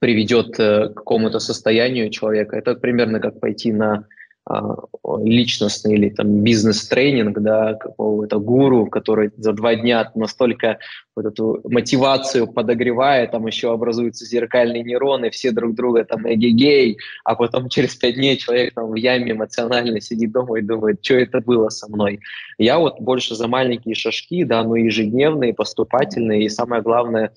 приведет 0.00 0.58
э, 0.58 0.88
к 0.88 0.94
какому-то 0.94 1.38
состоянию 1.38 2.10
человека. 2.10 2.56
Это 2.56 2.74
примерно 2.74 3.20
как 3.20 3.40
пойти 3.40 3.72
на 3.72 4.06
а, 4.46 4.76
личностный 5.22 5.94
или 5.94 6.10
там 6.10 6.42
бизнес-тренинг, 6.42 7.38
да, 7.38 7.74
какого-то 7.74 8.38
гуру, 8.38 8.86
который 8.86 9.30
за 9.38 9.54
два 9.54 9.74
дня 9.74 10.10
настолько 10.14 10.78
вот 11.16 11.24
эту 11.24 11.62
мотивацию 11.64 12.46
подогревает, 12.46 13.30
там 13.30 13.46
еще 13.46 13.72
образуются 13.72 14.26
зеркальные 14.26 14.84
нейроны, 14.84 15.30
все 15.30 15.50
друг 15.50 15.74
друга 15.74 16.04
там 16.04 16.30
эгегей, 16.30 16.98
а 17.24 17.36
потом 17.36 17.70
через 17.70 17.94
пять 17.94 18.16
дней 18.16 18.36
человек 18.36 18.74
там 18.74 18.90
в 18.90 18.96
яме 18.96 19.32
эмоционально 19.32 20.02
сидит 20.02 20.32
дома 20.32 20.58
и 20.58 20.62
думает, 20.62 20.98
что 21.00 21.14
это 21.14 21.40
было 21.40 21.70
со 21.70 21.88
мной. 21.88 22.20
Я 22.58 22.78
вот 22.78 23.00
больше 23.00 23.36
за 23.36 23.48
маленькие 23.48 23.94
шажки, 23.94 24.44
да, 24.44 24.62
но 24.62 24.76
ежедневные, 24.76 25.54
поступательные, 25.54 26.44
и 26.44 26.48
самое 26.50 26.82
главное, 26.82 27.32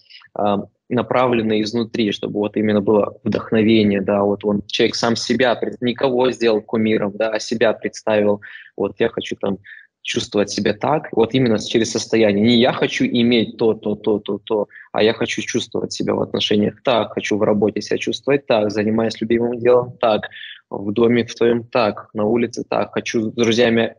направленные 0.90 1.64
изнутри, 1.64 2.12
чтобы 2.12 2.40
вот 2.40 2.56
именно 2.56 2.82
было 2.82 3.18
вдохновение, 3.24 4.02
да, 4.02 4.24
вот 4.24 4.46
он, 4.46 4.62
человек 4.68 4.96
сам 4.96 5.16
себя, 5.16 5.60
никого 5.82 6.32
сделал 6.32 6.62
кумиром, 6.62 7.12
да, 7.16 7.30
а 7.30 7.40
себя 7.40 7.74
представил, 7.74 8.42
вот 8.76 8.96
я 9.00 9.10
хочу 9.10 9.36
там 9.36 9.58
чувствовать 10.02 10.50
себя 10.50 10.74
так, 10.74 11.10
вот 11.12 11.34
именно 11.34 11.60
через 11.60 11.92
состояние. 11.92 12.46
Не 12.46 12.58
я 12.58 12.72
хочу 12.72 13.06
иметь 13.06 13.58
то, 13.58 13.74
то, 13.74 13.96
то, 13.96 14.20
то, 14.20 14.40
то, 14.42 14.68
а 14.94 15.04
я 15.04 15.14
хочу 15.14 15.42
чувствовать 15.42 15.92
себя 15.92 16.16
в 16.16 16.22
отношениях 16.22 16.82
так, 16.82 17.14
хочу 17.14 17.38
в 17.38 17.44
работе 17.44 17.82
себя 17.82 17.98
чувствовать 17.98 18.48
так, 18.48 18.72
занимаясь 18.72 19.20
любимым 19.20 19.60
делом 19.60 19.98
так, 20.00 20.30
в 20.70 20.94
доме 20.94 21.26
в 21.26 21.36
твоем 21.36 21.66
так, 21.66 22.10
на 22.14 22.24
улице 22.24 22.64
так, 22.68 22.94
хочу 22.94 23.32
с 23.32 23.34
друзьями 23.34 23.96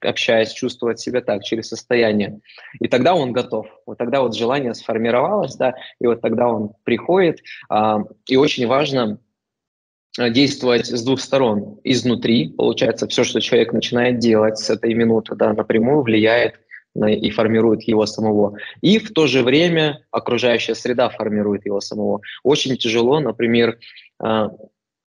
общаясь, 0.00 0.52
чувствовать 0.52 1.00
себя 1.00 1.20
так, 1.20 1.42
через 1.44 1.68
состояние. 1.68 2.40
И 2.80 2.88
тогда 2.88 3.14
он 3.14 3.32
готов. 3.32 3.66
Вот 3.86 3.98
тогда 3.98 4.20
вот 4.20 4.34
желание 4.34 4.74
сформировалось, 4.74 5.56
да, 5.56 5.74
и 6.00 6.06
вот 6.06 6.20
тогда 6.20 6.48
он 6.48 6.72
приходит. 6.84 7.40
А, 7.68 8.04
и 8.26 8.36
очень 8.36 8.66
важно 8.66 9.18
а, 10.18 10.30
действовать 10.30 10.86
с 10.86 11.02
двух 11.04 11.20
сторон. 11.20 11.80
Изнутри, 11.84 12.50
получается, 12.50 13.06
все, 13.08 13.24
что 13.24 13.40
человек 13.40 13.72
начинает 13.72 14.18
делать 14.18 14.58
с 14.58 14.70
этой 14.70 14.94
минуты, 14.94 15.34
да, 15.34 15.52
напрямую 15.52 16.02
влияет 16.02 16.54
на, 16.94 17.12
и 17.12 17.30
формирует 17.30 17.82
его 17.82 18.06
самого. 18.06 18.56
И 18.80 18.98
в 18.98 19.12
то 19.12 19.26
же 19.26 19.42
время 19.42 20.04
окружающая 20.10 20.74
среда 20.74 21.08
формирует 21.08 21.66
его 21.66 21.80
самого. 21.80 22.20
Очень 22.42 22.76
тяжело, 22.76 23.20
например, 23.20 23.78
а, 24.18 24.50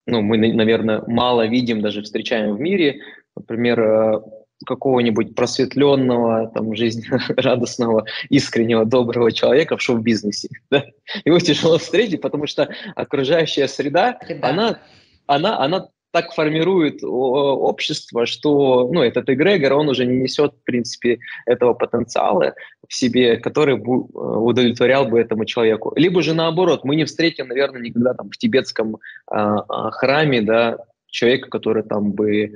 ну, 0.08 0.22
мы, 0.22 0.38
наверное, 0.38 1.04
мало 1.08 1.48
видим, 1.48 1.82
даже 1.82 2.04
встречаем 2.04 2.56
в 2.56 2.60
мире, 2.60 3.02
например, 3.36 3.82
а, 3.82 4.24
какого-нибудь 4.66 5.36
просветленного, 5.36 6.47
там, 6.53 6.76
жизнерадостного, 6.76 8.06
искреннего, 8.30 8.86
доброго 8.86 9.32
человека 9.32 9.78
в 9.78 9.82
шоу-бизнесе. 9.82 10.49
Да? 10.72 10.84
Его 11.26 11.39
тяжело 11.39 11.78
встретить, 11.78 12.22
потому 12.22 12.47
что 12.47 12.70
окружающая 12.95 13.68
среда, 13.68 14.18
да. 14.28 14.49
она, 14.49 14.80
она, 15.28 15.60
она 15.60 15.89
так 16.12 16.34
формирует 16.34 17.03
общество, 17.03 18.26
что 18.26 18.89
ну, 18.91 19.03
этот 19.03 19.30
эгрегор, 19.30 19.74
он 19.74 19.89
уже 19.89 20.06
не 20.06 20.16
несет, 20.16 20.53
в 20.53 20.64
принципе, 20.64 21.20
этого 21.45 21.74
потенциала 21.74 22.53
в 22.88 22.93
себе, 22.93 23.36
который 23.36 23.76
бы 23.76 24.03
удовлетворял 24.03 25.06
бы 25.06 25.20
этому 25.20 25.43
человеку. 25.43 25.91
Либо 25.97 26.22
же 26.22 26.34
наоборот, 26.34 26.86
мы 26.86 26.95
не 26.95 27.03
встретим, 27.03 27.49
наверное, 27.49 27.82
никогда 27.82 28.14
там 28.14 28.30
в 28.30 28.38
тибетском 28.38 28.95
э, 29.30 29.56
храме, 29.91 30.41
да, 30.41 30.78
человека, 31.16 31.49
который 31.49 31.84
там 31.84 32.12
бы 32.12 32.43
э, 32.43 32.51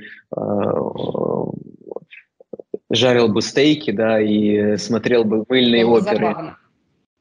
жарил 2.89 3.27
бы 3.27 3.41
стейки, 3.41 3.91
да, 3.91 4.19
и 4.21 4.77
смотрел 4.77 5.23
бы 5.23 5.45
мыльные 5.47 5.85
Было 5.85 5.97
оперы. 5.97 6.17
Забавно. 6.17 6.57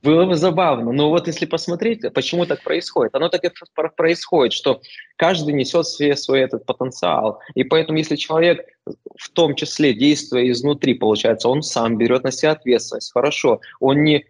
Было 0.01 0.27
бы 0.27 0.37
забавно. 0.37 0.93
Но 0.93 1.11
вот 1.11 1.27
если 1.27 1.45
посмотреть, 1.45 2.12
почему 2.14 2.47
так 2.47 2.62
происходит, 2.62 3.14
оно 3.16 3.29
так 3.29 3.45
и 3.45 3.51
происходит, 3.97 4.53
что 4.53 4.81
каждый 5.16 5.55
несет 5.55 5.87
себе 5.87 6.16
свой 6.16 6.41
этот 6.41 6.64
потенциал. 6.66 7.41
И 7.55 7.64
поэтому, 7.64 7.99
если 7.99 8.14
человек, 8.14 8.61
в 8.87 9.29
том 9.33 9.57
числе 9.57 9.93
действуя 9.93 10.49
изнутри, 10.51 10.95
получается, 10.95 11.49
он 11.49 11.62
сам 11.62 11.99
берет 11.99 12.23
на 12.23 12.31
себя 12.31 12.53
ответственность, 12.53 13.12
хорошо, 13.12 13.61
он 13.81 14.05
не 14.05 14.27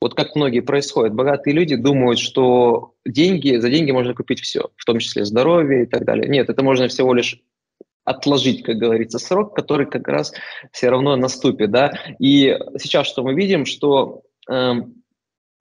вот 0.00 0.14
как 0.14 0.36
многие 0.36 0.60
происходят, 0.60 1.14
богатые 1.14 1.54
люди 1.54 1.74
думают, 1.74 2.20
что 2.20 2.94
деньги, 3.04 3.56
за 3.56 3.68
деньги 3.68 3.90
можно 3.90 4.14
купить 4.14 4.40
все, 4.40 4.70
в 4.76 4.84
том 4.84 5.00
числе 5.00 5.24
здоровье 5.24 5.84
и 5.84 5.86
так 5.86 6.04
далее. 6.04 6.28
Нет, 6.28 6.48
это 6.48 6.62
можно 6.62 6.86
всего 6.86 7.14
лишь 7.14 7.40
отложить, 8.08 8.62
как 8.62 8.76
говорится, 8.76 9.18
срок, 9.18 9.54
который 9.54 9.86
как 9.86 10.08
раз 10.08 10.32
все 10.72 10.88
равно 10.88 11.16
наступит, 11.16 11.70
да. 11.70 11.92
И 12.18 12.56
сейчас 12.78 13.06
что 13.06 13.22
мы 13.22 13.34
видим, 13.34 13.66
что 13.66 14.22
э, 14.50 14.72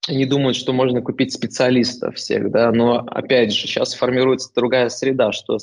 они 0.08 0.26
думают, 0.26 0.56
что 0.56 0.74
можно 0.74 1.02
купить 1.02 1.34
специалистов 1.34 2.16
всех, 2.16 2.52
да, 2.52 2.72
но 2.72 3.00
опять 3.00 3.54
же 3.54 3.68
сейчас 3.68 3.93
формируется 3.93 4.52
другая 4.56 4.89
среда, 4.89 5.32
что 5.32 5.58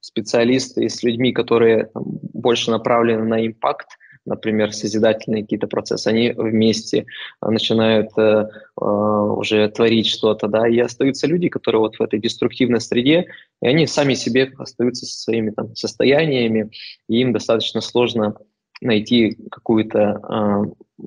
специалисты 0.00 0.88
с 0.88 1.02
людьми, 1.02 1.32
которые 1.32 1.86
там, 1.86 2.04
больше 2.32 2.70
направлены 2.70 3.24
на 3.24 3.46
импакт, 3.46 3.88
например, 4.24 4.72
созидательные 4.72 5.42
какие-то 5.42 5.66
процессы, 5.66 6.08
они 6.08 6.30
вместе 6.30 7.06
а, 7.40 7.50
начинают 7.50 8.10
э, 8.16 8.48
э, 8.80 8.84
уже 8.84 9.68
творить 9.68 10.06
что-то, 10.06 10.48
да, 10.48 10.68
и 10.68 10.78
остаются 10.78 11.26
люди, 11.26 11.48
которые 11.48 11.80
вот 11.80 11.96
в 11.96 12.02
этой 12.02 12.20
деструктивной 12.20 12.80
среде, 12.80 13.26
и 13.60 13.66
они 13.66 13.86
сами 13.86 14.14
себе 14.14 14.52
остаются 14.58 15.06
со 15.06 15.20
своими 15.22 15.50
там 15.50 15.74
состояниями, 15.74 16.70
и 17.08 17.20
им 17.20 17.32
достаточно 17.32 17.80
сложно 17.80 18.36
найти 18.80 19.36
какую-то 19.50 20.20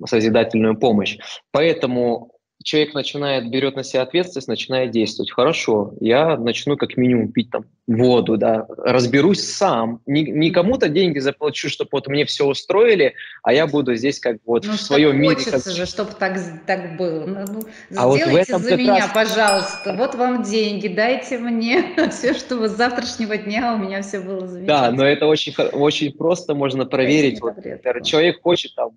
э, 0.02 0.06
созидательную 0.06 0.78
помощь. 0.78 1.18
Поэтому 1.52 2.35
человек 2.66 2.96
начинает, 2.96 3.48
берет 3.52 3.76
на 3.76 3.84
себя 3.84 4.02
ответственность, 4.02 4.48
начинает 4.48 4.90
действовать. 4.90 5.32
Хорошо, 5.32 5.94
я 6.00 6.36
начну 6.36 6.78
как 6.78 6.98
минимум 6.98 7.32
пить 7.32 7.52
там 7.52 7.66
воду, 7.86 8.38
да, 8.38 8.66
разберусь 8.80 9.48
сам. 9.48 10.02
Не, 10.08 10.24
не 10.24 10.50
кому-то 10.50 10.90
деньги 10.90 11.20
заплачу, 11.20 11.70
чтобы 11.70 11.90
вот 11.92 12.08
мне 12.08 12.26
все 12.26 12.44
устроили, 12.48 13.14
а 13.44 13.54
я 13.54 13.68
буду 13.68 13.96
здесь 13.96 14.20
как 14.20 14.38
вот 14.48 14.66
ну, 14.66 14.74
в 14.74 14.82
своем 14.82 15.16
мире. 15.16 15.36
Хочется 15.36 15.64
как... 15.64 15.74
же, 15.74 15.86
чтобы 15.86 16.12
так, 16.18 16.40
так 16.66 16.98
было. 16.98 17.26
Ну, 17.28 17.46
ну 17.46 17.62
а 17.96 18.08
вот 18.08 18.20
в 18.20 18.36
этом 18.36 18.64
за 18.64 18.76
меня, 18.76 18.96
раз... 18.96 19.12
пожалуйста. 19.14 19.94
Вот 19.94 20.16
вам 20.16 20.42
деньги, 20.42 20.88
дайте 20.88 21.38
мне 21.38 21.94
все, 22.10 22.34
чтобы 22.34 22.68
с 22.68 22.72
завтрашнего 22.72 23.38
дня 23.38 23.76
у 23.76 23.78
меня 23.78 24.02
все 24.02 24.20
было 24.20 24.48
замечательно. 24.48 24.68
Да, 24.68 24.92
но 24.92 25.06
это 25.06 25.28
очень, 25.28 25.54
очень 25.54 26.14
просто 26.14 26.56
можно 26.56 26.86
проверить. 26.88 27.40
Вот, 27.42 27.58
человек 28.04 28.42
хочет 28.42 28.74
там 28.74 28.94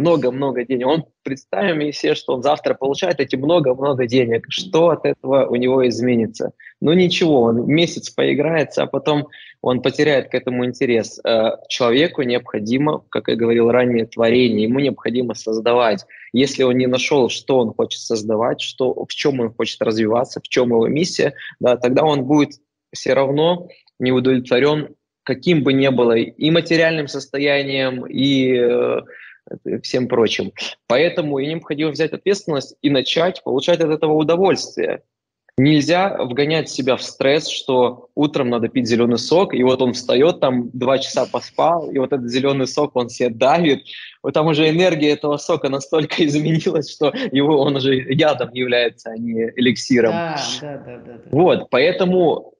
много-много 0.00 0.64
денег. 0.64 0.86
Он, 0.86 1.04
представим 1.22 1.92
себе, 1.92 2.14
что 2.14 2.34
он 2.34 2.42
завтра 2.42 2.74
получает 2.74 3.20
эти 3.20 3.36
много-много 3.36 4.06
денег. 4.06 4.46
Что 4.48 4.90
от 4.90 5.04
этого 5.04 5.46
у 5.46 5.56
него 5.56 5.86
изменится? 5.88 6.52
Ну 6.80 6.92
ничего, 6.92 7.42
он 7.42 7.66
месяц 7.66 8.10
поиграется, 8.10 8.82
а 8.82 8.86
потом 8.86 9.28
он 9.60 9.82
потеряет 9.82 10.30
к 10.30 10.34
этому 10.34 10.64
интерес. 10.64 11.20
Э, 11.24 11.56
человеку 11.68 12.22
необходимо, 12.22 13.04
как 13.10 13.28
я 13.28 13.36
говорил 13.36 13.70
ранее, 13.70 14.06
творение, 14.06 14.64
ему 14.64 14.80
необходимо 14.80 15.34
создавать. 15.34 16.06
Если 16.32 16.62
он 16.62 16.76
не 16.76 16.86
нашел, 16.86 17.28
что 17.28 17.58
он 17.58 17.74
хочет 17.74 18.00
создавать, 18.00 18.60
что, 18.60 19.04
в 19.04 19.12
чем 19.12 19.40
он 19.40 19.52
хочет 19.52 19.82
развиваться, 19.82 20.40
в 20.40 20.48
чем 20.48 20.70
его 20.70 20.88
миссия, 20.88 21.34
да, 21.60 21.76
тогда 21.76 22.04
он 22.04 22.24
будет 22.24 22.52
все 22.92 23.12
равно 23.12 23.68
не 23.98 24.12
удовлетворен 24.12 24.94
каким 25.22 25.62
бы 25.62 25.72
ни 25.72 25.86
было 25.88 26.16
и 26.16 26.50
материальным 26.50 27.06
состоянием, 27.06 28.04
и 28.06 28.56
э, 28.56 29.00
всем 29.82 30.08
прочим. 30.08 30.52
Поэтому 30.86 31.38
и 31.38 31.46
необходимо 31.46 31.90
взять 31.90 32.12
ответственность 32.12 32.76
и 32.82 32.90
начать 32.90 33.42
получать 33.42 33.80
от 33.80 33.90
этого 33.90 34.14
удовольствие. 34.14 35.02
Нельзя 35.56 36.16
вгонять 36.16 36.70
себя 36.70 36.96
в 36.96 37.02
стресс, 37.02 37.48
что 37.48 38.08
утром 38.14 38.48
надо 38.48 38.68
пить 38.68 38.86
зеленый 38.86 39.18
сок, 39.18 39.52
и 39.52 39.62
вот 39.62 39.82
он 39.82 39.92
встает, 39.92 40.40
там 40.40 40.70
два 40.72 40.98
часа 40.98 41.26
поспал, 41.26 41.90
и 41.90 41.98
вот 41.98 42.12
этот 42.12 42.30
зеленый 42.30 42.66
сок 42.66 42.96
он 42.96 43.10
себе 43.10 43.28
давит. 43.28 43.84
Вот 44.22 44.32
там 44.32 44.46
уже 44.46 44.70
энергия 44.70 45.10
этого 45.10 45.36
сока 45.36 45.68
настолько 45.68 46.24
изменилась, 46.24 46.90
что 46.90 47.12
его, 47.32 47.60
он 47.60 47.76
уже 47.76 47.94
ядом 47.94 48.50
является, 48.54 49.10
а 49.10 49.18
не 49.18 49.50
эликсиром. 49.56 50.12
Да, 50.12 50.36
да, 50.62 50.78
да, 50.78 50.96
да, 50.98 51.12
да. 51.16 51.22
Вот, 51.30 51.68
поэтому 51.68 52.54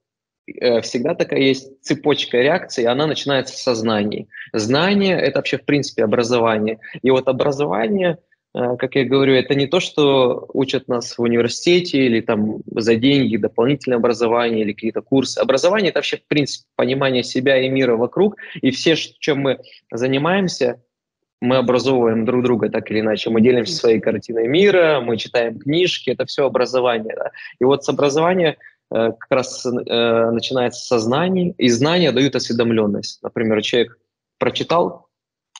всегда 0.81 1.15
такая 1.15 1.39
есть 1.39 1.81
цепочка 1.81 2.37
реакции, 2.37 2.85
она 2.85 3.07
начинается 3.07 3.55
с 3.55 3.61
сознания. 3.61 4.27
Знание– 4.53 5.19
это 5.21 5.39
вообще, 5.39 5.57
в 5.57 5.65
принципе, 5.65 6.03
образование. 6.03 6.79
И 7.01 7.11
вот 7.11 7.27
образование, 7.27 8.17
э, 8.53 8.75
как 8.77 8.95
я 8.95 9.05
говорю, 9.05 9.33
это 9.35 9.55
не 9.55 9.67
то, 9.67 9.79
что 9.79 10.47
учат 10.53 10.87
нас 10.87 11.17
в 11.17 11.21
университете 11.21 12.05
или 12.05 12.21
там 12.21 12.61
за 12.75 12.95
деньги 12.95 13.37
дополнительное 13.37 13.97
образование 13.97 14.61
или 14.61 14.73
какие-то 14.73 15.01
курсы. 15.01 15.39
Образование– 15.39 15.89
это 15.91 15.99
вообще, 15.99 16.17
в 16.17 16.27
принципе, 16.27 16.65
понимание 16.75 17.23
себя 17.23 17.57
и 17.59 17.69
мира 17.69 17.95
вокруг. 17.95 18.37
И 18.61 18.71
все, 18.71 18.95
чем 18.95 19.39
мы 19.39 19.59
занимаемся, 19.91 20.81
мы 21.39 21.57
образовываем 21.57 22.23
друг 22.23 22.43
друга 22.43 22.69
так 22.69 22.91
или 22.91 22.99
иначе. 22.99 23.31
Мы 23.31 23.41
делимся 23.41 23.73
своей 23.73 23.99
картиной 23.99 24.47
мира, 24.47 25.01
мы 25.01 25.17
читаем 25.17 25.57
книжки, 25.57 26.11
это 26.11 26.25
все 26.25 26.45
образование. 26.45 27.15
Да? 27.15 27.31
И 27.59 27.63
вот 27.63 27.83
с 27.83 27.89
Э, 27.89 28.55
как 28.91 29.27
раз 29.29 29.65
э, 29.65 30.31
начинается 30.31 30.85
со 30.85 30.99
знаний, 30.99 31.55
и 31.57 31.69
знания 31.69 32.11
дают 32.11 32.35
осведомленность. 32.35 33.23
Например, 33.23 33.61
человек 33.61 33.97
прочитал 34.37 35.07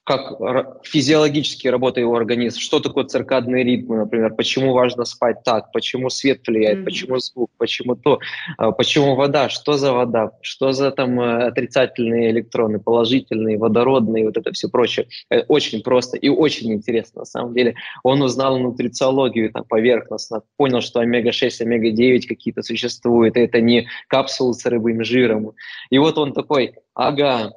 как 0.03 0.83
физиологически 0.83 1.67
работает 1.67 2.05
его 2.05 2.15
организм, 2.15 2.59
что 2.59 2.79
такое 2.79 3.05
циркадные 3.05 3.63
ритмы, 3.63 3.97
например, 3.97 4.33
почему 4.33 4.73
важно 4.73 5.05
спать 5.05 5.43
так, 5.43 5.71
почему 5.71 6.09
свет 6.09 6.41
влияет, 6.47 6.79
mm-hmm. 6.79 6.83
почему 6.85 7.19
звук, 7.19 7.51
почему 7.57 7.95
то, 7.95 8.19
а, 8.57 8.71
почему 8.71 9.15
вода, 9.15 9.49
что 9.49 9.73
за 9.73 9.93
вода, 9.93 10.31
что 10.41 10.71
за 10.71 10.89
там 10.91 11.19
э, 11.19 11.45
отрицательные 11.45 12.31
электроны, 12.31 12.79
положительные, 12.79 13.59
водородные, 13.59 14.25
вот 14.25 14.37
это 14.37 14.51
все 14.53 14.69
прочее. 14.69 15.07
Э, 15.29 15.43
очень 15.47 15.83
просто 15.83 16.17
и 16.17 16.29
очень 16.29 16.73
интересно 16.73 17.19
на 17.19 17.25
самом 17.25 17.53
деле. 17.53 17.75
Он 18.03 18.23
узнал 18.23 18.57
нутрициологию 18.57 19.51
там 19.51 19.65
поверхностно, 19.65 20.41
понял, 20.57 20.81
что 20.81 20.99
омега-6, 20.99 21.61
омега-9 21.61 22.21
какие-то 22.27 22.63
существуют, 22.63 23.37
это 23.37 23.61
не 23.61 23.87
капсулы 24.07 24.55
с 24.55 24.65
рыбым 24.65 25.03
жиром. 25.03 25.51
И 25.91 25.99
вот 25.99 26.17
он 26.17 26.33
такой, 26.33 26.73
ага, 26.95 27.53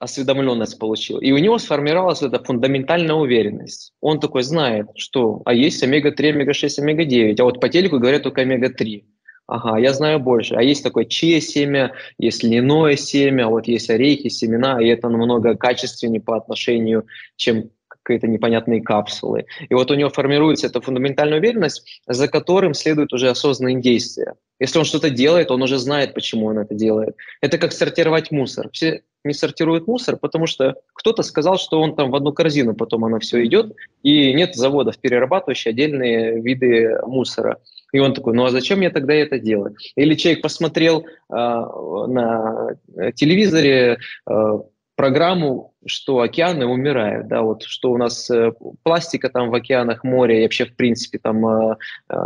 осведомленность 0.00 0.78
получил. 0.78 1.18
И 1.18 1.30
у 1.30 1.38
него 1.38 1.58
сформировалась 1.58 2.22
эта 2.22 2.42
фундаментальная 2.42 3.14
уверенность. 3.14 3.92
Он 4.00 4.18
такой 4.18 4.42
знает, 4.42 4.88
что 4.96 5.42
а 5.44 5.54
есть 5.54 5.82
омега-3, 5.82 6.30
омега-6, 6.30 6.80
омега-9, 6.80 7.36
а 7.38 7.44
вот 7.44 7.60
по 7.60 7.68
телеку 7.68 7.98
говорят 7.98 8.22
только 8.22 8.40
омега-3. 8.40 9.04
Ага, 9.46 9.78
я 9.78 9.92
знаю 9.92 10.18
больше. 10.18 10.54
А 10.54 10.62
есть 10.62 10.82
такое 10.82 11.04
чье 11.04 11.40
семя, 11.40 11.92
есть 12.18 12.42
льняное 12.42 12.96
семя, 12.96 13.48
вот 13.48 13.68
есть 13.68 13.90
орехи, 13.90 14.28
семена, 14.28 14.80
и 14.80 14.86
это 14.86 15.08
намного 15.08 15.54
качественнее 15.54 16.20
по 16.22 16.36
отношению, 16.36 17.06
чем 17.36 17.70
какие-то 17.88 18.26
непонятные 18.26 18.80
капсулы. 18.80 19.46
И 19.68 19.74
вот 19.74 19.90
у 19.90 19.94
него 19.94 20.08
формируется 20.08 20.68
эта 20.68 20.80
фундаментальная 20.80 21.38
уверенность, 21.38 22.00
за 22.06 22.28
которым 22.28 22.72
следуют 22.74 23.12
уже 23.12 23.28
осознанные 23.28 23.80
действия. 23.80 24.34
Если 24.58 24.78
он 24.78 24.84
что-то 24.84 25.10
делает, 25.10 25.50
он 25.50 25.62
уже 25.62 25.78
знает, 25.78 26.14
почему 26.14 26.46
он 26.46 26.58
это 26.58 26.74
делает. 26.74 27.16
Это 27.42 27.58
как 27.58 27.72
сортировать 27.72 28.30
мусор. 28.30 28.70
Все 28.72 29.02
не 29.24 29.34
сортируют 29.34 29.86
мусор, 29.86 30.16
потому 30.16 30.46
что 30.46 30.76
кто-то 30.94 31.22
сказал, 31.22 31.58
что 31.58 31.80
он 31.80 31.94
там 31.94 32.10
в 32.10 32.16
одну 32.16 32.32
корзину, 32.32 32.74
потом 32.74 33.04
оно 33.04 33.18
все 33.18 33.44
идет, 33.44 33.74
и 34.02 34.32
нет 34.32 34.54
заводов, 34.54 34.98
перерабатывающих 34.98 35.68
отдельные 35.68 36.40
виды 36.40 36.98
мусора. 37.06 37.58
И 37.92 37.98
он 37.98 38.14
такой, 38.14 38.34
ну 38.34 38.44
а 38.44 38.50
зачем 38.50 38.80
я 38.80 38.90
тогда 38.90 39.14
это 39.14 39.38
делаю? 39.38 39.76
Или 39.96 40.14
человек 40.14 40.42
посмотрел 40.42 41.04
э, 41.04 41.34
на 41.34 42.76
телевизоре 43.14 43.98
э, 44.28 44.58
программу, 45.00 45.72
что 45.86 46.20
океаны 46.20 46.66
умирают, 46.66 47.28
да, 47.28 47.42
вот 47.42 47.62
что 47.62 47.90
у 47.90 47.96
нас 47.96 48.30
э, 48.30 48.52
пластика 48.82 49.30
там 49.30 49.50
в 49.50 49.54
океанах, 49.54 50.04
море, 50.04 50.40
и 50.40 50.42
вообще 50.42 50.66
в 50.66 50.76
принципе 50.76 51.18
там 51.18 51.46
э, 51.46 51.76
э, 52.10 52.16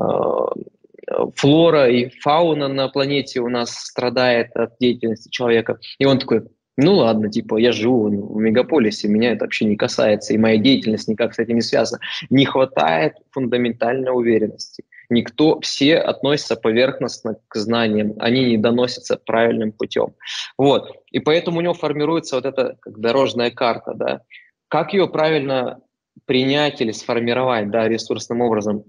флора 1.36 1.88
и 1.88 2.08
фауна 2.20 2.68
на 2.68 2.88
планете 2.88 3.40
у 3.40 3.48
нас 3.48 3.70
страдает 3.70 4.56
от 4.56 4.76
деятельности 4.80 5.28
человека. 5.28 5.78
И 5.98 6.04
он 6.04 6.18
такой, 6.18 6.42
ну 6.76 6.94
ладно, 6.94 7.30
типа, 7.30 7.56
я 7.56 7.72
живу 7.72 8.08
в 8.08 8.40
мегаполисе, 8.40 9.08
меня 9.08 9.32
это 9.32 9.44
вообще 9.44 9.64
не 9.64 9.76
касается, 9.76 10.34
и 10.34 10.38
моя 10.38 10.58
деятельность 10.58 11.08
никак 11.08 11.34
с 11.34 11.38
этим 11.38 11.56
не 11.56 11.62
связана. 11.62 12.00
Не 12.30 12.46
хватает 12.46 13.14
фундаментальной 13.30 14.10
уверенности. 14.10 14.84
Никто, 15.08 15.60
все 15.60 15.98
относятся 15.98 16.56
поверхностно 16.56 17.36
к 17.48 17.56
знаниям, 17.56 18.14
они 18.18 18.44
не 18.46 18.58
доносятся 18.58 19.16
правильным 19.16 19.70
путем. 19.70 20.14
Вот. 20.58 20.90
И 21.10 21.20
поэтому 21.20 21.58
у 21.58 21.60
него 21.60 21.74
формируется 21.74 22.36
вот 22.36 22.46
эта 22.46 22.76
как 22.80 22.98
дорожная 22.98 23.50
карта, 23.50 23.92
да. 23.94 24.20
Как 24.68 24.94
ее 24.94 25.08
правильно 25.08 25.80
принять 26.26 26.80
или 26.80 26.90
сформировать, 26.90 27.70
да, 27.70 27.86
ресурсным 27.86 28.40
образом, 28.40 28.82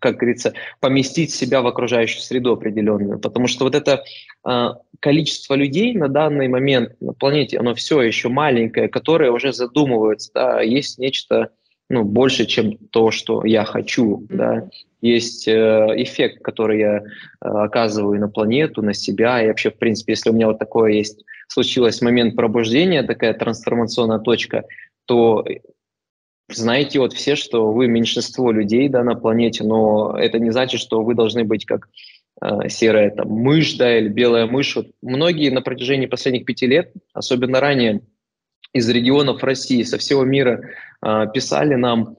как 0.00 0.16
говорится, 0.16 0.54
поместить 0.80 1.32
себя 1.32 1.62
в 1.62 1.66
окружающую 1.66 2.20
среду 2.20 2.52
определенную. 2.52 3.18
Потому 3.18 3.46
что 3.46 3.64
вот 3.64 3.74
это 3.74 4.04
э, 4.46 4.68
количество 5.00 5.54
людей 5.54 5.94
на 5.94 6.08
данный 6.08 6.48
момент 6.48 7.00
на 7.00 7.12
планете, 7.12 7.58
оно 7.58 7.74
все 7.74 8.02
еще 8.02 8.28
маленькое, 8.28 8.88
которые 8.88 9.32
уже 9.32 9.52
задумываются, 9.52 10.30
да, 10.34 10.60
есть 10.60 10.98
нечто 10.98 11.50
ну, 11.90 12.04
больше, 12.04 12.44
чем 12.44 12.76
то, 12.90 13.10
что 13.10 13.44
я 13.46 13.64
хочу, 13.64 14.26
да. 14.28 14.68
Есть 15.00 15.48
э, 15.48 15.86
эффект, 15.96 16.42
который 16.42 16.80
я 16.80 16.96
э, 16.98 17.00
оказываю 17.40 18.20
на 18.20 18.28
планету, 18.28 18.82
на 18.82 18.92
себя, 18.92 19.42
и 19.42 19.46
вообще, 19.48 19.70
в 19.70 19.78
принципе, 19.78 20.12
если 20.12 20.30
у 20.30 20.34
меня 20.34 20.48
вот 20.48 20.58
такое 20.58 20.92
есть, 20.92 21.24
случилось 21.46 22.02
момент 22.02 22.36
пробуждения, 22.36 23.02
такая 23.02 23.32
трансформационная 23.32 24.18
точка, 24.18 24.64
то 25.06 25.46
знаете 26.48 26.98
вот 26.98 27.12
все, 27.12 27.36
что 27.36 27.72
вы 27.72 27.88
меньшинство 27.88 28.50
людей 28.52 28.88
да, 28.88 29.04
на 29.04 29.14
планете, 29.14 29.64
но 29.64 30.16
это 30.18 30.38
не 30.38 30.50
значит, 30.50 30.80
что 30.80 31.02
вы 31.02 31.14
должны 31.14 31.44
быть 31.44 31.66
как 31.66 31.88
э, 32.40 32.68
серая 32.68 33.10
там, 33.10 33.28
мышь 33.28 33.74
да, 33.74 33.98
или 33.98 34.08
белая 34.08 34.46
мышь. 34.46 34.76
Вот 34.76 34.88
многие 35.02 35.50
на 35.50 35.60
протяжении 35.60 36.06
последних 36.06 36.46
пяти 36.46 36.66
лет, 36.66 36.92
особенно 37.12 37.60
ранее, 37.60 38.00
из 38.72 38.88
регионов 38.88 39.42
России, 39.42 39.82
со 39.82 39.98
всего 39.98 40.24
мира 40.24 40.62
э, 41.04 41.26
писали 41.32 41.74
нам, 41.74 42.16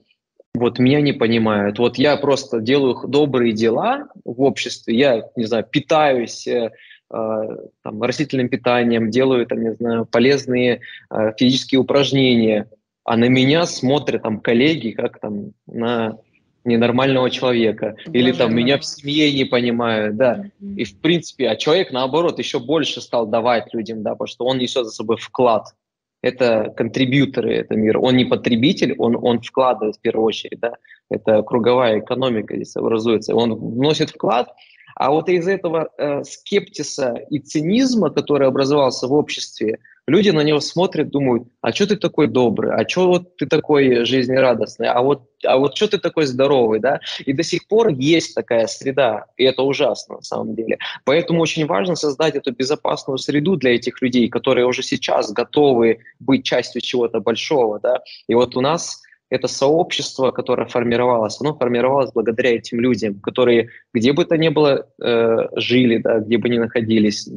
вот 0.54 0.78
меня 0.78 1.00
не 1.00 1.12
понимают, 1.12 1.78
вот 1.78 1.96
я 1.96 2.16
просто 2.16 2.60
делаю 2.60 3.06
добрые 3.06 3.52
дела 3.52 4.08
в 4.24 4.42
обществе, 4.42 4.96
я, 4.96 5.24
не 5.36 5.44
знаю, 5.44 5.64
питаюсь 5.64 6.46
э, 6.46 6.70
там, 7.08 8.02
растительным 8.02 8.48
питанием, 8.48 9.10
делаю, 9.10 9.46
там, 9.46 9.62
не 9.62 9.74
знаю, 9.74 10.06
полезные 10.06 10.82
э, 11.10 11.32
физические 11.36 11.80
упражнения– 11.80 12.68
а 13.10 13.16
на 13.16 13.28
меня 13.28 13.66
смотрят 13.66 14.22
там 14.22 14.38
коллеги 14.38 14.90
как 14.90 15.18
там 15.18 15.52
на 15.66 16.18
ненормального 16.64 17.28
человека. 17.28 17.96
Боже 18.06 18.16
Или 18.16 18.30
там 18.30 18.54
меня 18.54 18.78
в 18.78 18.84
семье 18.84 19.32
не 19.32 19.44
понимают, 19.44 20.16
да. 20.16 20.44
Mm-hmm. 20.62 20.74
И 20.76 20.84
в 20.84 21.00
принципе, 21.00 21.48
а 21.48 21.56
человек 21.56 21.90
наоборот 21.90 22.38
еще 22.38 22.60
больше 22.60 23.00
стал 23.00 23.26
давать 23.26 23.74
людям, 23.74 24.04
да, 24.04 24.12
потому 24.12 24.28
что 24.28 24.44
он 24.44 24.58
несет 24.58 24.84
за 24.84 24.92
собой 24.92 25.16
вклад. 25.16 25.74
это 26.22 26.72
контрибьюторы 26.76 27.56
этого 27.56 27.78
мира. 27.78 27.98
Он 27.98 28.16
не 28.16 28.26
потребитель, 28.26 28.94
он, 28.96 29.16
он 29.20 29.40
вкладывает 29.40 29.96
в 29.96 30.00
первую 30.00 30.26
очередь. 30.26 30.60
Да? 30.60 30.74
Это 31.10 31.42
круговая 31.42 31.98
экономика 31.98 32.54
здесь 32.54 32.76
образуется. 32.76 33.34
Он 33.34 33.56
вносит 33.56 34.10
вклад, 34.10 34.54
а 34.94 35.10
вот 35.10 35.28
из 35.28 35.48
этого 35.48 35.88
э, 35.98 36.22
скептиса 36.22 37.14
и 37.28 37.40
цинизма, 37.40 38.10
который 38.10 38.46
образовался 38.46 39.08
в 39.08 39.14
обществе, 39.14 39.80
люди 40.10 40.30
на 40.30 40.40
него 40.40 40.60
смотрят, 40.60 41.10
думают, 41.10 41.44
а 41.60 41.72
что 41.72 41.86
ты 41.86 41.96
такой 41.96 42.26
добрый, 42.26 42.72
а 42.74 42.86
что 42.88 43.06
вот 43.06 43.36
ты 43.36 43.46
такой 43.46 44.04
жизнерадостный, 44.04 44.88
а 44.88 45.00
вот, 45.00 45.22
а 45.44 45.56
вот 45.56 45.76
что 45.76 45.88
ты 45.88 45.98
такой 45.98 46.26
здоровый, 46.26 46.80
да? 46.80 47.00
И 47.24 47.32
до 47.32 47.42
сих 47.42 47.66
пор 47.68 47.88
есть 47.88 48.34
такая 48.34 48.66
среда, 48.66 49.26
и 49.36 49.44
это 49.44 49.62
ужасно 49.62 50.16
на 50.16 50.22
самом 50.22 50.54
деле. 50.54 50.78
Поэтому 51.04 51.40
очень 51.40 51.66
важно 51.66 51.94
создать 51.94 52.34
эту 52.34 52.52
безопасную 52.52 53.18
среду 53.18 53.56
для 53.56 53.74
этих 53.74 54.02
людей, 54.02 54.28
которые 54.28 54.66
уже 54.66 54.82
сейчас 54.82 55.32
готовы 55.32 56.00
быть 56.18 56.44
частью 56.44 56.82
чего-то 56.82 57.20
большого, 57.20 57.78
да? 57.80 58.00
И 58.28 58.34
вот 58.34 58.56
у 58.56 58.60
нас 58.60 59.02
это 59.30 59.46
сообщество, 59.46 60.32
которое 60.32 60.66
формировалось, 60.66 61.40
оно 61.40 61.54
формировалось 61.54 62.12
благодаря 62.12 62.56
этим 62.56 62.80
людям, 62.80 63.20
которые 63.20 63.70
где 63.94 64.12
бы 64.12 64.24
то 64.24 64.36
ни 64.36 64.48
было 64.48 64.86
э, 65.02 65.36
жили, 65.56 65.98
да, 65.98 66.18
где 66.18 66.36
бы 66.36 66.48
ни 66.48 66.58
находились, 66.58 67.28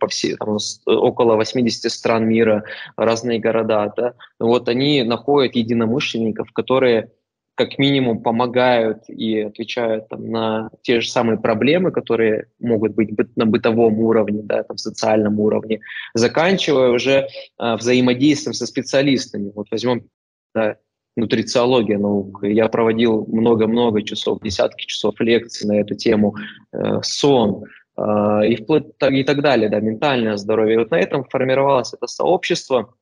по 0.00 0.08
всей, 0.08 0.36
там, 0.36 0.56
около 0.86 1.36
80 1.36 1.92
стран 1.92 2.26
мира, 2.26 2.64
разные 2.96 3.38
города, 3.38 3.92
да, 3.96 4.14
вот 4.40 4.68
они 4.68 5.02
находят 5.02 5.54
единомышленников, 5.54 6.50
которые 6.52 7.10
как 7.54 7.78
минимум 7.78 8.22
помогают 8.22 9.08
и 9.08 9.40
отвечают 9.40 10.08
там, 10.08 10.30
на 10.30 10.70
те 10.82 11.00
же 11.00 11.08
самые 11.08 11.38
проблемы, 11.38 11.90
которые 11.90 12.48
могут 12.60 12.94
быть 12.94 13.10
на 13.34 13.46
бытовом 13.46 13.98
уровне, 13.98 14.42
да, 14.42 14.62
там, 14.62 14.76
социальном 14.76 15.40
уровне, 15.40 15.80
заканчивая 16.14 16.90
уже 16.90 17.28
э, 17.58 17.76
взаимодействием 17.76 18.52
со 18.52 18.66
специалистами. 18.66 19.52
Вот 19.54 19.68
возьмем 19.70 20.06
да, 20.54 20.76
нутрициология 21.16 21.98
наука. 21.98 22.46
Я 22.46 22.68
проводил 22.68 23.26
много-много 23.26 24.02
часов, 24.02 24.40
десятки 24.42 24.84
часов 24.84 25.18
лекций 25.20 25.66
на 25.66 25.80
эту 25.80 25.94
тему, 25.94 26.36
э, 26.72 27.00
сон 27.02 27.64
э, 27.96 28.02
и, 28.46 28.54
и 28.54 29.24
так 29.24 29.42
далее, 29.42 29.68
да, 29.68 29.80
ментальное 29.80 30.36
здоровье. 30.36 30.74
И 30.74 30.78
вот 30.78 30.90
на 30.90 30.96
этом 30.96 31.24
формировалось 31.24 31.94
это 31.94 32.06
сообщество. 32.06 32.94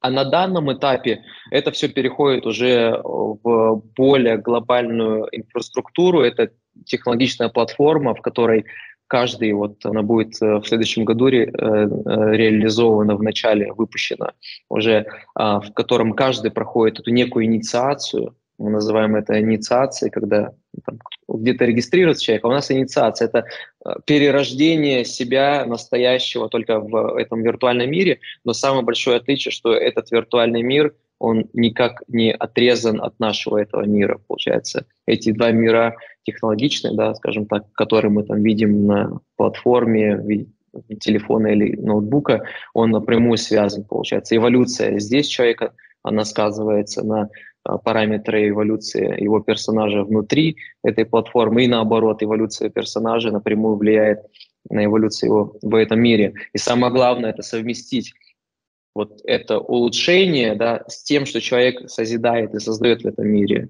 А 0.00 0.10
на 0.10 0.24
данном 0.24 0.72
этапе 0.72 1.22
это 1.50 1.70
все 1.70 1.88
переходит 1.88 2.44
уже 2.44 3.00
в 3.04 3.82
более 3.96 4.36
глобальную 4.36 5.28
инфраструктуру. 5.30 6.22
Это 6.22 6.50
технологичная 6.86 7.48
платформа, 7.50 8.14
в 8.14 8.20
которой 8.20 8.66
каждый, 9.06 9.52
вот 9.52 9.84
она 9.84 10.02
будет 10.02 10.40
э, 10.40 10.56
в 10.56 10.64
следующем 10.64 11.04
году 11.04 11.26
ре, 11.26 11.44
э, 11.44 11.50
э, 11.50 11.86
реализована, 12.36 13.16
в 13.16 13.22
начале 13.22 13.72
выпущена, 13.72 14.32
уже 14.68 15.06
а, 15.34 15.60
в 15.60 15.72
котором 15.74 16.12
каждый 16.14 16.50
проходит 16.50 17.00
эту 17.00 17.10
некую 17.10 17.44
инициацию, 17.44 18.36
мы 18.58 18.70
называем 18.70 19.16
это 19.16 19.40
инициацией, 19.40 20.10
когда 20.10 20.52
где-то 21.28 21.64
регистрируется 21.64 22.22
человек, 22.24 22.44
а 22.44 22.48
у 22.48 22.52
нас 22.52 22.70
инициация– 22.70 23.26
это 23.32 23.44
перерождение 24.04 25.04
себя 25.04 25.64
настоящего 25.66 26.48
только 26.48 26.78
в 26.78 27.18
этом 27.18 27.42
виртуальном 27.42 27.90
мире, 27.90 28.20
но 28.44 28.52
самое 28.52 28.84
большое 28.84 29.16
отличие, 29.16 29.52
что 29.52 29.74
этот 29.74 30.10
виртуальный 30.10 30.62
мир– 30.62 30.94
он 31.22 31.44
никак 31.52 32.02
не 32.08 32.32
отрезан 32.32 33.00
от 33.00 33.20
нашего 33.20 33.58
этого 33.58 33.86
мира, 33.86 34.18
получается. 34.26 34.86
Эти 35.06 35.30
два 35.30 35.52
мира 35.52 35.94
технологичные, 36.24 36.96
да, 36.96 37.14
скажем 37.14 37.46
так, 37.46 37.72
которые 37.74 38.10
мы 38.10 38.24
там 38.24 38.42
видим 38.42 38.86
на 38.86 39.20
платформе, 39.36 40.48
телефона 41.00 41.48
или 41.48 41.76
ноутбука, 41.76 42.42
он 42.74 42.90
напрямую 42.90 43.38
связан, 43.38 43.84
получается. 43.84 44.36
Эволюция 44.36 44.98
здесь 44.98 45.28
человека, 45.28 45.74
она 46.02 46.24
сказывается 46.24 47.04
на 47.04 47.28
а, 47.62 47.78
параметры 47.78 48.48
эволюции 48.48 49.22
его 49.22 49.38
персонажа 49.38 50.02
внутри 50.02 50.56
этой 50.82 51.04
платформы, 51.04 51.64
и 51.64 51.68
наоборот, 51.68 52.24
эволюция 52.24 52.68
персонажа 52.68 53.30
напрямую 53.30 53.76
влияет 53.76 54.18
на 54.68 54.84
эволюцию 54.86 55.28
его 55.28 55.56
в 55.62 55.74
этом 55.76 56.00
мире. 56.00 56.34
И 56.52 56.58
самое 56.58 56.92
главное– 56.92 57.30
это 57.32 57.42
совместить 57.42 58.12
вот 58.94 59.20
это 59.24 59.58
улучшение 59.58 60.54
да, 60.54 60.84
с 60.88 61.02
тем, 61.02 61.26
что 61.26 61.40
человек 61.40 61.88
созидает 61.90 62.54
и 62.54 62.60
создает 62.60 63.02
в 63.02 63.06
этом 63.06 63.28
мире. 63.28 63.68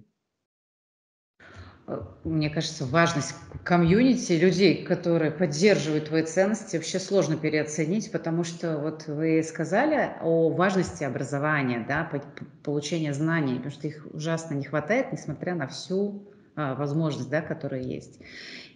Мне 2.24 2.48
кажется, 2.48 2.86
важность 2.86 3.34
комьюнити, 3.64 4.32
людей, 4.32 4.84
которые 4.84 5.30
поддерживают 5.30 6.06
твои 6.06 6.22
ценности, 6.22 6.76
вообще 6.76 6.98
сложно 6.98 7.36
переоценить, 7.36 8.10
потому 8.12 8.44
что 8.44 8.78
вот 8.78 9.08
вы 9.08 9.42
сказали 9.42 10.12
о 10.20 10.50
важности 10.50 11.02
образования, 11.04 11.84
да, 11.86 12.10
получения 12.62 13.12
знаний, 13.12 13.56
потому 13.56 13.72
что 13.72 13.88
их 13.88 14.06
ужасно 14.12 14.54
не 14.54 14.64
хватает, 14.64 15.12
несмотря 15.12 15.54
на 15.54 15.66
всю 15.66 16.22
а, 16.54 16.74
возможность, 16.74 17.30
да, 17.30 17.40
которая 17.42 17.82
есть. 17.82 18.20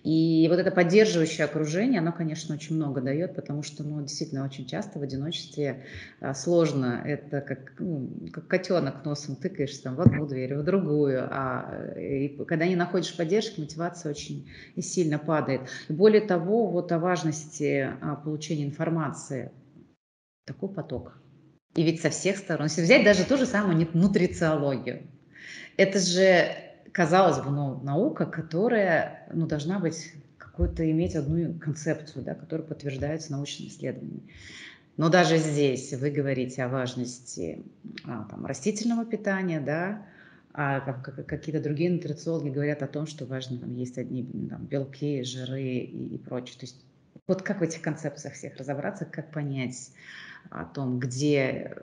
И 0.07 0.47
вот 0.49 0.61
это 0.61 0.71
поддерживающее 0.71 1.45
окружение, 1.45 1.99
оно, 1.99 2.13
конечно, 2.13 2.55
очень 2.55 2.77
много 2.77 3.01
дает, 3.01 3.35
потому 3.35 3.65
что, 3.65 3.83
ну, 3.83 4.01
действительно, 4.01 4.45
очень 4.45 4.65
часто 4.65 5.01
в 5.01 5.03
одиночестве 5.03 5.83
а, 6.21 6.33
сложно. 6.33 7.03
Это 7.05 7.41
как, 7.41 7.73
ну, 7.81 8.09
как 8.33 8.47
котенок 8.47 9.05
носом 9.05 9.35
тыкаешься 9.35 9.83
там, 9.83 9.97
в 9.97 10.01
одну 10.01 10.25
дверь, 10.25 10.55
в 10.55 10.63
другую. 10.63 11.27
А 11.29 11.93
и 11.99 12.29
когда 12.47 12.69
не 12.69 12.77
находишь 12.77 13.17
поддержки, 13.17 13.59
мотивация 13.59 14.11
очень 14.11 14.49
сильно 14.79 15.19
падает. 15.19 15.63
И 15.89 15.93
более 15.93 16.21
того, 16.21 16.69
вот 16.69 16.93
о 16.93 17.01
важности 17.01 17.91
а, 18.01 18.15
получения 18.15 18.65
информации. 18.65 19.51
Такой 20.45 20.69
поток. 20.69 21.19
И 21.75 21.83
ведь 21.83 22.01
со 22.01 22.11
всех 22.11 22.37
сторон. 22.37 22.69
Если 22.69 22.83
взять 22.83 23.03
даже 23.03 23.25
ту 23.25 23.37
же 23.37 23.45
самую 23.45 23.89
нутрициологию. 23.93 25.03
Это 25.77 25.99
же 25.99 26.66
казалось 26.97 27.45
бы, 27.45 27.51
ну, 27.51 27.79
наука, 27.83 28.25
которая 28.25 29.29
ну, 29.31 29.47
должна 29.47 29.79
быть 29.79 30.15
какую-то 30.39 30.91
иметь 30.91 31.15
одну 31.15 31.53
концепцию, 31.59 32.25
да, 32.25 32.35
которая 32.35 32.67
подтверждается 32.67 33.33
научными 33.33 33.69
исследованиями. 33.69 34.33
Но 34.97 35.11
даже 35.11 35.37
здесь 35.37 35.93
вы 35.93 36.09
говорите 36.09 36.65
о 36.65 36.69
важности 36.69 37.63
а, 38.07 38.25
там, 38.31 38.47
растительного 38.47 39.05
питания, 39.05 39.61
да, 39.61 40.07
а 40.55 40.81
какие-то 40.81 41.63
другие 41.63 41.91
нутрициологи 41.91 42.49
говорят 42.49 42.83
о 42.83 42.87
том, 42.87 43.07
что 43.07 43.27
важно 43.27 43.59
там, 43.59 43.75
есть 43.75 43.99
одни 43.99 44.25
там, 44.49 44.65
белки, 44.65 45.23
жиры 45.23 45.61
и, 45.61 46.15
и 46.15 46.17
прочее. 46.17 46.59
То 46.59 46.65
есть 46.65 46.83
вот 47.27 47.43
как 47.43 47.61
в 47.61 47.63
этих 47.63 47.83
концепциях 47.83 48.33
всех 48.33 48.57
разобраться, 48.57 49.05
как 49.05 49.33
понять 49.33 49.91
о 50.49 50.65
том, 50.65 50.99
где 50.99 51.77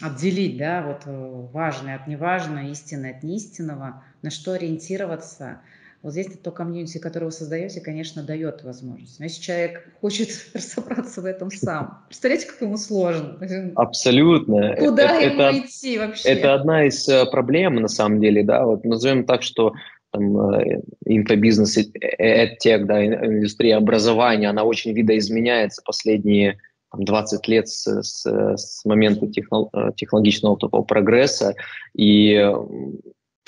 отделить, 0.00 0.56
да, 0.56 0.82
вот 0.86 1.02
э, 1.06 1.46
важное 1.52 1.96
от 1.96 2.06
неважного, 2.06 2.64
истинное 2.70 3.16
от 3.16 3.22
неистинного, 3.22 4.02
на 4.22 4.30
что 4.30 4.52
ориентироваться. 4.52 5.60
Вот 6.02 6.12
здесь 6.12 6.28
то 6.38 6.52
комьюнити, 6.52 6.98
которое 6.98 7.26
вы 7.26 7.32
создаете, 7.32 7.80
конечно, 7.80 8.22
дает 8.22 8.62
возможность. 8.62 9.18
Но 9.18 9.24
если 9.24 9.42
человек 9.42 9.88
хочет 10.00 10.28
разобраться 10.54 11.20
в 11.20 11.24
этом 11.24 11.50
сам, 11.50 12.04
представляете, 12.06 12.46
как 12.46 12.60
ему 12.60 12.76
сложно? 12.76 13.38
Абсолютно. 13.74 14.76
Куда 14.76 15.16
это, 15.16 15.24
ему 15.24 15.42
это, 15.42 15.66
идти 15.66 15.98
вообще? 15.98 16.28
Это 16.28 16.54
одна 16.54 16.86
из 16.86 17.08
э, 17.08 17.26
проблем, 17.26 17.76
на 17.76 17.88
самом 17.88 18.20
деле, 18.20 18.44
да, 18.44 18.64
вот 18.64 18.84
назовем 18.84 19.24
так, 19.24 19.42
что 19.42 19.72
там, 20.12 20.52
э, 20.54 20.80
инфобизнес, 21.06 21.76
эдтех, 21.76 22.86
да, 22.86 23.04
индустрия 23.04 23.76
образования, 23.76 24.48
она 24.48 24.62
очень 24.62 24.92
видоизменяется 24.92 25.82
последние 25.84 26.58
20 26.96 27.48
лет 27.48 27.68
с, 27.68 28.02
с, 28.02 28.24
с 28.24 28.84
момента 28.84 29.26
техно, 29.26 29.68
э, 29.72 29.90
технологичного 29.96 30.58
такого 30.58 30.82
прогресса, 30.82 31.54
и 31.94 32.50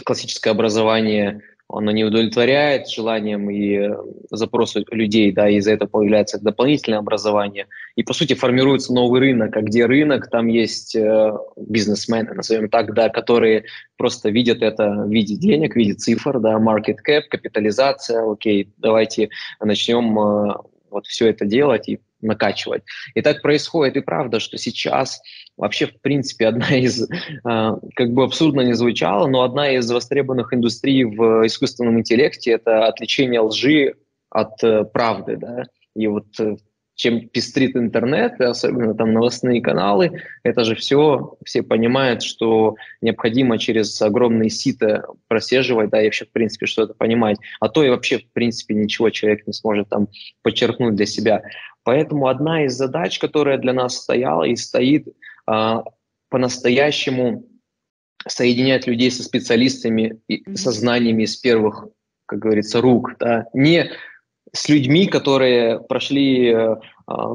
классическое 0.05 0.53
образование 0.53 1.43
оно 1.73 1.91
не 1.93 2.05
удовлетворяет 2.05 2.89
желаниям 2.89 3.49
и 3.51 3.91
запросу 4.31 4.85
людей, 4.91 5.33
да, 5.33 5.49
и 5.49 5.57
из-за 5.57 5.73
этого 5.73 5.89
появляется 5.89 6.41
дополнительное 6.41 6.99
образование. 6.99 7.67
И, 7.97 8.03
по 8.03 8.13
сути, 8.13 8.35
формируется 8.35 8.93
новый 8.93 9.21
рынок, 9.21 9.57
а 9.57 9.63
где 9.63 9.87
рынок, 9.87 10.29
там 10.31 10.49
есть 10.49 10.97
э, 10.97 11.33
бизнесмены, 11.57 12.35
назовем 12.35 12.69
так, 12.69 12.93
да, 12.95 13.09
которые 13.09 13.65
просто 13.97 14.31
видят 14.31 14.63
это 14.63 14.91
в 14.91 15.11
виде 15.11 15.37
денег, 15.37 15.75
в 15.75 15.77
виде 15.77 15.95
цифр, 15.95 16.41
да, 16.41 16.59
market 16.59 16.97
cap, 17.07 17.23
капитализация, 17.31 18.29
окей, 18.29 18.73
давайте 18.79 19.29
начнем 19.61 20.19
э, 20.19 20.55
вот 20.91 21.07
все 21.07 21.29
это 21.29 21.45
делать 21.45 21.89
и 21.89 22.01
накачивать. 22.23 22.83
И 23.15 23.23
так 23.23 23.43
происходит 23.43 23.97
и 23.97 24.01
правда, 24.01 24.41
что 24.41 24.59
сейчас 24.59 25.21
вообще, 25.57 25.87
в 25.87 26.01
принципе, 26.01 26.47
одна 26.49 26.77
из, 26.77 27.09
а, 27.45 27.77
как 27.95 28.13
бы 28.13 28.25
абсурдно 28.25 28.63
не 28.63 28.75
звучало, 28.75 29.27
но 29.27 29.43
одна 29.43 29.71
из 29.73 29.91
востребованных 29.91 30.53
индустрий 30.55 31.05
в 31.05 31.47
искусственном 31.47 31.99
интеллекте– 31.99 32.51
это 32.53 32.87
отвлечение 32.87 33.41
лжи 33.41 33.95
от 34.31 34.63
э, 34.63 34.85
правды, 34.85 35.37
да, 35.37 35.65
и 35.97 36.07
вот 36.07 36.27
э, 36.39 36.57
чем 37.01 37.29
пестрит 37.29 37.77
интернет, 37.77 38.41
особенно 38.41 38.95
там 38.95 39.13
новостные 39.15 39.63
каналы, 39.63 40.23
это 40.43 40.65
же 40.65 40.75
все, 40.75 41.37
все 41.45 41.63
понимают, 41.63 42.23
что 42.23 42.77
необходимо 43.01 43.59
через 43.59 44.01
огромные 44.03 44.51
ситы 44.51 45.03
прослеживать, 45.27 45.91
да, 45.91 46.03
и 46.03 46.05
вообще, 46.05 46.27
в 46.27 46.31
принципе, 46.31 46.67
что-то 46.67 46.93
понимать. 46.95 47.39
А 47.59 47.69
то 47.69 47.83
и 47.83 47.89
вообще, 47.89 48.19
в 48.19 48.31
принципе, 48.33 48.75
ничего 48.75 49.09
человек 49.11 49.47
не 49.47 49.55
сможет 49.55 49.89
там 49.89 50.09
подчеркнуть 50.43 50.95
для 50.95 51.07
себя. 51.07 51.43
Поэтому 51.85 52.29
одна 52.29 52.67
из 52.67 52.75
задач, 52.75 53.19
которая 53.19 53.57
для 53.57 53.73
нас 53.73 53.97
стояла 53.97 54.45
и 54.45 54.55
стоит, 54.55 55.09
а, 55.47 55.85
по-настоящему 56.29 57.47
соединять 58.29 58.87
людей 58.87 59.11
со 59.11 59.23
специалистами 59.23 60.21
и 60.29 60.55
со 60.55 60.71
знаниями 60.71 61.23
из 61.23 61.37
первых, 61.37 61.87
как 62.27 62.41
говорится, 62.41 62.83
рук. 62.83 63.13
Да? 63.19 63.47
Не 63.55 63.91
с 64.53 64.69
людьми, 64.69 65.07
которые 65.07 65.81
прошли 65.81 66.53
э, 66.53 66.77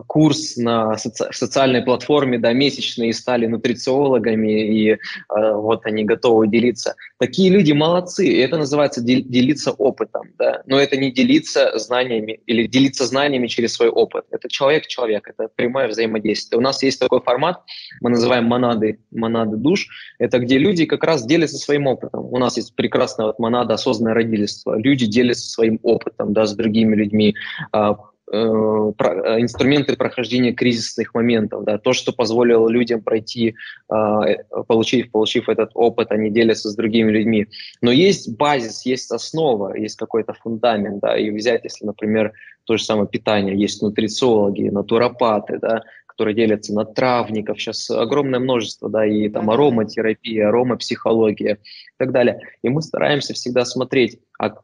курс 0.07 0.57
на 0.57 0.93
соци- 0.95 1.32
социальной 1.32 1.82
платформе, 1.82 2.38
да, 2.38 2.53
месячные, 2.53 3.13
стали 3.13 3.45
нутрициологами, 3.47 4.67
и 4.67 4.97
а, 5.30 5.53
вот 5.53 5.86
они 5.86 6.03
готовы 6.03 6.47
делиться. 6.47 6.95
Такие 7.19 7.49
люди 7.49 7.71
молодцы, 7.71 8.28
и 8.28 8.38
это 8.38 8.57
называется 8.57 9.01
делиться 9.01 9.71
опытом, 9.71 10.30
да, 10.38 10.61
но 10.65 10.80
это 10.80 10.97
не 10.97 11.11
делиться 11.11 11.78
знаниями 11.78 12.39
или 12.45 12.67
делиться 12.67 13.05
знаниями 13.05 13.47
через 13.47 13.73
свой 13.73 13.89
опыт. 13.89 14.26
Это 14.32 14.49
человек-человек, 14.49 15.28
это 15.28 15.49
прямое 15.55 15.88
взаимодействие. 15.88 16.59
У 16.59 16.63
нас 16.63 16.82
есть 16.84 16.99
такой 16.99 17.21
формат, 17.21 17.61
мы 18.01 18.09
называем 18.09 18.45
монады, 18.45 18.99
монады 19.11 19.57
душ, 19.57 19.88
это 20.19 20.39
где 20.39 20.57
люди 20.57 20.86
как 20.86 21.03
раз 21.03 21.26
делятся 21.26 21.57
своим 21.57 21.88
опытом. 21.88 22.26
У 22.32 22.38
нас 22.38 22.57
есть 22.57 22.76
прекрасная 22.76 23.28
вот 23.28 23.39
монада 23.39 23.73
осознанное 23.73 24.13
родительство. 24.13 24.78
Люди 24.78 25.05
делятся 25.05 25.49
своим 25.49 25.80
опытом, 25.84 26.34
да, 26.34 26.45
с 26.45 26.55
другими 26.55 26.95
людьми, 26.95 27.36
а, 27.71 27.97
инструменты 28.32 29.95
прохождения 29.95 30.51
кризисных 30.51 31.13
моментов, 31.13 31.63
да, 31.63 31.78
то, 31.78 31.93
что 31.93 32.11
позволило 32.11 32.67
людям 32.67 33.01
пройти, 33.01 33.55
а, 33.88 34.28
э, 34.28 34.38
получив, 34.67 35.11
получив 35.11 35.47
этот 35.47 35.71
опыт, 35.73 36.11
они 36.11 36.32
делятся 36.32 36.69
с 36.69 36.76
другими 36.76 37.11
людьми. 37.11 37.47
Но 37.82 37.91
есть 37.91 38.36
базис, 38.36 38.86
есть 38.86 39.11
основа, 39.11 39.76
есть 39.76 39.97
какой-то 39.97 40.34
фундамент, 40.34 41.01
да, 41.01 41.17
и 41.17 41.30
взять, 41.30 41.63
если, 41.63 41.86
например, 41.86 42.34
то 42.63 42.78
же 42.78 42.84
самое 42.84 43.07
питание, 43.07 43.59
есть 43.59 43.82
нутрициологи, 43.82 44.69
натуропаты, 44.69 45.59
да, 45.59 45.84
которые 46.07 46.34
делятся 46.34 46.73
на 46.73 46.86
травников, 46.86 47.59
сейчас 47.59 47.89
огромное 47.89 48.39
множество, 48.39 48.89
да, 48.89 49.05
и 49.05 49.28
там 49.30 49.49
ароматерапия, 49.51 50.47
аромапсихология 50.47 51.55
и 51.55 51.97
так 51.97 52.11
далее. 52.11 52.39
И 52.63 52.69
мы 52.69 52.82
стараемся 52.82 53.34
всегда 53.34 53.65
смотреть, 53.65 54.19
а 54.39 54.55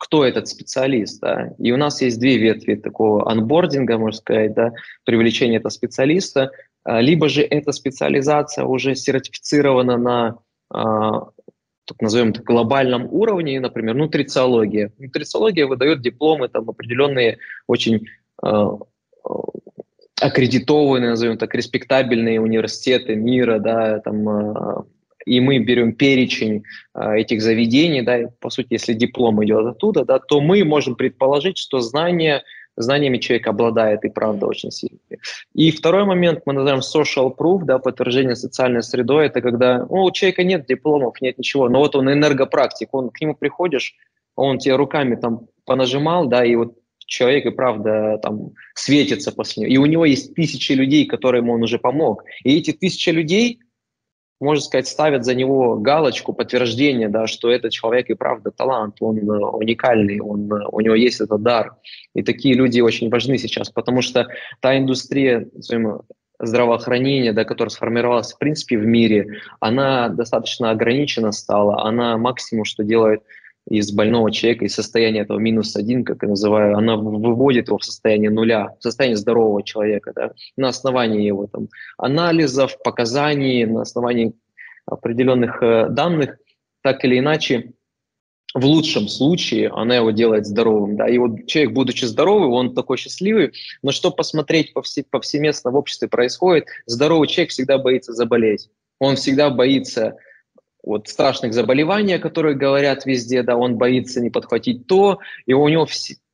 кто 0.00 0.24
этот 0.24 0.48
специалист. 0.48 1.20
Да? 1.20 1.52
И 1.58 1.70
у 1.72 1.76
нас 1.76 2.00
есть 2.00 2.18
две 2.18 2.38
ветви 2.38 2.74
такого 2.74 3.30
анбординга, 3.30 3.98
можно 3.98 4.18
сказать, 4.18 4.54
да, 4.54 4.72
привлечения 5.04 5.58
этого 5.58 5.68
специалиста, 5.68 6.50
а, 6.84 7.02
либо 7.02 7.28
же 7.28 7.42
эта 7.42 7.70
специализация 7.72 8.64
уже 8.64 8.94
сертифицирована 8.94 9.98
на 9.98 10.38
а, 10.70 11.28
так 11.84 12.00
назовем 12.00 12.30
это, 12.30 12.42
глобальном 12.42 13.12
уровне, 13.12 13.60
например, 13.60 13.94
нутрициология. 13.94 14.90
Нутрициология 14.98 15.66
выдает 15.66 16.00
дипломы, 16.00 16.48
там 16.48 16.70
определенные 16.70 17.38
очень 17.66 18.06
э, 18.44 18.68
аккредитованные, 20.20 21.10
назовем 21.10 21.36
так, 21.36 21.52
респектабельные 21.52 22.40
университеты 22.40 23.16
мира, 23.16 23.58
да, 23.58 23.98
там 23.98 24.86
и 25.26 25.40
мы 25.40 25.58
берем 25.58 25.92
перечень 25.92 26.64
э, 26.94 27.16
этих 27.18 27.42
заведений, 27.42 28.02
да, 28.02 28.30
по 28.40 28.50
сути, 28.50 28.68
если 28.70 28.94
диплом 28.94 29.44
идет 29.44 29.66
оттуда, 29.66 30.04
да, 30.04 30.18
то 30.18 30.40
мы 30.40 30.64
можем 30.64 30.94
предположить, 30.94 31.58
что 31.58 31.80
знания, 31.80 32.42
знаниями 32.76 33.18
человек 33.18 33.46
обладает 33.46 34.04
и 34.04 34.08
правда 34.08 34.46
очень 34.46 34.70
сильно. 34.70 34.98
И 35.54 35.70
второй 35.70 36.04
момент 36.04 36.42
мы 36.46 36.52
называем 36.52 36.80
social 36.80 37.34
proof, 37.36 37.64
да, 37.64 37.78
подтверждение 37.78 38.36
социальной 38.36 38.82
средой, 38.82 39.26
это 39.26 39.40
когда 39.40 39.86
ну, 39.90 40.04
у 40.04 40.10
человека 40.10 40.44
нет 40.44 40.66
дипломов, 40.66 41.20
нет 41.20 41.38
ничего, 41.38 41.68
но 41.68 41.80
вот 41.80 41.96
он 41.96 42.12
энергопрактик, 42.12 42.88
он 42.92 43.10
к 43.10 43.20
нему 43.20 43.34
приходишь, 43.34 43.94
он 44.36 44.58
тебе 44.58 44.76
руками 44.76 45.16
там 45.16 45.48
понажимал, 45.64 46.26
да, 46.26 46.44
и 46.44 46.54
вот 46.54 46.74
человек 47.10 47.44
и 47.44 47.50
правда 47.50 48.18
там 48.22 48.52
светится 48.74 49.32
после 49.32 49.64
него. 49.64 49.72
И 49.74 49.76
у 49.76 49.86
него 49.86 50.04
есть 50.04 50.34
тысячи 50.34 50.72
людей, 50.72 51.06
которым 51.06 51.50
он 51.50 51.62
уже 51.62 51.78
помог. 51.78 52.24
И 52.44 52.56
эти 52.56 52.72
тысячи 52.72 53.10
людей, 53.10 53.60
можно 54.40 54.62
сказать, 54.62 54.88
ставят 54.88 55.24
за 55.24 55.34
него 55.34 55.76
галочку, 55.76 56.32
подтверждение, 56.32 57.08
да, 57.08 57.26
что 57.26 57.50
этот 57.50 57.72
человек 57.72 58.08
и 58.08 58.14
правда 58.14 58.50
талант, 58.50 58.96
он 59.00 59.18
э, 59.18 59.22
уникальный, 59.22 60.20
он, 60.20 60.50
э, 60.50 60.64
у 60.72 60.80
него 60.80 60.94
есть 60.94 61.20
этот 61.20 61.42
дар. 61.42 61.76
И 62.14 62.22
такие 62.22 62.54
люди 62.54 62.80
очень 62.80 63.10
важны 63.10 63.36
сейчас, 63.36 63.70
потому 63.70 64.00
что 64.00 64.26
та 64.60 64.76
индустрия 64.78 65.46
здравоохранения, 66.38 67.32
да, 67.32 67.44
которая 67.44 67.70
сформировалась 67.70 68.32
в 68.32 68.38
принципе 68.38 68.78
в 68.78 68.86
мире, 68.86 69.40
она 69.60 70.08
достаточно 70.08 70.70
ограничена 70.70 71.32
стала, 71.32 71.84
она 71.86 72.16
максимум, 72.16 72.64
что 72.64 72.82
делает 72.82 73.22
из 73.70 73.92
больного 73.92 74.32
человека, 74.32 74.64
из 74.64 74.74
состояния 74.74 75.20
этого 75.20 75.38
минус 75.38 75.76
один, 75.76 76.04
как 76.04 76.22
я 76.22 76.28
называю, 76.28 76.76
она 76.76 76.96
выводит 76.96 77.68
его 77.68 77.78
в 77.78 77.84
состояние 77.84 78.30
нуля, 78.30 78.74
в 78.78 78.82
состояние 78.82 79.16
здорового 79.16 79.62
человека, 79.62 80.12
да, 80.14 80.32
на 80.56 80.68
основании 80.68 81.24
его 81.24 81.46
там, 81.46 81.68
анализов, 81.96 82.76
показаний, 82.82 83.64
на 83.66 83.82
основании 83.82 84.34
определенных 84.86 85.62
э, 85.62 85.88
данных, 85.88 86.36
так 86.82 87.04
или 87.04 87.20
иначе, 87.20 87.72
в 88.54 88.64
лучшем 88.64 89.08
случае 89.08 89.68
она 89.68 89.96
его 89.96 90.10
делает 90.10 90.46
здоровым. 90.46 90.96
Да? 90.96 91.08
И 91.08 91.18
вот 91.18 91.46
человек, 91.46 91.72
будучи 91.72 92.04
здоровый, 92.04 92.48
он 92.48 92.74
такой 92.74 92.96
счастливый, 92.96 93.52
но 93.82 93.92
что 93.92 94.10
посмотреть 94.10 94.72
повсе, 94.72 95.04
повсеместно 95.08 95.70
в 95.70 95.76
обществе 95.76 96.08
происходит, 96.08 96.66
здоровый 96.86 97.28
человек 97.28 97.50
всегда 97.50 97.78
боится 97.78 98.12
заболеть. 98.12 98.68
Он 98.98 99.14
всегда 99.14 99.50
боится 99.50 100.16
вот 100.82 101.08
страшных 101.08 101.52
заболеваний, 101.52 102.14
о 102.14 102.18
которых 102.18 102.56
говорят 102.56 103.06
везде, 103.06 103.42
да, 103.42 103.56
он 103.56 103.76
боится 103.76 104.20
не 104.20 104.30
подхватить 104.30 104.86
то, 104.86 105.18
и 105.46 105.52
у 105.52 105.68
него 105.68 105.86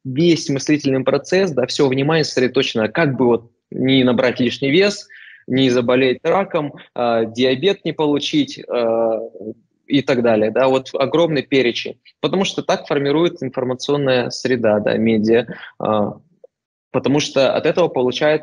весь 0.04 0.48
мыслительный 0.48 1.04
процесс, 1.04 1.50
да, 1.50 1.66
все 1.66 1.88
внимание 1.88 2.24
сосредоточено, 2.24 2.88
как 2.88 3.16
бы 3.16 3.26
вот 3.26 3.50
не 3.70 4.04
набрать 4.04 4.40
лишний 4.40 4.70
вес, 4.70 5.08
не 5.46 5.70
заболеть 5.70 6.20
раком, 6.22 6.74
э, 6.94 7.24
диабет 7.34 7.84
не 7.84 7.92
получить 7.92 8.58
э, 8.58 9.20
и 9.86 10.02
так 10.02 10.22
далее, 10.22 10.50
да, 10.50 10.68
вот 10.68 10.90
огромный 10.94 11.42
перечень, 11.42 12.00
потому 12.20 12.44
что 12.44 12.62
так 12.62 12.86
формируется 12.86 13.46
информационная 13.46 14.30
среда, 14.30 14.80
да, 14.80 14.96
медиа, 14.96 15.46
э, 15.80 16.10
потому 16.92 17.20
что 17.20 17.54
от 17.54 17.66
этого 17.66 17.88
получает 17.88 18.42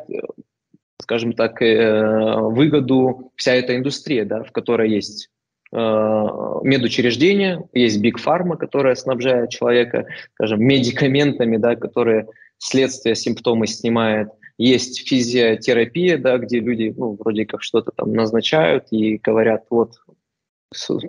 скажем 1.04 1.34
так, 1.34 1.62
э, 1.62 2.36
выгоду 2.40 3.32
вся 3.36 3.54
эта 3.54 3.76
индустрия, 3.76 4.26
да, 4.26 4.44
в 4.44 4.52
которой 4.52 4.90
есть 4.90 5.30
медучреждения, 5.74 7.68
есть 7.74 8.00
Big 8.04 8.24
Pharma, 8.24 8.58
которая 8.58 8.96
снабжает 8.96 9.50
человека, 9.50 10.06
скажем, 10.36 10.64
медикаментами, 10.64 11.58
да, 11.58 11.76
которые 11.76 12.28
следствие, 12.60 13.16
симптомы 13.16 13.68
снимает. 13.68 14.30
Есть 14.58 15.08
физиотерапия, 15.08 16.18
да, 16.18 16.38
где 16.38 16.60
люди 16.60 16.94
ну, 16.96 17.18
вроде 17.20 17.46
как 17.46 17.64
что-то 17.64 17.92
там 17.96 18.14
назначают 18.14 18.86
и 18.92 19.18
говорят, 19.18 19.66
вот, 19.70 19.94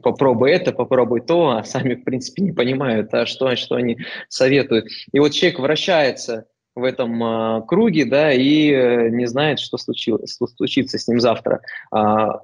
попробуй 0.02 0.50
это, 0.50 0.72
попробуй 0.72 1.20
то, 1.20 1.50
а 1.50 1.64
сами, 1.64 1.94
в 1.94 2.04
принципе, 2.04 2.42
не 2.42 2.52
понимают, 2.52 3.12
а 3.12 3.26
что, 3.26 3.54
что 3.56 3.76
они 3.76 3.98
советуют. 4.28 4.86
И 5.12 5.18
вот 5.18 5.32
человек 5.32 5.58
вращается 5.58 6.46
в 6.74 6.82
этом 6.82 7.22
э, 7.22 7.62
круге, 7.66 8.04
да, 8.04 8.32
и 8.32 8.70
э, 8.70 9.08
не 9.10 9.26
знает, 9.26 9.60
что 9.60 9.76
случилось, 9.78 10.34
что 10.34 10.46
случится 10.46 10.98
с 10.98 11.06
ним 11.06 11.20
завтра. 11.20 11.60
А, 11.92 12.40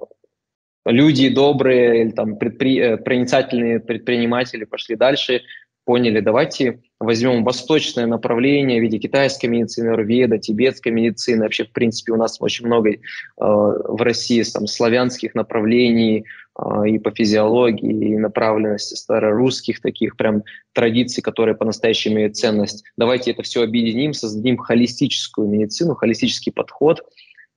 люди 0.85 1.29
добрые 1.29 2.01
или 2.01 2.11
там 2.11 2.37
предпри... 2.37 2.79
Э, 2.79 2.97
проницательные 2.97 3.79
предприниматели 3.79 4.65
пошли 4.65 4.95
дальше, 4.95 5.41
поняли, 5.85 6.19
давайте 6.19 6.79
возьмем 6.99 7.43
восточное 7.43 8.05
направление 8.05 8.79
в 8.79 8.83
виде 8.83 8.99
китайской 8.99 9.47
медицины, 9.47 9.89
аюрведа, 9.89 10.37
тибетской 10.37 10.91
медицины. 10.91 11.43
Вообще, 11.43 11.65
в 11.65 11.71
принципе, 11.71 12.13
у 12.13 12.17
нас 12.17 12.37
очень 12.39 12.67
много 12.67 12.91
э, 12.91 12.97
в 13.37 14.01
России 14.01 14.43
там, 14.43 14.67
славянских 14.67 15.33
направлений 15.33 16.25
э, 16.57 16.89
и 16.89 16.99
по 16.99 17.11
физиологии, 17.11 18.13
и 18.13 18.17
направленности 18.17 18.93
старорусских 18.93 19.81
таких 19.81 20.15
прям 20.17 20.43
традиций, 20.73 21.21
которые 21.21 21.55
по-настоящему 21.55 22.15
имеют 22.15 22.37
ценность. 22.37 22.83
Давайте 22.95 23.31
это 23.31 23.41
все 23.41 23.63
объединим, 23.63 24.13
создадим 24.13 24.57
холистическую 24.57 25.47
медицину, 25.47 25.95
холистический 25.95 26.51
подход– 26.51 27.01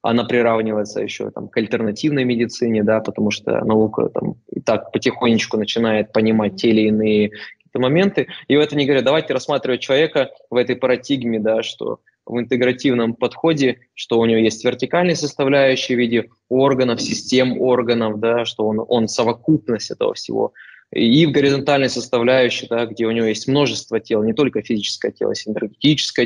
она 0.05 0.25
приравнивается 0.25 1.01
еще 1.01 1.31
там, 1.31 1.49
к 1.49 1.57
альтернативной 1.57 2.25
медицине, 2.25 2.85
да, 2.85 3.01
потому 3.01 3.31
что 3.31 3.65
наука 3.65 4.11
там, 4.11 4.35
и 4.51 4.61
так 4.61 4.93
потихонечку 4.93 5.57
начинает 5.57 6.13
понимать 6.13 6.57
те 6.57 6.69
или 6.69 6.83
иные 6.83 7.31
моменты. 7.73 8.29
И 8.47 8.57
в 8.57 8.61
это 8.61 8.77
не 8.77 8.85
говорят, 8.85 9.05
давайте 9.05 9.33
рассматривать 9.33 9.81
человека 9.81 10.31
в 10.51 10.57
этой 10.57 10.77
парадигме, 10.77 11.41
да, 11.41 11.63
что 11.63 12.01
в 12.27 12.39
интегративном 12.39 13.15
подходе, 13.15 13.79
что 13.95 14.19
у 14.19 14.27
него 14.27 14.39
есть 14.39 14.63
вертикальные 14.63 15.17
составляющие 15.17 15.97
в 15.97 16.01
виде 16.01 16.29
органов, 16.51 17.01
систем 17.01 17.59
органов, 17.61 18.21
да, 18.21 18.45
что 18.45 18.67
он, 18.67 18.85
он 18.87 19.09
совокупность 19.09 19.91
этого 19.91 20.13
всего. 20.13 20.53
И 20.93 21.25
в 21.27 21.33
горизонтальной 21.33 21.89
составляющей, 21.89 22.67
да, 22.69 22.85
где 22.85 23.07
у 23.07 23.11
него 23.11 23.27
есть 23.27 23.49
множество 23.49 23.99
тел, 24.01 24.23
не 24.23 24.35
только 24.35 24.61
физическое 24.61 25.13
тело, 25.13 25.31
есть 25.31 25.47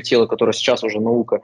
тело, 0.03 0.26
которое 0.26 0.53
сейчас 0.53 0.83
уже 0.83 1.01
наука 1.01 1.41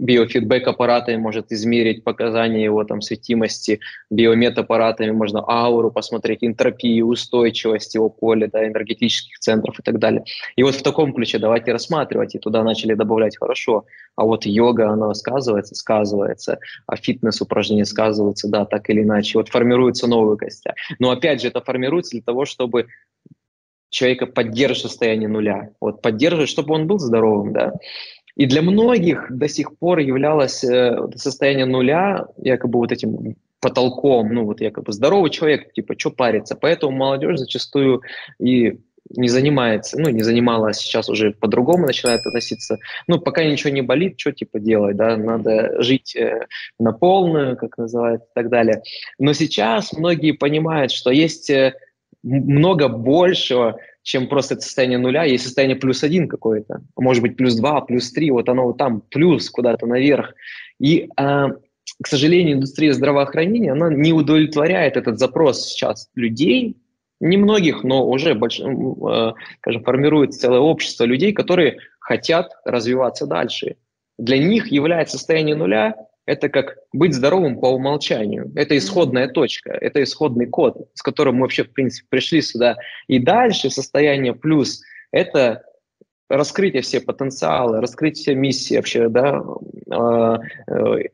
биофидбэк 0.00 0.66
аппаратами 0.66 1.16
может 1.16 1.52
измерить 1.52 2.04
показания 2.04 2.64
его 2.64 2.84
там 2.84 3.02
светимости, 3.02 3.80
биомет 4.10 4.58
аппаратами 4.58 5.10
можно 5.10 5.44
ауру 5.46 5.90
посмотреть, 5.90 6.38
энтропию, 6.42 7.06
устойчивость 7.06 7.94
его 7.94 8.08
поля, 8.08 8.48
да, 8.50 8.66
энергетических 8.66 9.38
центров 9.38 9.78
и 9.78 9.82
так 9.82 9.98
далее. 9.98 10.24
И 10.56 10.62
вот 10.62 10.74
в 10.74 10.82
таком 10.82 11.12
ключе 11.12 11.38
давайте 11.38 11.72
рассматривать, 11.72 12.34
и 12.34 12.38
туда 12.38 12.64
начали 12.64 12.94
добавлять 12.94 13.36
хорошо. 13.36 13.84
А 14.16 14.24
вот 14.24 14.46
йога, 14.46 14.88
она 14.88 15.12
сказывается, 15.14 15.74
сказывается, 15.74 16.58
а 16.86 16.96
фитнес 16.96 17.40
упражнения 17.40 17.84
сказываются, 17.84 18.48
да, 18.48 18.64
так 18.64 18.88
или 18.90 19.02
иначе. 19.02 19.38
Вот 19.38 19.48
формируется 19.48 20.06
новый 20.06 20.36
костяк. 20.38 20.76
Но 20.98 21.10
опять 21.10 21.42
же, 21.42 21.48
это 21.48 21.60
формируется 21.60 22.12
для 22.12 22.22
того, 22.22 22.46
чтобы 22.46 22.86
человека 23.90 24.26
поддерживать 24.26 24.92
состояние 24.92 25.28
нуля. 25.28 25.70
Вот 25.80 26.00
поддерживать, 26.00 26.48
чтобы 26.48 26.74
он 26.74 26.86
был 26.86 26.98
здоровым, 26.98 27.52
да. 27.52 27.72
И 28.36 28.46
для 28.46 28.62
многих 28.62 29.26
до 29.30 29.48
сих 29.48 29.76
пор 29.78 29.98
являлось 29.98 30.64
э, 30.64 30.96
состояние 31.16 31.66
нуля 31.66 32.26
якобы 32.38 32.78
вот 32.78 32.92
этим 32.92 33.36
потолком, 33.60 34.32
ну 34.32 34.44
вот 34.44 34.60
якобы 34.60 34.92
здоровый 34.92 35.30
человек, 35.30 35.72
типа, 35.72 35.94
что 35.98 36.10
париться. 36.10 36.56
Поэтому 36.56 36.96
молодежь 36.96 37.38
зачастую 37.38 38.02
и 38.38 38.78
не 39.16 39.28
занимается, 39.28 39.98
ну, 39.98 40.08
не 40.08 40.22
занималась, 40.22 40.78
сейчас 40.78 41.08
уже 41.08 41.32
по-другому 41.32 41.86
начинает 41.86 42.24
относиться. 42.26 42.78
Ну, 43.08 43.18
пока 43.18 43.44
ничего 43.44 43.70
не 43.70 43.82
болит, 43.82 44.14
что 44.18 44.32
типа 44.32 44.60
делать, 44.60 44.96
да, 44.96 45.16
надо 45.16 45.82
жить 45.82 46.14
э, 46.14 46.46
на 46.78 46.92
полную, 46.92 47.56
как 47.56 47.76
называют, 47.76 48.22
и 48.22 48.34
так 48.34 48.50
далее. 48.50 48.82
Но 49.18 49.32
сейчас 49.32 49.92
многие 49.92 50.32
понимают, 50.32 50.92
что 50.92 51.10
есть 51.10 51.50
э, 51.50 51.74
много 52.22 52.88
большего, 52.88 53.78
чем 54.02 54.28
просто 54.28 54.54
это 54.54 54.62
состояние 54.62 54.98
нуля. 54.98 55.24
Есть 55.24 55.44
состояние 55.44 55.76
плюс 55.76 56.02
один 56.02 56.28
какое-то, 56.28 56.82
может 56.96 57.22
быть, 57.22 57.36
плюс 57.36 57.54
два, 57.56 57.80
плюс 57.80 58.12
три, 58.12 58.30
вот 58.30 58.48
оно 58.48 58.66
вот 58.66 58.78
там 58.78 59.02
плюс 59.02 59.50
куда-то 59.50 59.86
наверх. 59.86 60.34
И, 60.78 61.08
э, 61.16 61.48
к 62.02 62.06
сожалению, 62.06 62.56
индустрия 62.56 62.92
здравоохранения, 62.92 63.72
она 63.72 63.92
не 63.92 64.12
удовлетворяет 64.12 64.96
этот 64.96 65.18
запрос 65.18 65.66
сейчас 65.66 66.08
людей, 66.14 66.76
немногих, 67.20 67.84
но 67.84 68.08
уже, 68.08 68.34
больш, 68.34 68.60
э, 68.60 69.32
скажем, 69.58 69.84
формируется 69.84 70.40
целое 70.40 70.60
общество 70.60 71.04
людей, 71.04 71.32
которые 71.32 71.78
хотят 71.98 72.52
развиваться 72.64 73.26
дальше. 73.26 73.76
Для 74.18 74.38
них 74.38 74.68
является 74.68 75.18
состояние 75.18 75.54
нуля 75.54 75.94
это 76.26 76.48
как 76.48 76.76
быть 76.92 77.14
здоровым 77.14 77.58
по 77.60 77.66
умолчанию. 77.66 78.52
Это 78.54 78.76
исходная 78.76 79.28
точка, 79.28 79.72
это 79.72 80.02
исходный 80.02 80.46
код, 80.46 80.76
с 80.94 81.02
которым 81.02 81.36
мы 81.36 81.42
вообще, 81.42 81.64
в 81.64 81.72
принципе, 81.72 82.06
пришли 82.08 82.42
сюда. 82.42 82.76
И 83.08 83.18
дальше 83.18 83.70
состояние 83.70 84.34
плюс– 84.34 84.82
это 85.12 85.62
раскрытие 86.30 86.82
все 86.82 87.00
потенциалы, 87.00 87.80
раскрытие 87.80 88.22
все 88.22 88.34
миссии 88.34 88.76
вообще, 88.76 89.08
да, 89.08 89.42
а, 89.90 90.38
э, 90.68 91.04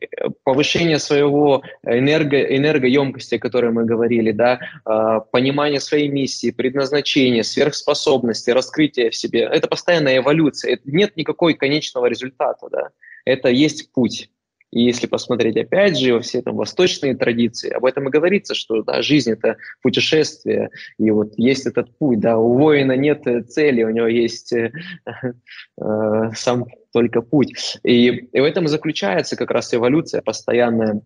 повышение 0.43 0.99
своего 0.99 1.63
энерго, 1.83 2.39
энергоемкости, 2.39 3.35
о 3.35 3.39
которой 3.39 3.71
мы 3.71 3.83
говорили, 3.85 4.31
да, 4.31 4.59
а, 4.85 5.21
понимание 5.21 5.79
своей 5.79 6.07
миссии, 6.07 6.51
предназначения, 6.51 7.41
сверхспособности, 7.41 8.51
раскрытие 8.51 9.09
в 9.09 9.15
себе. 9.15 9.41
Это 9.41 9.67
постоянная 9.67 10.17
эволюция. 10.17 10.79
Нет 10.85 11.17
никакой 11.17 11.55
конечного 11.55 12.05
результата, 12.05 12.67
да. 12.69 12.89
Это 13.25 13.49
есть 13.49 13.91
путь. 13.91 14.29
И 14.71 14.81
если 14.81 15.07
посмотреть 15.07 15.57
опять 15.57 15.97
же 15.97 16.13
во 16.13 16.19
все 16.19 16.41
там 16.41 16.55
восточные 16.55 17.15
традиции, 17.15 17.71
об 17.71 17.85
этом 17.85 18.07
и 18.07 18.11
говорится, 18.11 18.53
что 18.53 18.83
да, 18.83 19.01
жизнь 19.01 19.31
это 19.31 19.57
путешествие, 19.81 20.69
и 20.97 21.09
вот 21.11 21.33
есть 21.37 21.65
этот 21.65 21.97
путь, 21.97 22.19
да, 22.19 22.37
у 22.37 22.57
воина 22.57 22.93
нет 22.93 23.23
цели, 23.49 23.83
у 23.83 23.89
него 23.89 24.07
есть 24.07 24.51
э, 24.53 24.71
э, 25.81 26.31
сам 26.35 26.65
только 26.93 27.21
путь. 27.21 27.77
И, 27.83 28.07
и 28.07 28.39
в 28.39 28.43
этом 28.43 28.65
и 28.65 28.69
заключается 28.69 29.35
как 29.35 29.51
раз 29.51 29.73
эволюция 29.73 30.21
постоянная 30.21 31.01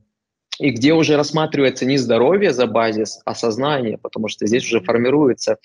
и 0.62 0.70
где 0.70 0.94
уже 0.94 1.18
рассматривается 1.18 1.86
не 1.86 1.98
здоровье 1.98 2.54
за 2.54 2.68
базис, 2.68 3.20
а 3.26 3.34
сознание, 3.34 3.98
потому 3.98 4.28
что 4.28 4.46
здесь 4.46 4.64
уже 4.66 4.80
формируется 4.80 5.58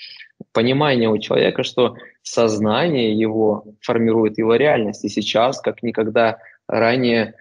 понимание 0.53 1.11
у 1.11 1.19
человека, 1.19 1.65
что 1.65 1.97
сознание 2.23 3.13
его 3.13 3.67
формирует 3.83 4.39
его 4.39 4.55
реальность. 4.55 5.05
И 5.05 5.11
сейчас, 5.11 5.61
как 5.61 5.83
никогда 5.83 6.39
ранее, 6.67 7.35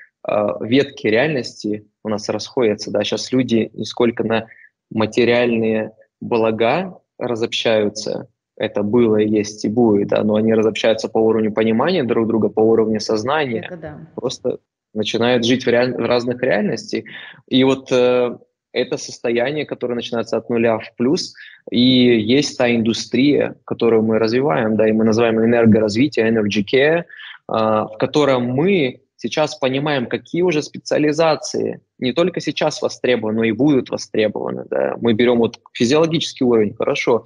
ветки 0.62 1.08
реальности 1.08 1.88
у 2.04 2.10
нас 2.10 2.30
расходятся, 2.30 2.92
да, 2.92 3.04
сейчас 3.04 3.32
люди 3.32 3.70
не 3.74 3.86
сколько 3.86 4.24
на 4.24 4.48
материальные 4.92 5.92
блага 6.22 7.00
разобщаются, 7.18 8.28
это 8.58 8.84
было, 8.84 9.18
есть 9.18 9.66
и 9.66 9.70
будет, 9.70 10.10
да, 10.10 10.24
но 10.24 10.36
они 10.36 10.54
разобщаются 10.54 11.10
по 11.10 11.20
уровню 11.20 11.52
понимания 11.52 12.04
друг 12.04 12.28
друга, 12.28 12.50
по 12.50 12.62
уровню 12.62 13.00
сознания, 13.00 13.66
это 13.66 13.78
да. 13.78 14.00
просто 14.16 14.60
начинают 14.94 15.46
жить 15.46 15.66
в, 15.66 15.68
реаль... 15.68 15.94
в 15.94 16.06
разных 16.06 16.42
реальностях. 16.42 17.04
И 17.50 17.64
вот 17.66 17.92
э, 17.92 18.38
это 18.72 18.98
состояние, 18.98 19.66
которое 19.66 19.96
начинается 19.96 20.38
от 20.38 20.50
нуля 20.50 20.78
в 20.80 20.96
плюс, 20.96 21.34
и 21.70 21.80
есть 21.80 22.58
та 22.58 22.74
индустрия, 22.74 23.56
которую 23.66 24.04
мы 24.04 24.20
развиваем, 24.20 24.78
да, 24.78 24.88
и 24.88 24.94
мы 24.94 25.04
называем 25.04 25.44
энергоразвитие, 25.44 26.32
energy 26.32 26.64
care, 26.64 27.00
э, 27.00 27.04
в 27.48 27.98
котором 28.00 28.48
мы 28.48 29.02
сейчас 29.18 29.56
понимаем, 29.56 30.08
какие 30.08 30.42
уже 30.42 30.62
специализации 30.62 31.82
не 32.00 32.14
только 32.14 32.42
сейчас 32.42 32.82
востребованы, 32.82 33.38
но 33.38 33.44
и 33.44 33.52
будут 33.52 33.90
востребованы. 33.90 34.66
Да. 34.70 34.96
Мы 35.00 35.14
берем 35.14 35.38
вот 35.38 35.60
физиологический 35.74 36.46
уровень, 36.46 36.76
хорошо, 36.76 37.24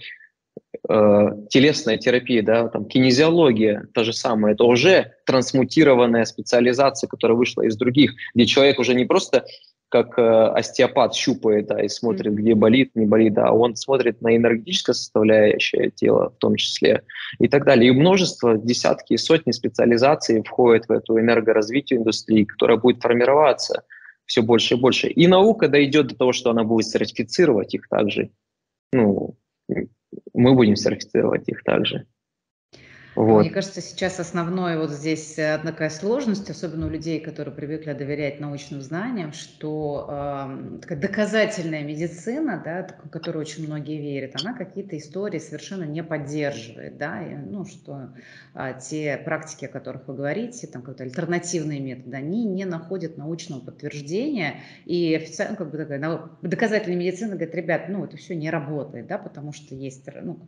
э, 0.88 1.28
телесная 1.50 1.98
терапия, 1.98 2.44
да, 2.44 2.68
там 2.68 2.86
кинезиология, 2.86 3.88
та 3.94 4.04
же 4.04 4.14
самая, 4.14 4.54
это 4.54 4.64
уже 4.64 5.14
трансмутированная 5.26 6.26
специализация, 6.26 7.08
которая 7.08 7.38
вышла 7.38 7.64
из 7.64 7.76
других, 7.76 8.14
где 8.36 8.46
человек 8.46 8.80
уже 8.80 8.94
не 8.94 9.06
просто 9.06 9.46
как 9.90 10.18
э, 10.20 10.22
остеопат 10.22 11.16
щупает, 11.16 11.68
да, 11.68 11.82
и 11.82 11.90
смотрит, 11.90 12.34
где 12.34 12.54
болит, 12.56 12.92
не 12.96 13.06
болит, 13.06 13.34
да, 13.34 13.52
он 13.52 13.76
смотрит 13.76 14.22
на 14.22 14.36
энергетическое 14.36 14.94
составляющее 14.94 15.90
тела 15.90 16.30
в 16.30 16.38
том 16.38 16.56
числе 16.56 17.04
и 17.40 17.48
так 17.48 17.66
далее. 17.66 17.90
И 17.90 17.94
множество, 17.94 18.58
десятки 18.58 19.14
и 19.14 19.18
сотни 19.18 19.52
специализаций 19.52 20.42
входят 20.44 20.88
в 20.88 20.92
эту 20.92 21.20
энергоразвитие 21.20 22.00
индустрии, 22.00 22.44
которая 22.44 22.78
будет 22.78 23.02
формироваться 23.02 23.84
все 24.26 24.44
больше 24.44 24.76
и 24.76 24.80
больше. 24.80 25.08
И 25.08 25.28
наука 25.28 25.68
дойдет 25.68 26.08
до 26.08 26.16
того, 26.16 26.34
что 26.34 26.52
она 26.52 26.64
будет 26.64 26.88
сертифицировать 26.88 27.74
их 27.74 27.88
также. 27.90 28.30
Ну, 28.94 29.36
мы 30.34 30.54
будем 30.54 30.76
сертифицировать 30.76 31.50
их 31.50 31.64
также. 31.64 32.06
Вот. 33.20 33.42
Мне 33.42 33.50
кажется, 33.50 33.82
сейчас 33.82 34.18
основной 34.22 34.78
вот 34.78 34.92
здесь 34.92 35.38
одна 35.38 35.72
такая 35.74 35.90
сложность, 35.90 36.50
особенно 36.50 36.86
у 36.86 36.90
людей, 36.90 37.20
которые 37.20 37.54
привыкли 37.54 37.92
доверять 37.92 38.40
научным 38.40 38.82
знаниям, 38.82 39.34
что 39.34 40.08
э, 40.10 40.80
такая 40.80 40.98
доказательная 41.02 41.84
медицина, 41.84 42.62
да, 42.64 42.88
в 43.04 43.10
которую 43.10 43.42
очень 43.42 43.68
многие 43.68 44.00
верят, 44.00 44.40
она 44.42 44.54
какие-то 44.54 44.98
истории 44.98 45.40
совершенно 45.40 45.84
не 45.84 46.02
поддерживает, 46.02 46.98
да, 46.98 47.22
и, 47.22 47.36
ну, 47.36 47.66
что 47.66 48.14
э, 48.56 48.80
те 48.80 49.18
практики, 49.18 49.66
о 49.66 49.68
которых 49.68 50.08
вы 50.08 50.14
говорите, 50.14 50.68
там 50.68 50.82
какие-то 50.82 51.04
альтернативные 51.04 51.82
методы, 51.82 52.16
они 52.16 52.46
не 52.46 52.64
находят 52.64 53.18
научного 53.18 53.60
подтверждения, 53.60 54.62
и 54.86 55.14
официально, 55.14 55.58
как 55.58 55.72
бы 55.72 55.78
такая 55.78 56.30
доказательная 56.42 56.98
медицина 56.98 57.32
говорит, 57.36 57.54
ребят, 57.54 57.90
ну, 57.90 58.06
это 58.06 58.16
все 58.16 58.34
не 58.34 58.50
работает, 58.50 59.08
да, 59.08 59.18
потому 59.18 59.52
что 59.52 59.76
есть, 59.76 60.08
ну, 60.24 60.40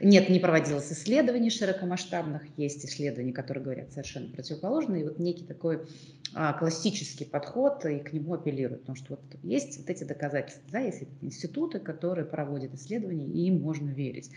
нет, 0.00 0.28
не 0.28 0.40
проводилось 0.40 0.92
исследований 0.92 1.50
широкомасштабных, 1.50 2.42
есть 2.56 2.84
исследования, 2.84 3.32
которые 3.32 3.64
говорят 3.64 3.92
совершенно 3.92 4.28
противоположно, 4.28 4.96
и 4.96 5.04
вот 5.04 5.18
некий 5.18 5.44
такой 5.44 5.86
а, 6.34 6.52
классический 6.54 7.24
подход 7.24 7.84
и 7.84 7.98
к 7.98 8.12
нему 8.12 8.34
апеллируют, 8.34 8.82
потому 8.82 8.96
что 8.96 9.16
вот 9.16 9.20
есть 9.42 9.78
вот 9.78 9.90
эти 9.90 10.04
доказательства, 10.04 10.64
да, 10.70 10.80
есть 10.80 11.02
институты, 11.20 11.80
которые 11.80 12.24
проводят 12.24 12.74
исследования, 12.74 13.26
и 13.26 13.48
им 13.48 13.60
можно 13.60 13.90
верить. 13.90 14.30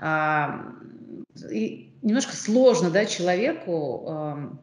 А, 0.00 0.74
и 1.50 1.92
немножко 2.02 2.36
сложно, 2.36 2.90
да, 2.90 3.04
человеку 3.04 4.04
а, 4.08 4.58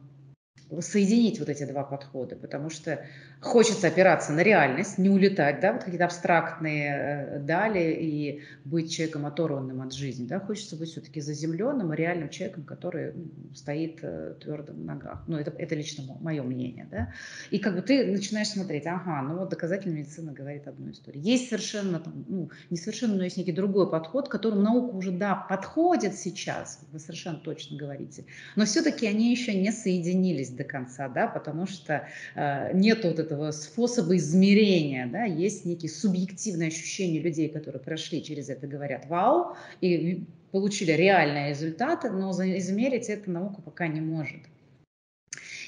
соединить 0.80 1.38
вот 1.38 1.48
эти 1.48 1.64
два 1.64 1.84
подхода, 1.84 2.36
потому 2.36 2.70
что 2.70 3.04
хочется 3.40 3.88
опираться 3.88 4.32
на 4.32 4.40
реальность, 4.40 4.98
не 4.98 5.10
улетать, 5.10 5.60
да, 5.60 5.72
вот 5.72 5.84
какие-то 5.84 6.06
абстрактные 6.06 6.96
э, 6.96 7.38
дали 7.40 7.92
и 7.92 8.42
быть 8.64 8.92
человеком 8.92 9.26
оторванным 9.26 9.82
от 9.82 9.92
жизни, 9.92 10.26
да, 10.26 10.40
хочется 10.40 10.76
быть 10.76 10.90
все-таки 10.90 11.20
заземленным 11.20 11.92
реальным 11.92 12.30
человеком, 12.30 12.64
который 12.64 13.12
стоит 13.54 13.98
э, 14.02 14.34
твердо 14.40 14.72
на 14.72 14.94
ногах. 14.94 15.22
Ну, 15.26 15.36
это, 15.36 15.52
это 15.58 15.74
лично 15.74 16.04
мое 16.20 16.42
мнение, 16.42 16.88
да. 16.90 17.12
И 17.50 17.58
как 17.58 17.74
бы 17.76 17.82
ты 17.82 18.06
начинаешь 18.06 18.48
смотреть, 18.48 18.86
ага, 18.86 19.22
ну 19.22 19.36
вот 19.38 19.50
доказательная 19.50 19.98
медицина 19.98 20.32
говорит 20.32 20.66
одну 20.66 20.90
историю. 20.90 21.22
Есть 21.22 21.50
совершенно, 21.50 22.02
ну, 22.28 22.50
не 22.70 22.76
совершенно, 22.76 23.16
но 23.16 23.24
есть 23.24 23.36
некий 23.36 23.52
другой 23.52 23.90
подход, 23.90 24.28
которым 24.28 24.62
наука 24.62 24.94
уже, 24.94 25.10
да, 25.10 25.34
подходит 25.34 26.14
сейчас, 26.14 26.80
вы 26.90 26.98
совершенно 26.98 27.38
точно 27.38 27.76
говорите, 27.76 28.24
но 28.56 28.64
все-таки 28.64 29.06
они 29.06 29.30
еще 29.30 29.54
не 29.54 29.72
соединились 29.72 30.50
до 30.50 30.64
конца, 30.64 31.08
да, 31.08 31.28
потому 31.28 31.66
что 31.66 32.08
э, 32.34 32.72
нет 32.74 33.04
вот 33.04 33.18
этого 33.18 33.25
способа 33.52 34.16
измерения, 34.16 35.06
да, 35.06 35.24
есть 35.24 35.64
некие 35.64 35.90
субъективные 35.90 36.68
ощущения 36.68 37.20
людей, 37.20 37.48
которые 37.48 37.82
прошли 37.82 38.22
через 38.22 38.48
это, 38.48 38.66
говорят 38.66 39.06
«вау», 39.06 39.56
и 39.80 40.24
получили 40.52 40.92
реальные 40.92 41.50
результаты, 41.50 42.10
но 42.10 42.30
измерить 42.30 43.08
это 43.08 43.30
наука 43.30 43.60
пока 43.62 43.86
не 43.88 44.00
может. 44.00 44.40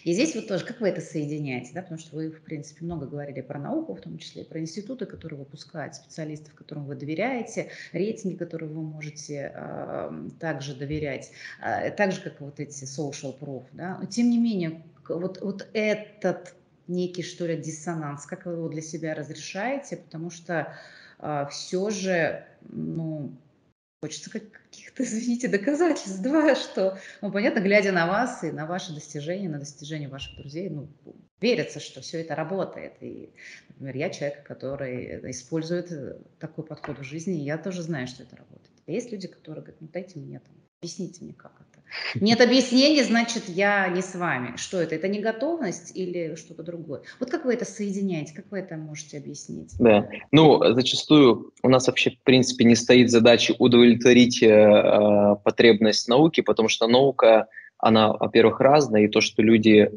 И 0.05 0.13
здесь 0.13 0.35
вот 0.35 0.47
тоже, 0.47 0.65
как 0.65 0.81
вы 0.81 0.89
это 0.89 1.01
соединяете, 1.01 1.73
да, 1.75 1.83
потому 1.83 1.99
что 1.99 2.17
вы, 2.17 2.31
в 2.31 2.41
принципе, 2.41 2.85
много 2.85 3.07
говорили 3.07 3.41
про 3.41 3.59
науку, 3.59 3.95
в 3.95 4.01
том 4.01 4.19
числе 4.19 4.45
про 4.45 4.61
институты, 4.61 5.07
которые 5.07 5.41
выпускают 5.41 5.97
специалистов, 5.97 6.55
которым 6.55 6.87
вы 6.87 6.95
доверяете, 6.95 7.71
рейтинги, 7.93 8.37
которые 8.37 8.71
вы 8.71 8.83
можете 8.83 9.53
э, 9.55 10.29
также 10.39 10.75
доверять, 10.75 11.33
э, 11.63 11.91
так 11.91 12.13
же, 12.13 12.21
как 12.21 12.41
вот 12.41 12.61
эти 12.61 12.85
social 12.85 13.39
proof, 13.39 13.65
да, 13.73 13.99
но 14.01 14.07
тем 14.07 14.31
не 14.31 14.39
менее, 14.39 14.83
вот, 15.09 15.41
вот 15.41 15.69
этот 15.73 16.55
некий, 16.89 17.23
что 17.23 17.47
ли, 17.47 17.57
диссонанс, 17.57 18.27
как 18.27 18.47
вы 18.47 18.53
его 18.53 18.69
для 18.69 18.83
себя 18.83 19.15
разрешаете, 19.15 19.97
потому 19.99 20.31
что 20.31 20.75
э, 21.21 21.47
все 21.51 21.91
же, 21.91 22.45
ну, 22.63 23.37
Хочется 24.01 24.31
каких-то, 24.31 25.03
извините, 25.03 25.49
доказательств, 25.49 26.21
да, 26.23 26.55
что, 26.55 26.99
ну, 27.21 27.33
понятно, 27.33 27.61
глядя 27.61 27.91
на 27.91 28.07
вас 28.07 28.45
и 28.45 28.53
на 28.53 28.65
ваши 28.67 28.95
достижения, 28.95 29.49
на 29.49 29.59
достижения 29.59 30.09
ваших 30.09 30.37
друзей, 30.37 30.71
ну, 30.71 30.89
верится, 31.41 31.81
что 31.81 32.01
все 32.01 32.21
это 32.21 32.37
работает. 32.37 32.95
И, 33.01 33.31
например, 33.71 33.97
я 33.97 34.11
человек, 34.11 34.45
который 34.45 35.31
использует 35.31 35.91
такой 36.39 36.65
подход 36.65 36.99
в 36.99 37.03
жизни, 37.03 37.41
и 37.41 37.45
я 37.45 37.59
тоже 37.59 37.83
знаю, 37.83 38.07
что 38.07 38.23
это 38.23 38.37
работает. 38.37 38.71
А 38.87 38.93
есть 38.93 39.11
люди, 39.11 39.27
которые 39.27 39.65
говорят, 39.65 39.81
ну, 39.81 39.89
дайте 39.93 40.19
мне 40.21 40.39
там, 40.39 40.55
объясните 40.81 41.25
мне, 41.25 41.35
как 41.35 41.53
это. 41.61 42.25
Нет 42.25 42.41
объяснений, 42.41 43.03
значит, 43.03 43.49
я 43.49 43.89
не 43.89 44.03
с 44.03 44.15
вами. 44.15 44.57
Что 44.57 44.81
это? 44.81 44.95
Это 44.95 45.09
не 45.09 45.21
готовность 45.21 45.97
или 45.97 46.37
что-то 46.37 46.63
другое? 46.63 47.03
Вот 47.19 47.31
как 47.31 47.45
вы 47.45 47.55
это 47.55 47.65
соединяете? 47.65 48.35
Как 48.35 48.45
вы 48.51 48.61
это 48.61 48.77
можете 48.77 49.19
объяснить? 49.19 49.75
Да, 49.79 50.09
ну, 50.31 50.63
зачастую 50.75 51.53
у 51.63 51.69
нас 51.69 51.87
вообще, 51.89 52.11
в 52.11 52.23
принципе, 52.23 52.65
не 52.65 52.77
стоит 52.77 53.11
задачи 53.11 53.55
удовлетворить 53.59 54.43
э, 54.43 55.37
потребность 55.43 56.09
науки, 56.09 56.43
потому 56.43 56.69
что 56.69 56.87
наука, 56.87 57.49
она, 57.79 58.13
во-первых, 58.13 58.61
разная, 58.61 59.05
и 59.05 59.09
то, 59.09 59.21
что 59.21 59.43
люди 59.43 59.91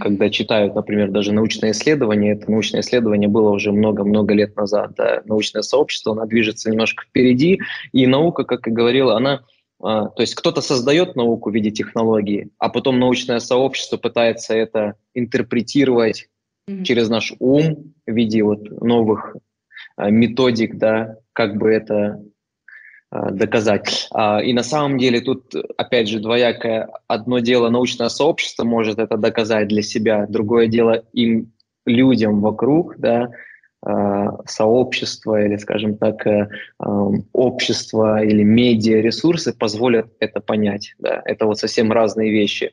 когда 0.00 0.30
читают, 0.30 0.74
например, 0.74 1.10
даже 1.10 1.32
научное 1.32 1.72
исследование, 1.72 2.34
это 2.34 2.50
научное 2.50 2.80
исследование 2.80 3.28
было 3.28 3.50
уже 3.50 3.72
много-много 3.72 4.34
лет 4.34 4.54
назад, 4.56 4.92
да, 4.96 5.22
научное 5.24 5.62
сообщество, 5.62 6.12
оно 6.12 6.26
движется 6.26 6.70
немножко 6.70 7.04
впереди, 7.04 7.60
и 7.92 8.06
наука, 8.06 8.44
как 8.44 8.66
и 8.68 8.70
говорила, 8.70 9.16
она 9.16 9.42
то 9.80 10.14
есть 10.18 10.34
кто-то 10.34 10.60
создает 10.60 11.16
науку 11.16 11.50
в 11.50 11.54
виде 11.54 11.70
технологии, 11.70 12.50
а 12.58 12.68
потом 12.68 12.98
научное 12.98 13.38
сообщество 13.38 13.96
пытается 13.96 14.54
это 14.54 14.94
интерпретировать 15.14 16.28
mm-hmm. 16.68 16.84
через 16.84 17.08
наш 17.08 17.32
ум 17.38 17.94
в 18.06 18.12
виде 18.12 18.42
вот 18.42 18.70
новых 18.82 19.36
а, 19.96 20.10
методик, 20.10 20.76
да, 20.76 21.16
как 21.32 21.56
бы 21.56 21.70
это 21.70 22.22
а, 23.10 23.30
доказать. 23.30 24.08
И 24.44 24.52
на 24.52 24.62
самом 24.62 24.98
деле 24.98 25.20
тут, 25.20 25.54
опять 25.76 26.08
же, 26.08 26.20
двоякое. 26.20 26.88
Одно 27.08 27.38
дело 27.38 27.70
научное 27.70 28.08
сообщество 28.08 28.64
может 28.64 28.98
это 28.98 29.16
доказать 29.16 29.68
для 29.68 29.82
себя, 29.82 30.26
другое 30.28 30.66
дело 30.66 31.04
им, 31.12 31.52
людям 31.86 32.40
вокруг, 32.40 32.96
да, 32.98 33.30
Э, 33.86 34.26
сообщество 34.46 35.42
или, 35.42 35.56
скажем 35.56 35.96
так, 35.96 36.26
э, 36.26 36.50
эм, 36.84 37.26
общество 37.32 38.22
или 38.22 38.42
медиа 38.42 39.00
ресурсы 39.00 39.54
позволят 39.54 40.12
это 40.20 40.40
понять. 40.40 40.94
Да? 40.98 41.22
Это 41.24 41.46
вот 41.46 41.58
совсем 41.58 41.90
разные 41.90 42.30
вещи. 42.30 42.72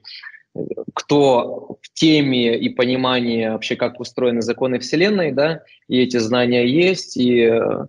Кто 0.93 1.77
в 1.81 1.93
теме 1.93 2.57
и 2.57 2.67
понимании 2.67 3.47
вообще, 3.47 3.77
как 3.77 4.01
устроены 4.01 4.41
законы 4.41 4.79
Вселенной, 4.79 5.31
да, 5.31 5.61
и 5.87 6.01
эти 6.01 6.17
знания 6.17 6.67
есть, 6.67 7.15
и 7.15 7.41
э, 7.41 7.85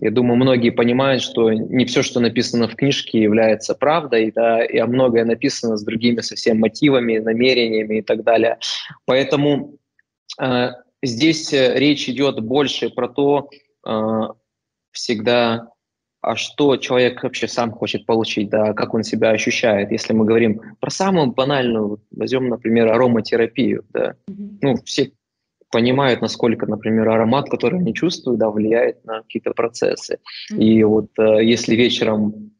я 0.00 0.10
думаю, 0.12 0.36
многие 0.36 0.70
понимают, 0.70 1.20
что 1.20 1.52
не 1.52 1.84
все, 1.84 2.02
что 2.04 2.20
написано 2.20 2.68
в 2.68 2.76
книжке, 2.76 3.20
является 3.20 3.74
правдой, 3.74 4.30
да, 4.30 4.64
и 4.64 4.80
многое 4.82 5.24
написано 5.24 5.76
с 5.76 5.82
другими 5.82 6.20
совсем 6.20 6.60
мотивами, 6.60 7.18
намерениями 7.18 7.98
и 7.98 8.02
так 8.02 8.22
далее. 8.22 8.58
Поэтому 9.04 9.78
Здесь 11.02 11.52
э, 11.52 11.74
речь 11.78 12.08
идет 12.08 12.40
больше 12.40 12.90
про 12.90 13.08
то, 13.08 13.50
э, 13.86 14.20
всегда, 14.92 15.68
а 16.20 16.36
что 16.36 16.76
человек 16.76 17.22
вообще 17.22 17.48
сам 17.48 17.72
хочет 17.72 18.06
получить, 18.06 18.48
да, 18.48 18.72
как 18.74 18.94
он 18.94 19.02
себя 19.02 19.30
ощущает. 19.30 19.90
Если 19.90 20.12
мы 20.12 20.24
говорим 20.24 20.60
про 20.80 20.90
самую 20.90 21.32
банальную, 21.32 22.00
возьмем, 22.12 22.48
например, 22.48 22.88
ароматерапию, 22.92 23.84
да, 23.90 24.14
mm-hmm. 24.30 24.58
ну, 24.62 24.76
все 24.84 25.12
понимают, 25.72 26.20
насколько, 26.20 26.66
например, 26.66 27.08
аромат, 27.08 27.48
который 27.48 27.80
они 27.80 27.94
чувствуют, 27.94 28.38
да, 28.38 28.50
влияет 28.50 29.04
на 29.04 29.22
какие-то 29.22 29.52
процессы. 29.52 30.18
Mm-hmm. 30.52 30.58
И 30.62 30.84
вот 30.84 31.10
э, 31.18 31.44
если 31.44 31.74
вечером 31.74 32.52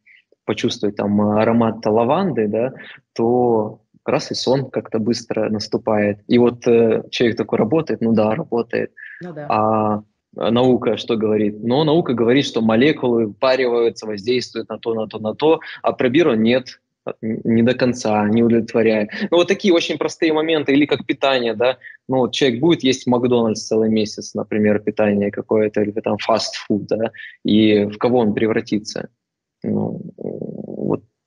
почувствовать 0.44 0.96
там 0.96 1.20
аромат 1.20 1.86
лаванды, 1.86 2.48
да, 2.48 2.72
то 3.14 3.81
раз 4.04 4.30
и 4.30 4.34
сон 4.34 4.70
как-то 4.70 4.98
быстро 4.98 5.48
наступает. 5.48 6.18
И 6.26 6.38
вот 6.38 6.66
э, 6.66 7.02
человек 7.10 7.36
такой 7.36 7.58
работает, 7.58 8.00
ну 8.00 8.12
да, 8.12 8.34
работает. 8.34 8.92
Ну 9.20 9.32
да. 9.32 9.46
А 9.48 10.02
наука 10.50 10.96
что 10.96 11.16
говорит? 11.16 11.62
Ну, 11.62 11.84
наука 11.84 12.14
говорит, 12.14 12.46
что 12.46 12.60
молекулы 12.62 13.26
выпариваются, 13.26 14.06
воздействуют 14.06 14.68
на 14.68 14.78
то, 14.78 14.94
на 14.94 15.06
то, 15.06 15.18
на 15.18 15.34
то, 15.34 15.60
а 15.82 15.92
пробиру 15.92 16.34
нет, 16.34 16.80
не 17.20 17.62
до 17.62 17.74
конца, 17.74 18.28
не 18.28 18.42
удовлетворяет. 18.42 19.10
Ну, 19.30 19.38
вот 19.38 19.48
такие 19.48 19.74
очень 19.74 19.98
простые 19.98 20.32
моменты, 20.32 20.72
или 20.72 20.86
как 20.86 21.04
питание, 21.04 21.54
да, 21.54 21.78
ну, 22.08 22.18
вот 22.18 22.32
человек 22.32 22.60
будет 22.60 22.84
есть 22.84 23.06
Макдональдс 23.06 23.66
целый 23.66 23.90
месяц, 23.90 24.34
например, 24.34 24.78
питание 24.78 25.30
какое-то, 25.30 25.82
или 25.82 25.90
там 26.00 26.16
фастфуд, 26.18 26.86
да, 26.86 27.10
и 27.44 27.84
в 27.84 27.98
кого 27.98 28.18
он 28.18 28.34
превратится? 28.34 29.08
Ну, 29.64 30.00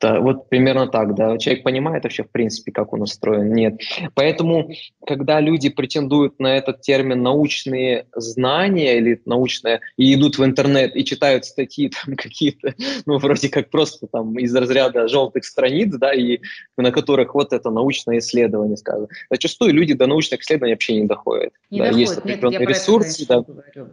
вот 0.06 0.16
да, 0.16 0.20
вот 0.20 0.50
примерно 0.50 0.88
так, 0.88 1.16
да. 1.16 1.38
Человек 1.38 1.64
понимает 1.64 2.04
вообще, 2.04 2.24
в 2.24 2.30
принципе, 2.30 2.72
как 2.72 2.94
он 2.94 3.02
устроен? 3.02 3.54
Нет. 3.54 3.82
Поэтому, 4.14 4.70
когда 5.06 5.40
люди 5.40 5.70
претендуют 5.70 6.40
на 6.40 6.58
этот 6.58 6.82
термин 6.82 7.24
научные 7.24 8.06
знания 8.16 8.98
или 8.98 9.22
научные, 9.26 9.82
и 9.98 10.14
идут 10.14 10.38
в 10.38 10.46
интернет 10.46 10.96
и 10.96 11.04
читают 11.04 11.46
статьи 11.46 11.92
там 12.06 12.16
какие-то, 12.16 12.74
ну, 13.06 13.18
вроде 13.18 13.50
как 13.50 13.70
просто 13.70 14.08
там 14.08 14.38
из 14.38 14.56
разряда 14.56 15.08
желтых 15.08 15.46
страниц, 15.46 15.94
да, 15.96 16.14
и 16.14 16.40
на 16.78 16.92
которых 16.92 17.34
вот 17.34 17.54
это 17.54 17.72
научное 17.72 18.20
исследование 18.20 18.78
сказано. 18.78 19.08
Зачастую 19.32 19.74
люди 19.74 19.94
до 19.94 20.08
научных 20.08 20.42
исследований 20.42 20.74
вообще 20.74 21.02
не 21.02 21.08
доходят. 21.08 21.54
Не 21.72 21.80
да, 21.80 21.86
доходит. 21.86 22.08
Есть 22.10 22.18
определенные 22.20 22.60
Нет, 22.60 22.70
ресурсы. 22.70 23.26
Да. 23.28 23.44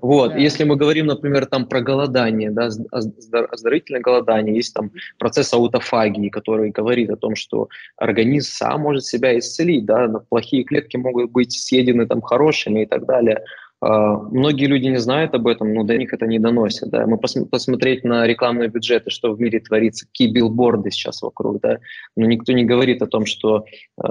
Вот, 0.00 0.32
да. 0.32 0.38
если 0.38 0.64
мы 0.64 0.76
говорим, 0.76 1.06
например, 1.06 1.46
там 1.46 1.66
про 1.66 1.80
голодание, 1.80 2.50
да, 2.50 2.68
оздоровительное 2.90 4.00
голодание, 4.00 4.56
есть 4.56 4.74
там 4.74 4.90
процесс 5.18 5.52
аутофагии, 5.54 6.01
аутофагии, 6.02 6.28
который 6.28 6.70
говорит 6.70 7.10
о 7.10 7.16
том, 7.16 7.34
что 7.34 7.68
организм 7.96 8.50
сам 8.50 8.80
может 8.82 9.04
себя 9.04 9.38
исцелить, 9.38 9.84
да, 9.84 10.08
плохие 10.28 10.64
клетки 10.64 10.96
могут 10.96 11.30
быть 11.30 11.52
съедены 11.52 12.06
там 12.06 12.20
хорошими 12.20 12.82
и 12.82 12.86
так 12.86 13.06
далее. 13.06 13.44
А, 13.84 14.16
многие 14.16 14.66
люди 14.66 14.86
не 14.86 14.98
знают 14.98 15.34
об 15.34 15.48
этом, 15.48 15.74
но 15.74 15.82
до 15.82 15.98
них 15.98 16.12
это 16.12 16.26
не 16.26 16.38
доносят. 16.38 16.88
Да. 16.90 17.04
Мы 17.04 17.18
пос 17.18 17.34
посмотреть 17.50 18.04
на 18.04 18.24
рекламные 18.28 18.68
бюджеты, 18.68 19.10
что 19.10 19.32
в 19.32 19.40
мире 19.40 19.58
творится, 19.58 20.06
какие 20.06 20.30
билборды 20.30 20.92
сейчас 20.92 21.20
вокруг, 21.20 21.60
да. 21.60 21.80
но 22.16 22.26
никто 22.26 22.52
не 22.52 22.64
говорит 22.64 23.02
о 23.02 23.08
том, 23.08 23.26
что 23.26 23.64
э, 24.00 24.08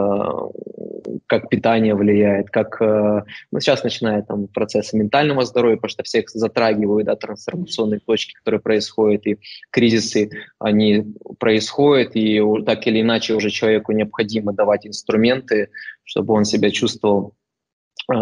как 1.25 1.47
питание 1.47 1.95
влияет, 1.95 2.49
как 2.49 2.81
э, 2.81 3.23
ну, 3.51 3.59
сейчас 3.61 3.85
начинает 3.85 4.27
там 4.27 4.47
процессы 4.47 4.97
ментального 4.97 5.45
здоровья, 5.45 5.77
потому 5.77 5.91
что 5.91 6.03
всех 6.03 6.29
затрагивают, 6.29 7.05
да, 7.05 7.15
трансформационные 7.15 8.01
точки, 8.01 8.33
которые 8.33 8.59
происходят, 8.59 9.25
и 9.25 9.37
кризисы, 9.69 10.31
они 10.59 11.15
происходят, 11.39 12.17
и 12.17 12.41
так 12.65 12.85
или 12.87 12.99
иначе 12.99 13.35
уже 13.35 13.49
человеку 13.49 13.93
необходимо 13.93 14.51
давать 14.51 14.85
инструменты, 14.85 15.69
чтобы 16.03 16.33
он 16.33 16.43
себя 16.43 16.71
чувствовал 16.71 17.35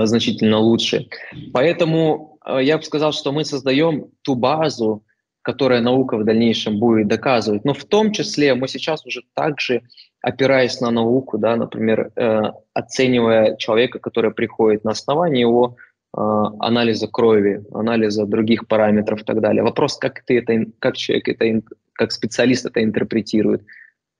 значительно 0.05 0.59
лучше. 0.59 1.07
Поэтому 1.53 2.37
э, 2.45 2.59
я 2.63 2.77
бы 2.77 2.83
сказал, 2.83 3.11
что 3.11 3.31
мы 3.31 3.45
создаем 3.45 4.07
ту 4.21 4.35
базу, 4.35 5.03
которая 5.41 5.81
наука 5.81 6.17
в 6.17 6.25
дальнейшем 6.25 6.79
будет 6.79 7.07
доказывать. 7.07 7.65
Но 7.65 7.73
в 7.73 7.85
том 7.85 8.11
числе 8.11 8.55
мы 8.55 8.67
сейчас 8.67 9.05
уже 9.05 9.21
также, 9.33 9.81
опираясь 10.21 10.81
на 10.81 10.91
науку, 10.91 11.37
да, 11.37 11.55
например, 11.55 12.11
э, 12.15 12.41
оценивая 12.73 13.55
человека, 13.55 13.99
который 13.99 14.31
приходит 14.31 14.83
на 14.83 14.91
основании 14.91 15.41
его 15.41 15.77
э, 16.15 16.19
анализа 16.59 17.07
крови, 17.07 17.63
анализа 17.73 18.25
других 18.25 18.67
параметров 18.67 19.21
и 19.21 19.23
так 19.23 19.41
далее. 19.41 19.63
Вопрос, 19.63 19.97
как 19.97 20.23
ты 20.23 20.39
это, 20.39 20.65
как 20.79 20.97
человек 20.97 21.29
это, 21.29 21.61
как 21.93 22.11
специалист 22.11 22.65
это 22.65 22.83
интерпретирует. 22.83 23.63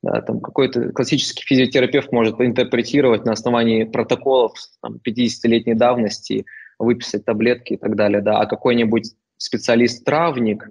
Да, 0.02 0.22
там 0.22 0.40
какой-то 0.40 0.94
классический 0.94 1.44
физиотерапевт 1.44 2.12
может 2.14 2.40
интерпретировать 2.40 3.26
на 3.26 3.34
основании 3.34 3.84
протоколов 3.84 4.54
там, 4.82 5.00
50-летней 5.06 5.74
давности, 5.74 6.46
выписать 6.78 7.26
таблетки 7.26 7.74
и 7.74 7.78
так 7.78 7.96
далее, 7.96 8.22
да, 8.22 8.40
а 8.40 8.46
какой-нибудь 8.46 9.12
специалист-травник 9.38 10.70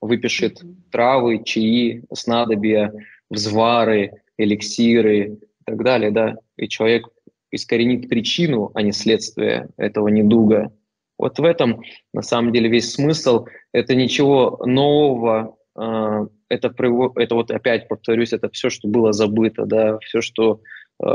выпишет 0.00 0.62
травы, 0.92 1.42
чаи, 1.44 2.04
снадобья, 2.12 2.92
взвары, 3.30 4.22
эликсиры 4.36 5.38
и 5.40 5.64
так 5.64 5.82
далее, 5.82 6.12
да, 6.12 6.36
и 6.56 6.68
человек 6.68 7.08
искоренит 7.50 8.08
причину, 8.08 8.70
а 8.74 8.82
не 8.82 8.92
следствие 8.92 9.68
этого 9.76 10.08
недуга. 10.08 10.72
Вот 11.18 11.38
в 11.40 11.44
этом 11.44 11.82
на 12.12 12.22
самом 12.22 12.52
деле 12.52 12.68
весь 12.68 12.92
смысл. 12.92 13.46
Это 13.72 13.94
ничего 13.96 14.62
нового 14.64 15.57
это, 15.78 16.74
это 17.16 17.34
вот 17.34 17.50
опять 17.50 17.88
повторюсь, 17.88 18.32
это 18.32 18.48
все, 18.50 18.70
что 18.70 18.88
было 18.88 19.12
забыто, 19.12 19.64
да, 19.66 19.98
все, 19.98 20.20
что 20.20 20.60
э, 21.02 21.06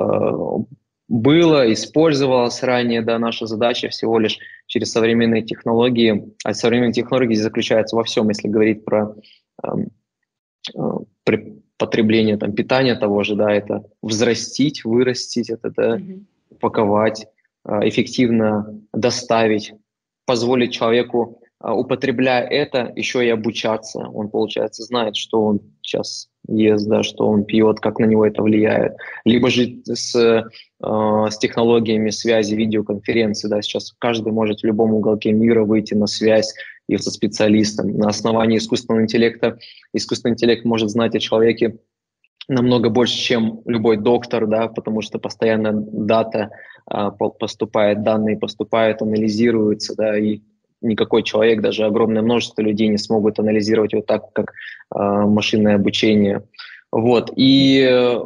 было, 1.08 1.72
использовалось 1.74 2.64
ранее, 2.64 3.02
да, 3.02 3.20
наша 3.20 3.46
задача 3.46 3.90
всего 3.90 4.20
лишь 4.20 4.38
через 4.68 4.92
современные 4.92 5.42
технологии, 5.42 6.34
а 6.44 6.54
современные 6.54 6.94
технологии 6.94 7.36
заключаются 7.36 7.96
во 7.96 8.04
всем, 8.04 8.30
если 8.30 8.48
говорить 8.48 8.86
про 8.86 9.16
э, 9.64 9.68
э, 10.76 11.38
потребление 11.78 12.38
там, 12.38 12.54
питания 12.54 12.96
того 12.96 13.24
же, 13.24 13.36
да, 13.36 13.52
это 13.52 13.84
взрастить, 14.02 14.86
вырастить, 14.86 15.50
это 15.50 15.72
да, 15.76 15.98
mm-hmm. 15.98 16.24
упаковать, 16.52 17.28
эффективно 17.66 18.82
доставить, 18.94 19.74
позволить 20.26 20.74
человеку 20.74 21.40
а, 21.40 21.43
употребляя 21.72 22.46
это, 22.46 22.92
еще 22.96 23.26
и 23.26 23.30
обучаться. 23.30 24.00
Он, 24.00 24.30
получается, 24.30 24.84
знает, 24.84 25.16
что 25.16 25.42
он 25.42 25.62
сейчас 25.82 26.30
ест, 26.48 26.88
да, 26.88 27.04
что 27.04 27.28
он 27.28 27.46
пьет, 27.46 27.80
как 27.80 28.00
на 28.00 28.06
него 28.06 28.26
это 28.26 28.42
влияет. 28.42 28.96
Либо 29.24 29.50
же 29.50 29.78
с, 29.86 30.16
э, 30.16 30.44
с 30.82 31.38
технологиями 31.38 32.10
связи, 32.10 32.56
видеоконференции. 32.56 33.48
Да, 33.48 33.62
сейчас 33.62 33.94
каждый 33.98 34.34
может 34.34 34.60
в 34.60 34.66
любом 34.66 34.94
уголке 34.94 35.32
мира 35.32 35.64
выйти 35.64 35.94
на 35.94 36.08
связь 36.08 36.54
и 36.90 36.98
со 36.98 37.12
специалистом. 37.12 37.98
На 37.98 38.10
основании 38.10 38.58
искусственного 38.58 39.04
интеллекта 39.04 39.58
искусственный 39.94 40.34
интеллект 40.34 40.66
может 40.66 40.90
знать 40.90 41.16
о 41.16 41.20
человеке 41.20 41.78
намного 42.50 42.90
больше, 42.90 43.16
чем 43.16 43.62
любой 43.66 43.96
доктор, 43.96 44.48
да, 44.48 44.68
потому 44.68 45.02
что 45.02 45.18
постоянно 45.18 45.72
дата 45.74 46.52
а, 46.86 47.12
поступает, 47.12 48.04
данные 48.04 48.38
поступают, 48.38 49.02
анализируются, 49.02 49.96
да, 49.96 50.18
и 50.18 50.42
никакой 50.84 51.24
человек, 51.24 51.62
даже 51.62 51.86
огромное 51.86 52.22
множество 52.22 52.62
людей 52.62 52.88
не 52.88 52.98
смогут 52.98 53.40
анализировать 53.40 53.94
вот 53.94 54.06
так, 54.06 54.32
как 54.34 54.52
э, 54.52 55.00
машинное 55.00 55.76
обучение. 55.76 56.44
Вот. 56.92 57.32
И 57.36 57.88
э, 57.90 58.20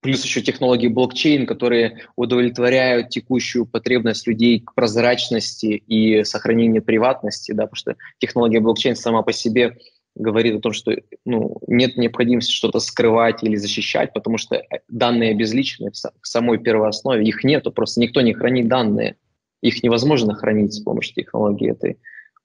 плюс 0.00 0.24
еще 0.24 0.42
технологии 0.42 0.88
блокчейн, 0.88 1.46
которые 1.46 2.04
удовлетворяют 2.16 3.10
текущую 3.10 3.66
потребность 3.66 4.26
людей 4.26 4.60
к 4.60 4.74
прозрачности 4.74 5.82
и 5.86 6.24
сохранению 6.24 6.82
приватности, 6.82 7.52
да, 7.52 7.64
потому 7.64 7.76
что 7.76 7.96
технология 8.18 8.60
блокчейн 8.60 8.96
сама 8.96 9.22
по 9.22 9.32
себе 9.32 9.76
говорит 10.14 10.56
о 10.56 10.60
том, 10.60 10.72
что 10.72 10.92
ну, 11.24 11.58
нет 11.66 11.96
необходимости 11.96 12.50
что-то 12.50 12.80
скрывать 12.80 13.42
или 13.42 13.56
защищать, 13.56 14.12
потому 14.12 14.38
что 14.38 14.62
данные 14.88 15.34
безличные 15.34 15.92
в 15.92 16.26
самой 16.26 16.58
первооснове, 16.58 17.24
их 17.24 17.44
нету, 17.44 17.70
просто 17.70 18.00
никто 18.00 18.20
не 18.20 18.34
хранит 18.34 18.68
данные 18.68 19.16
их 19.62 19.82
невозможно 19.82 20.34
хранить 20.34 20.74
с 20.74 20.80
помощью 20.80 21.14
технологии 21.14 21.70
этой. 21.70 21.98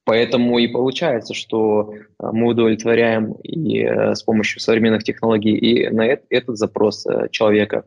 Поэтому 0.06 0.60
и 0.60 0.68
получается, 0.68 1.34
что 1.34 1.94
э, 1.94 2.30
мы 2.32 2.48
удовлетворяем 2.48 3.34
и 3.44 3.80
э, 3.80 4.14
с 4.14 4.22
помощью 4.22 4.62
современных 4.62 5.04
технологий 5.04 5.58
и 5.58 5.90
на 5.90 6.06
этот 6.30 6.58
запрос 6.58 7.06
э, 7.08 7.28
человека. 7.32 7.86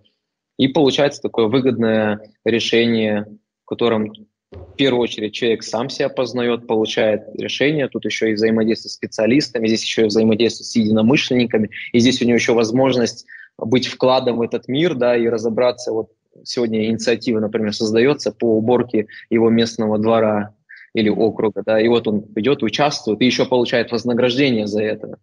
И 0.59 0.67
получается 0.67 1.23
такое 1.23 1.47
выгодное 1.47 2.21
решение, 2.45 3.27
в 3.65 3.69
котором 3.69 4.13
в 4.51 4.75
первую 4.77 5.03
очередь 5.03 5.35
человек 5.35 5.63
сам 5.63 5.89
себя 5.89 6.09
познает, 6.09 6.67
получает 6.67 7.29
решение, 7.35 7.89
тут 7.89 8.05
еще 8.05 8.31
и 8.31 8.35
взаимодействие 8.35 8.91
с 8.91 8.95
специалистами, 8.95 9.69
здесь 9.69 9.85
еще 9.85 10.03
и 10.03 10.07
взаимодействие 10.07 10.65
с 10.65 10.75
единомышленниками, 10.75 11.71
и 11.93 12.01
здесь 12.01 12.21
у 12.21 12.25
него 12.25 12.37
еще 12.37 12.55
возможность 12.55 13.27
быть 13.59 13.87
вкладом 13.87 14.39
в 14.39 14.43
этот 14.43 14.67
мир, 14.67 14.95
да, 14.95 15.17
и 15.17 15.29
разобраться 15.29 15.93
вот 15.93 16.11
сегодня 16.44 16.86
инициатива, 16.86 17.40
например, 17.40 17.74
создается 17.74 18.32
по 18.32 18.56
уборке 18.56 19.06
его 19.31 19.51
местного 19.51 19.98
двора 19.98 20.55
или 20.94 21.09
округа, 21.09 21.62
да, 21.65 21.81
и 21.81 21.89
вот 21.89 22.09
он 22.09 22.27
идет, 22.36 22.62
участвует 22.62 23.20
и 23.20 23.27
еще 23.27 23.47
получает 23.47 23.93
вознаграждение 23.93 24.66
за 24.66 24.82
это. 24.82 25.19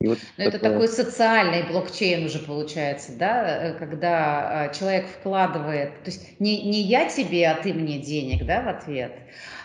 вот 0.00 0.18
Но 0.36 0.44
такое... 0.44 0.48
это 0.48 0.58
такой 0.58 0.88
социальный 0.88 1.62
блокчейн 1.68 2.24
уже 2.24 2.38
получается, 2.38 3.12
да, 3.18 3.74
когда 3.78 4.64
а, 4.64 4.74
человек 4.74 5.06
вкладывает, 5.08 6.02
то 6.04 6.10
есть 6.10 6.40
не, 6.40 6.62
не 6.62 6.82
я 6.82 7.08
тебе, 7.08 7.48
а 7.48 7.60
ты 7.60 7.72
мне 7.72 7.98
денег, 7.98 8.46
да, 8.46 8.62
в 8.62 8.68
ответ, 8.68 9.12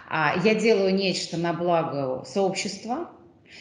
а 0.09 0.35
я 0.43 0.55
делаю 0.55 0.93
нечто 0.95 1.38
на 1.38 1.53
благо 1.53 2.23
сообщества, 2.25 3.09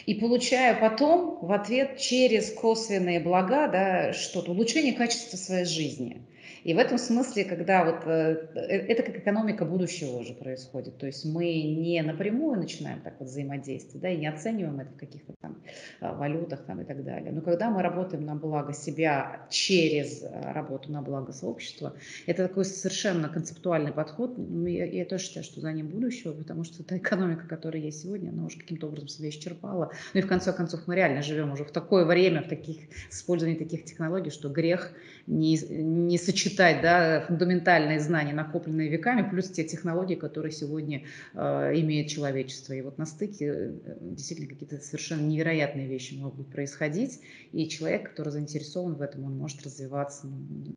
и 0.05 0.15
получаю 0.15 0.79
потом 0.79 1.39
в 1.41 1.51
ответ 1.51 1.97
через 1.97 2.51
косвенные 2.51 3.19
блага 3.19 3.67
да, 3.67 4.13
что-то, 4.13 4.51
улучшение 4.51 4.93
качества 4.93 5.37
своей 5.37 5.65
жизни. 5.65 6.25
И 6.63 6.73
в 6.73 6.77
этом 6.77 6.97
смысле, 6.97 7.43
когда 7.43 7.83
вот 7.83 8.05
э, 8.05 8.47
э, 8.55 8.59
это 8.87 9.03
как 9.03 9.17
экономика 9.17 9.65
будущего 9.65 10.17
уже 10.17 10.33
происходит, 10.33 10.97
то 10.97 11.05
есть 11.05 11.25
мы 11.25 11.45
не 11.45 12.01
напрямую 12.01 12.57
начинаем 12.57 13.01
так 13.01 13.15
вот 13.19 13.27
взаимодействовать, 13.27 14.01
да, 14.01 14.09
и 14.09 14.17
не 14.17 14.27
оцениваем 14.27 14.79
это 14.79 14.93
в 14.93 14.97
каких-то 14.97 15.33
там 15.41 15.61
э, 16.01 16.15
валютах 16.15 16.63
там 16.65 16.81
и 16.81 16.85
так 16.85 17.03
далее. 17.03 17.31
Но 17.31 17.41
когда 17.41 17.69
мы 17.69 17.81
работаем 17.81 18.25
на 18.25 18.35
благо 18.35 18.73
себя 18.73 19.45
через 19.49 20.23
работу 20.23 20.91
на 20.91 21.01
благо 21.01 21.33
сообщества, 21.33 21.95
это 22.27 22.47
такой 22.47 22.65
совершенно 22.65 23.27
концептуальный 23.27 23.91
подход. 23.91 24.37
Я, 24.65 24.85
я 24.85 25.05
тоже 25.05 25.25
считаю, 25.25 25.43
что 25.43 25.59
за 25.59 25.71
ним 25.73 25.87
будущего, 25.87 26.33
потому 26.33 26.63
что 26.63 26.83
та 26.83 26.97
экономика, 26.97 27.47
которая 27.47 27.81
есть 27.81 28.03
сегодня, 28.03 28.29
она 28.29 28.45
уже 28.45 28.57
каким-то 28.57 28.87
образом 28.87 29.09
себя 29.09 29.29
исчерпала. 29.29 29.91
Ну 30.13 30.19
и 30.19 30.23
в 30.23 30.27
конце 30.27 30.53
концов 30.53 30.81
мы 30.87 30.95
реально 30.95 31.21
живем 31.21 31.51
уже 31.51 31.65
в 31.65 31.71
такое 31.71 32.05
время, 32.05 32.41
в 32.41 32.47
таких 32.47 32.77
использовании 33.09 33.57
таких 33.57 33.83
технологий, 33.85 34.29
что 34.29 34.49
грех 34.49 34.93
не, 35.27 35.57
не 35.57 36.17
считать 36.17 36.81
да, 36.81 37.21
фундаментальные 37.27 37.99
знания, 37.99 38.33
накопленные 38.33 38.89
веками, 38.89 39.27
плюс 39.29 39.49
те 39.49 39.63
технологии, 39.63 40.15
которые 40.15 40.51
сегодня 40.51 41.03
э, 41.33 41.39
имеет 41.75 42.09
человечество. 42.09 42.73
И 42.73 42.81
вот 42.81 42.97
на 42.97 43.05
стыке 43.05 43.45
э, 43.45 43.97
действительно 44.01 44.49
какие-то 44.49 44.77
совершенно 44.83 45.21
невероятные 45.21 45.87
вещи 45.87 46.15
могут 46.15 46.51
происходить, 46.51 47.21
и 47.51 47.67
человек, 47.69 48.09
который 48.09 48.29
заинтересован 48.29 48.95
в 48.95 49.01
этом, 49.01 49.23
он 49.25 49.37
может 49.37 49.63
развиваться 49.63 50.27
ну, 50.27 50.75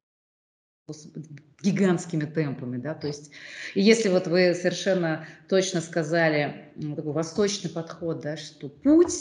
гигантскими 1.62 2.26
темпами, 2.26 2.76
да, 2.76 2.94
то 2.94 3.08
есть, 3.08 3.32
и 3.74 3.82
если 3.82 4.08
вот 4.08 4.28
вы 4.28 4.54
совершенно 4.54 5.26
точно 5.48 5.80
сказали, 5.80 6.70
такой 6.94 7.12
восточный 7.12 7.70
подход, 7.70 8.20
да, 8.20 8.36
что 8.36 8.68
путь 8.68 9.14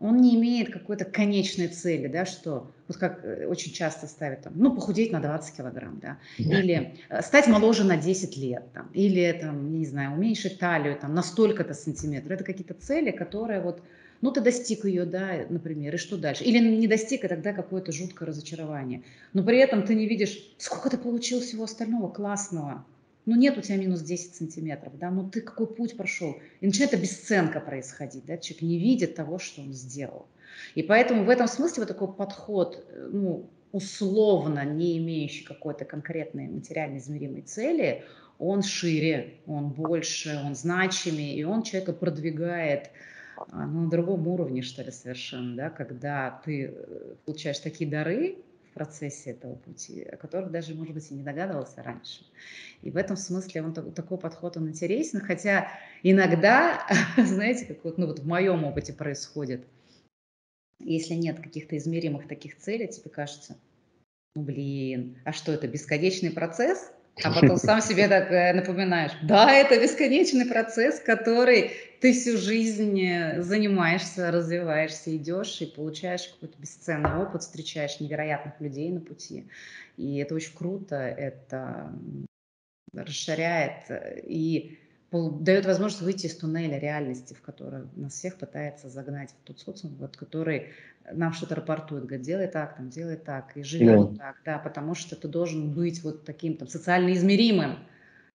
он 0.00 0.18
не 0.18 0.36
имеет 0.36 0.72
какой-то 0.72 1.04
конечной 1.04 1.68
цели, 1.68 2.06
да, 2.06 2.24
что 2.24 2.70
вот 2.86 2.96
как 2.96 3.24
э, 3.24 3.46
очень 3.46 3.72
часто 3.72 4.06
ставят, 4.06 4.42
там, 4.42 4.52
ну, 4.56 4.74
похудеть 4.74 5.10
на 5.12 5.20
20 5.20 5.56
килограмм, 5.56 5.98
да, 6.00 6.18
или 6.38 6.94
э, 7.08 7.22
стать 7.22 7.48
моложе 7.48 7.84
на 7.84 7.96
10 7.96 8.36
лет, 8.36 8.64
там, 8.72 8.88
или, 8.94 9.36
там, 9.40 9.76
не 9.76 9.86
знаю, 9.86 10.12
уменьшить 10.12 10.58
талию 10.58 10.96
там, 10.96 11.14
на 11.14 11.22
столько-то 11.22 11.74
сантиметров. 11.74 12.30
Это 12.30 12.44
какие-то 12.44 12.74
цели, 12.74 13.10
которые 13.10 13.60
вот, 13.60 13.82
ну, 14.20 14.30
ты 14.30 14.40
достиг 14.40 14.84
ее, 14.84 15.04
да, 15.04 15.32
например, 15.48 15.94
и 15.94 15.98
что 15.98 16.16
дальше? 16.16 16.44
Или 16.44 16.58
не 16.58 16.86
достиг, 16.86 17.24
и 17.24 17.28
тогда 17.28 17.52
какое-то 17.52 17.90
жуткое 17.90 18.28
разочарование. 18.28 19.02
Но 19.32 19.42
при 19.42 19.58
этом 19.58 19.82
ты 19.82 19.96
не 19.96 20.06
видишь, 20.06 20.38
сколько 20.58 20.90
ты 20.90 20.98
получил 20.98 21.40
всего 21.40 21.64
остального 21.64 22.08
классного, 22.08 22.84
ну 23.28 23.36
нет 23.36 23.58
у 23.58 23.60
тебя 23.60 23.76
минус 23.76 24.00
10 24.00 24.36
сантиметров, 24.36 24.98
да, 24.98 25.10
ну 25.10 25.28
ты 25.28 25.42
какой 25.42 25.66
путь 25.66 25.98
прошел. 25.98 26.40
И 26.60 26.66
начинает 26.66 26.94
обесценка 26.94 27.60
происходить, 27.60 28.24
да, 28.24 28.38
человек 28.38 28.62
не 28.62 28.78
видит 28.78 29.16
того, 29.16 29.38
что 29.38 29.60
он 29.60 29.74
сделал. 29.74 30.28
И 30.74 30.82
поэтому 30.82 31.24
в 31.24 31.28
этом 31.28 31.46
смысле 31.46 31.82
вот 31.82 31.88
такой 31.88 32.10
подход, 32.10 32.86
э, 32.88 33.10
ну, 33.12 33.50
условно 33.70 34.64
не 34.64 34.96
имеющий 34.96 35.44
какой-то 35.44 35.84
конкретной 35.84 36.48
материально 36.48 36.96
измеримой 36.96 37.42
цели, 37.42 38.02
он 38.38 38.62
шире, 38.62 39.40
он 39.46 39.72
больше, 39.72 40.40
он 40.42 40.54
значимее, 40.54 41.36
и 41.36 41.44
он 41.44 41.64
человека 41.64 41.92
продвигает 41.92 42.90
а, 43.36 43.66
ну, 43.66 43.82
на 43.82 43.90
другом 43.90 44.26
уровне, 44.26 44.62
что 44.62 44.82
ли, 44.82 44.90
совершенно, 44.90 45.54
да, 45.54 45.68
когда 45.68 46.40
ты 46.46 46.72
э, 46.74 47.14
получаешь 47.26 47.58
такие 47.58 47.90
дары, 47.90 48.38
процессе 48.72 49.30
этого 49.30 49.54
пути, 49.54 50.02
о 50.02 50.16
которых 50.16 50.50
даже, 50.50 50.74
может 50.74 50.94
быть, 50.94 51.10
и 51.10 51.14
не 51.14 51.22
догадывался 51.22 51.82
раньше. 51.82 52.24
И 52.82 52.90
в 52.90 52.96
этом 52.96 53.16
смысле 53.16 53.62
он 53.62 53.74
такой 53.74 54.18
подход, 54.18 54.56
он 54.56 54.68
интересен, 54.68 55.20
хотя 55.20 55.68
иногда, 56.02 56.86
знаете, 57.16 57.66
как 57.66 57.84
вот, 57.84 57.98
ну, 57.98 58.06
вот 58.06 58.20
в 58.20 58.26
моем 58.26 58.64
опыте 58.64 58.92
происходит, 58.92 59.66
если 60.80 61.14
нет 61.14 61.40
каких-то 61.40 61.76
измеримых 61.76 62.28
таких 62.28 62.56
целей, 62.56 62.88
тебе 62.88 63.10
кажется, 63.10 63.58
ну 64.34 64.42
блин, 64.42 65.18
а 65.24 65.32
что 65.32 65.52
это, 65.52 65.66
бесконечный 65.66 66.30
процесс? 66.30 66.92
А 67.24 67.32
потом 67.32 67.56
сам 67.58 67.80
себе 67.80 68.08
так 68.08 68.30
э, 68.30 68.52
напоминаешь, 68.52 69.12
да, 69.22 69.52
это 69.52 69.80
бесконечный 69.80 70.46
процесс, 70.46 71.00
который 71.00 71.72
ты 72.00 72.12
всю 72.12 72.36
жизнь 72.36 73.00
э, 73.00 73.42
занимаешься, 73.42 74.30
развиваешься, 74.30 75.16
идешь 75.16 75.60
и 75.60 75.66
получаешь 75.66 76.28
какой-то 76.28 76.58
бесценный 76.58 77.16
опыт, 77.16 77.42
встречаешь 77.42 78.00
невероятных 78.00 78.60
людей 78.60 78.90
на 78.90 79.00
пути. 79.00 79.48
И 79.96 80.18
это 80.18 80.34
очень 80.34 80.56
круто, 80.56 80.96
это 80.96 81.92
расширяет 82.92 83.90
э, 83.90 84.20
и 84.24 84.78
дает 85.10 85.64
возможность 85.64 86.02
выйти 86.02 86.26
из 86.26 86.36
туннеля 86.36 86.78
реальности, 86.78 87.34
в 87.34 87.40
который 87.40 87.84
нас 87.96 88.12
всех 88.12 88.36
пытается 88.36 88.90
загнать 88.90 89.30
в 89.30 89.46
тот 89.46 89.58
социум, 89.58 89.96
вот, 89.96 90.16
который 90.16 90.68
нам 91.12 91.32
что-то 91.32 91.54
рапортует, 91.54 92.04
говорит, 92.04 92.26
делай 92.26 92.48
так, 92.48 92.76
там, 92.76 92.90
делай 92.90 93.16
так, 93.16 93.56
и 93.56 93.62
живи 93.62 93.86
да. 93.86 93.96
вот 93.96 94.18
так, 94.18 94.36
да, 94.44 94.58
потому 94.58 94.94
что 94.94 95.16
ты 95.16 95.28
должен 95.28 95.72
быть 95.72 96.02
вот 96.02 96.24
таким 96.24 96.56
там 96.56 96.68
социально 96.68 97.12
измеримым. 97.12 97.78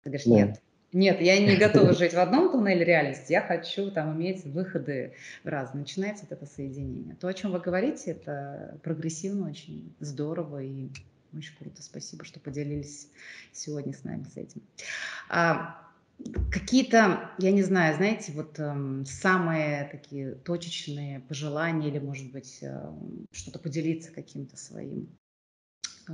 Ты 0.03 0.11
говоришь, 0.11 0.27
да. 0.27 0.35
нет, 0.35 0.61
нет, 0.93 1.21
я 1.21 1.39
не 1.39 1.57
готова 1.57 1.93
жить 1.99 2.15
в 2.15 2.19
одном 2.19 2.51
туннеле 2.51 2.85
реальности, 2.85 3.33
я 3.33 3.43
хочу 3.43 3.91
там 3.91 4.17
иметь 4.17 4.45
выходы 4.45 5.15
в 5.45 5.49
разные. 5.49 5.83
Начинается 5.83 6.25
вот 6.29 6.33
это 6.33 6.47
соединение. 6.47 7.15
То, 7.15 7.29
о 7.29 7.35
чем 7.35 7.53
вы 7.53 7.61
говорите, 7.61 8.13
это 8.13 8.79
прогрессивно, 8.83 9.49
очень 9.49 9.95
здорово 10.01 10.63
и 10.63 10.89
Очень 11.33 11.57
круто, 11.59 11.83
спасибо, 11.83 12.25
что 12.25 12.41
поделились 12.41 13.09
сегодня 13.53 13.93
с 13.93 14.05
нами 14.05 14.25
с 14.25 14.37
этим. 14.37 14.63
А, 15.29 15.90
какие-то, 16.51 17.31
я 17.39 17.53
не 17.53 17.63
знаю, 17.63 17.97
знаете, 17.97 18.33
вот 18.33 18.59
э, 18.59 19.05
самые 19.05 19.89
такие 19.91 20.35
точечные 20.35 21.21
пожелания 21.21 21.89
или, 21.89 21.99
может 21.99 22.33
быть, 22.33 22.59
э, 22.63 22.93
что-то 23.33 23.59
поделиться 23.59 24.13
каким-то 24.13 24.57
своим 24.57 25.17
э, 26.09 26.13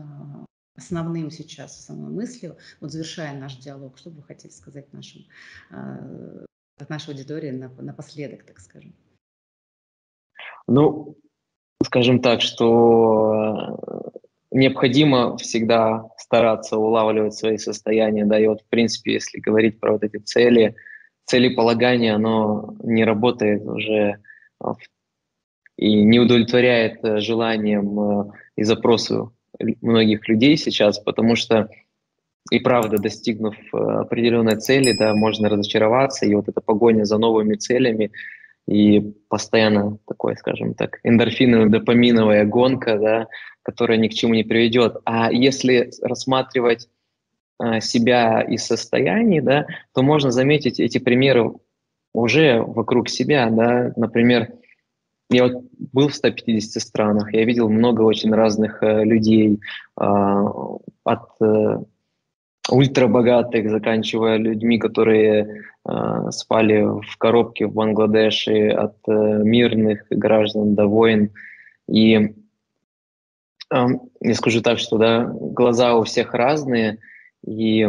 основным 0.77 1.31
сейчас, 1.31 1.79
основной 1.79 2.13
мыслью, 2.13 2.57
вот 2.81 2.93
завершая 2.93 3.39
наш 3.39 3.57
диалог, 3.57 3.99
что 3.99 4.11
бы 4.11 4.17
вы 4.17 4.23
хотели 4.23 4.53
сказать 4.53 4.93
нашим, 4.93 5.23
э, 5.71 6.47
нашей 6.89 7.15
аудитории 7.15 7.51
напоследок, 7.51 8.45
так 8.45 8.59
скажем? 8.61 8.95
Ну, 10.69 11.17
скажем 11.83 12.21
так, 12.21 12.41
что 12.43 14.06
необходимо 14.57 15.37
всегда 15.37 16.09
стараться 16.19 16.77
улавливать 16.79 17.35
свои 17.35 17.59
состояния, 17.59 18.25
да, 18.25 18.39
и 18.39 18.47
вот, 18.47 18.63
в 18.63 18.69
принципе, 18.69 19.15
если 19.15 19.39
говорить 19.39 19.79
про 19.79 19.93
вот 19.93 20.03
эти 20.03 20.17
цели, 20.17 20.75
целеполагание, 21.27 22.15
оно 22.15 22.75
не 22.83 23.05
работает 23.05 23.65
уже 23.67 24.19
а, 24.61 24.75
и 25.77 26.03
не 26.03 26.21
удовлетворяет 26.21 27.05
э, 27.05 27.21
желаниям 27.21 28.01
э, 28.01 28.33
и 28.57 28.63
запросу 28.63 29.33
многих 29.81 30.29
людей 30.29 30.57
сейчас, 30.57 30.99
потому 30.99 31.37
что 31.37 31.69
и 32.51 32.61
правда, 32.61 32.99
достигнув 32.99 33.57
э, 33.75 33.77
определенной 33.77 34.57
цели, 34.57 34.97
да, 34.97 35.15
можно 35.15 35.49
разочароваться, 35.49 36.27
и 36.27 36.35
вот 36.35 36.49
эта 36.49 36.61
погоня 36.61 37.05
за 37.05 37.19
новыми 37.19 37.57
целями 37.57 38.13
и 38.67 39.01
постоянно 39.29 39.99
такой, 40.07 40.37
скажем 40.37 40.75
так, 40.75 40.99
эндорфиновая, 41.05 41.69
допаминовая 41.69 42.45
гонка, 42.45 42.99
да, 42.99 43.27
которая 43.63 43.99
ни 43.99 44.09
к 44.09 44.15
чему 44.15 44.35
не 44.35 44.43
приведет. 44.43 44.97
А 45.05 45.33
если 45.33 45.91
рассматривать 46.03 46.89
э, 47.63 47.81
себя 47.81 48.43
и 48.43 48.57
состояние, 48.57 49.41
да, 49.41 49.67
то 49.95 50.03
можно 50.03 50.31
заметить 50.31 50.81
эти 50.81 50.99
примеры 50.99 51.53
уже 52.13 52.61
вокруг 52.61 53.09
себя, 53.09 53.49
да, 53.51 53.93
например, 53.97 54.49
я 55.31 55.45
вот 55.45 55.65
был 55.93 56.09
в 56.09 56.15
150 56.15 56.83
странах, 56.83 57.33
я 57.33 57.45
видел 57.45 57.69
много 57.69 58.03
очень 58.03 58.33
разных 58.33 58.83
э, 58.83 59.05
людей, 59.05 59.61
э, 60.01 60.05
от 61.05 61.29
ультрабогатых, 62.71 63.71
заканчивая 63.71 64.37
людьми, 64.37 64.79
которые 64.79 65.65
э, 65.85 66.31
спали 66.31 66.83
в 66.83 67.17
коробке 67.19 67.67
в 67.67 67.73
Бангладеше, 67.73 68.71
от 68.71 68.97
э, 69.09 69.13
мирных 69.13 70.07
граждан 70.11 70.75
до 70.75 70.87
войн. 70.87 71.31
И 71.89 72.35
э, 73.73 73.87
я 74.21 74.35
скажу 74.35 74.63
так, 74.63 74.79
что 74.79 74.99
да, 74.99 75.25
глаза 75.25 75.95
у 75.95 76.05
всех 76.05 76.35
разные, 76.35 76.99
и 77.47 77.89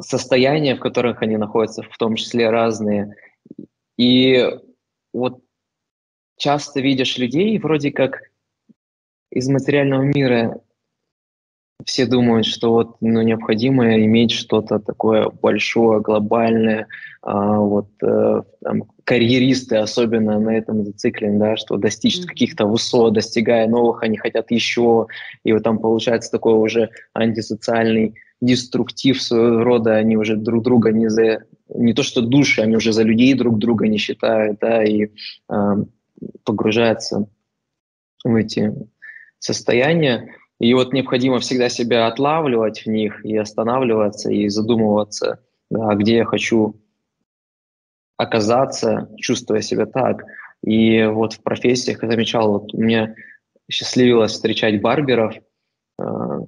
состояния, 0.00 0.76
в 0.76 0.80
которых 0.80 1.22
они 1.22 1.36
находятся, 1.36 1.82
в 1.82 1.98
том 1.98 2.14
числе 2.14 2.50
разные. 2.50 3.16
И 3.96 4.48
вот 5.12 5.42
часто 6.36 6.80
видишь 6.80 7.18
людей 7.18 7.58
вроде 7.58 7.92
как 7.92 8.30
из 9.30 9.48
материального 9.48 10.02
мира 10.02 10.60
все 11.86 12.06
думают, 12.06 12.46
что 12.46 12.72
вот 12.72 12.96
ну, 13.00 13.22
необходимо 13.22 13.96
иметь 14.04 14.32
что-то 14.32 14.78
такое 14.78 15.30
большое, 15.30 16.00
глобальное, 16.00 16.86
а, 17.22 17.58
вот 17.58 17.88
э, 18.02 18.42
там, 18.62 18.84
карьеристы 19.04 19.76
особенно 19.76 20.40
на 20.40 20.56
этом 20.56 20.84
зациклены, 20.84 21.38
да, 21.38 21.56
что 21.56 21.76
достичь 21.76 22.18
mm-hmm. 22.18 22.26
каких-то 22.26 22.66
высот, 22.66 23.14
достигая 23.14 23.68
новых, 23.68 24.02
они 24.02 24.16
хотят 24.16 24.50
еще, 24.50 25.06
и 25.44 25.52
вот 25.52 25.62
там 25.62 25.78
получается 25.78 26.30
такой 26.30 26.54
уже 26.54 26.90
антисоциальный 27.14 28.14
деструктив 28.40 29.22
своего 29.22 29.62
рода, 29.62 29.94
они 29.94 30.16
уже 30.16 30.36
друг 30.36 30.64
друга 30.64 30.90
не 30.90 31.08
за 31.08 31.44
не 31.74 31.94
то 31.94 32.02
что 32.02 32.20
души, 32.20 32.60
они 32.60 32.76
уже 32.76 32.92
за 32.92 33.02
людей 33.02 33.34
друг 33.34 33.58
друга 33.58 33.86
не 33.88 33.98
считают, 33.98 34.58
да, 34.60 34.84
и 34.84 35.06
э, 35.48 35.74
погружаются 36.44 37.28
в 38.24 38.34
эти 38.34 38.74
состояния. 39.38 40.34
И 40.62 40.74
вот 40.74 40.92
необходимо 40.92 41.40
всегда 41.40 41.68
себя 41.68 42.06
отлавливать 42.06 42.82
в 42.82 42.86
них 42.86 43.24
и 43.26 43.36
останавливаться, 43.36 44.30
и 44.30 44.48
задумываться, 44.48 45.40
да, 45.70 45.92
где 45.96 46.18
я 46.18 46.24
хочу 46.24 46.80
оказаться, 48.16 49.08
чувствуя 49.16 49.60
себя 49.60 49.86
так. 49.86 50.22
И 50.62 51.02
вот 51.02 51.32
в 51.32 51.42
профессиях 51.42 52.04
я 52.04 52.08
замечал, 52.08 52.52
вот 52.52 52.74
мне 52.74 53.16
счастливилось 53.68 54.30
встречать 54.30 54.80
барберов– 54.80 55.34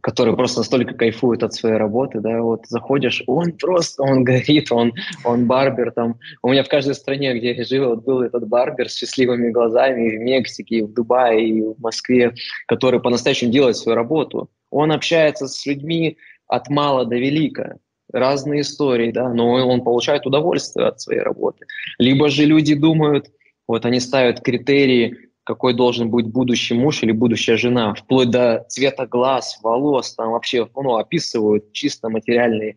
которые 0.03 0.37
просто 0.37 0.61
настолько 0.61 0.95
кайфуют 0.95 1.43
от 1.43 1.55
своей 1.55 1.77
работы, 1.77 2.21
да, 2.21 2.41
вот 2.41 2.67
заходишь, 2.69 3.23
он 3.27 3.53
просто, 3.53 4.03
он 4.03 4.25
горит, 4.25 4.71
он, 4.71 4.93
он 5.25 5.47
барбер 5.47 5.93
там. 5.93 6.19
У 6.43 6.49
меня 6.51 6.63
в 6.63 6.69
каждой 6.69 6.95
стране, 6.95 7.37
где 7.39 7.55
я 7.55 7.65
жил, 7.65 7.91
вот 7.91 8.05
был 8.05 8.23
этот 8.23 8.47
барбер 8.49 8.89
с 8.89 8.97
счастливыми 8.97 9.51
глазами 9.51 10.09
и 10.09 10.19
в 10.19 10.21
Мексике, 10.21 10.77
и 10.77 10.83
в 10.83 10.93
Дубае, 10.93 11.49
и 11.49 11.63
в 11.63 11.79
Москве, 11.81 12.35
который 12.67 13.01
по-настоящему 13.01 13.51
делает 13.51 13.77
свою 13.77 13.97
работу. 13.97 14.51
Он 14.71 14.93
общается 14.93 15.47
с 15.47 15.65
людьми 15.67 16.19
от 16.47 16.69
мала 16.69 17.05
до 17.05 17.17
велика, 17.17 17.79
разные 18.13 18.61
истории, 18.63 19.11
да, 19.11 19.33
но 19.33 19.53
он 19.53 19.83
получает 19.83 20.27
удовольствие 20.27 20.87
от 20.87 21.01
своей 21.01 21.21
работы. 21.21 21.67
Либо 21.99 22.29
же 22.29 22.45
люди 22.45 22.75
думают, 22.75 23.31
вот 23.67 23.87
они 23.87 24.01
ставят 24.01 24.41
критерии, 24.41 25.17
какой 25.45 25.75
должен 25.75 26.11
быть 26.11 26.27
будущий 26.27 26.75
муж 26.75 27.03
или 27.03 27.13
будущая 27.13 27.57
жена, 27.57 27.95
вплоть 27.95 28.31
до 28.31 28.65
цвета 28.69 29.07
глаз, 29.07 29.61
волос, 29.63 30.15
там 30.15 30.33
вообще 30.33 30.69
ну, 30.75 30.97
описывают 30.97 31.73
чисто 31.73 32.09
материальные. 32.09 32.77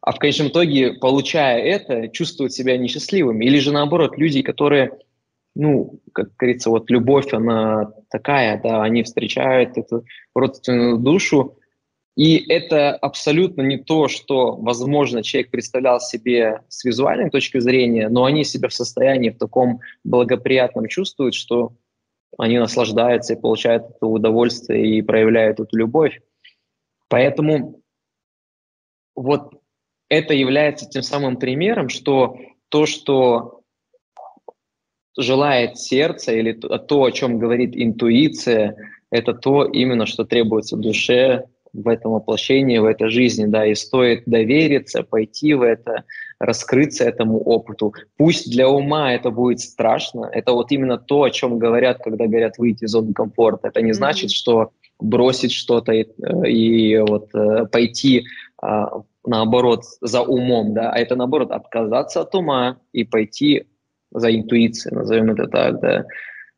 А 0.00 0.12
в 0.12 0.18
конечном 0.18 0.48
итоге, 0.48 0.94
получая 0.94 1.62
это, 1.62 2.08
чувствуют 2.08 2.52
себя 2.52 2.76
несчастливыми. 2.76 3.44
Или 3.44 3.60
же 3.60 3.72
наоборот, 3.72 4.18
люди, 4.18 4.42
которые, 4.42 4.98
ну, 5.54 6.00
как 6.12 6.34
говорится, 6.36 6.70
вот 6.70 6.90
любовь, 6.90 7.32
она 7.32 7.92
такая, 8.10 8.60
да, 8.60 8.82
они 8.82 9.04
встречают 9.04 9.78
эту 9.78 10.04
родственную 10.34 10.98
душу, 10.98 11.56
и 12.16 12.36
это 12.52 12.94
абсолютно 12.94 13.62
не 13.62 13.78
то, 13.78 14.08
что, 14.08 14.56
возможно, 14.56 15.22
человек 15.22 15.50
представлял 15.50 15.98
себе 15.98 16.60
с 16.68 16.84
визуальной 16.84 17.30
точки 17.30 17.58
зрения, 17.58 18.08
но 18.08 18.24
они 18.24 18.44
себя 18.44 18.68
в 18.68 18.74
состоянии 18.74 19.30
в 19.30 19.38
таком 19.38 19.80
благоприятном 20.04 20.88
чувствуют, 20.88 21.34
что 21.34 21.72
они 22.38 22.58
наслаждаются 22.58 23.34
и 23.34 23.40
получают 23.40 23.84
это 23.90 24.06
удовольствие 24.06 24.98
и 24.98 25.02
проявляют 25.02 25.60
эту 25.60 25.76
любовь. 25.76 26.20
Поэтому 27.08 27.82
вот 29.14 29.60
это 30.08 30.34
является 30.34 30.88
тем 30.88 31.02
самым 31.02 31.36
примером, 31.36 31.88
что 31.88 32.36
то, 32.68 32.86
что 32.86 33.62
желает 35.18 35.78
сердце 35.78 36.32
или 36.32 36.52
то, 36.52 37.04
о 37.04 37.12
чем 37.12 37.38
говорит 37.38 37.72
интуиция, 37.74 38.76
это 39.10 39.34
то 39.34 39.64
именно, 39.64 40.06
что 40.06 40.24
требуется 40.24 40.76
душе 40.76 41.44
в 41.72 41.88
этом 41.88 42.12
воплощении, 42.12 42.78
в 42.78 42.84
этой 42.84 43.08
жизни, 43.08 43.46
да, 43.46 43.66
и 43.66 43.74
стоит 43.74 44.24
довериться, 44.26 45.02
пойти 45.02 45.54
в 45.54 45.62
это, 45.62 46.04
раскрыться 46.42 47.04
этому 47.04 47.38
опыту. 47.38 47.94
Пусть 48.16 48.50
для 48.50 48.68
ума 48.68 49.12
это 49.14 49.30
будет 49.30 49.60
страшно, 49.60 50.28
это 50.32 50.52
вот 50.52 50.72
именно 50.72 50.98
то, 50.98 51.22
о 51.22 51.30
чем 51.30 51.58
говорят, 51.58 51.98
когда 52.02 52.26
говорят 52.26 52.58
выйти 52.58 52.84
из 52.84 52.90
зоны 52.90 53.12
комфорта. 53.12 53.68
Это 53.68 53.80
не 53.80 53.90
mm-hmm. 53.90 53.94
значит, 53.94 54.30
что 54.32 54.70
бросить 54.98 55.52
что-то 55.52 55.92
и, 55.92 56.04
и 56.46 56.98
вот 56.98 57.34
э, 57.34 57.66
пойти 57.66 58.24
а, 58.60 59.02
наоборот 59.24 59.84
за 60.00 60.22
умом, 60.22 60.74
да, 60.74 60.90
а 60.90 60.98
это 60.98 61.16
наоборот 61.16 61.50
отказаться 61.52 62.20
от 62.22 62.34
ума 62.34 62.78
и 62.92 63.04
пойти 63.04 63.66
за 64.12 64.34
интуицией, 64.34 64.96
назовем 64.96 65.30
это 65.30 65.46
так, 65.46 65.80
да. 65.80 66.04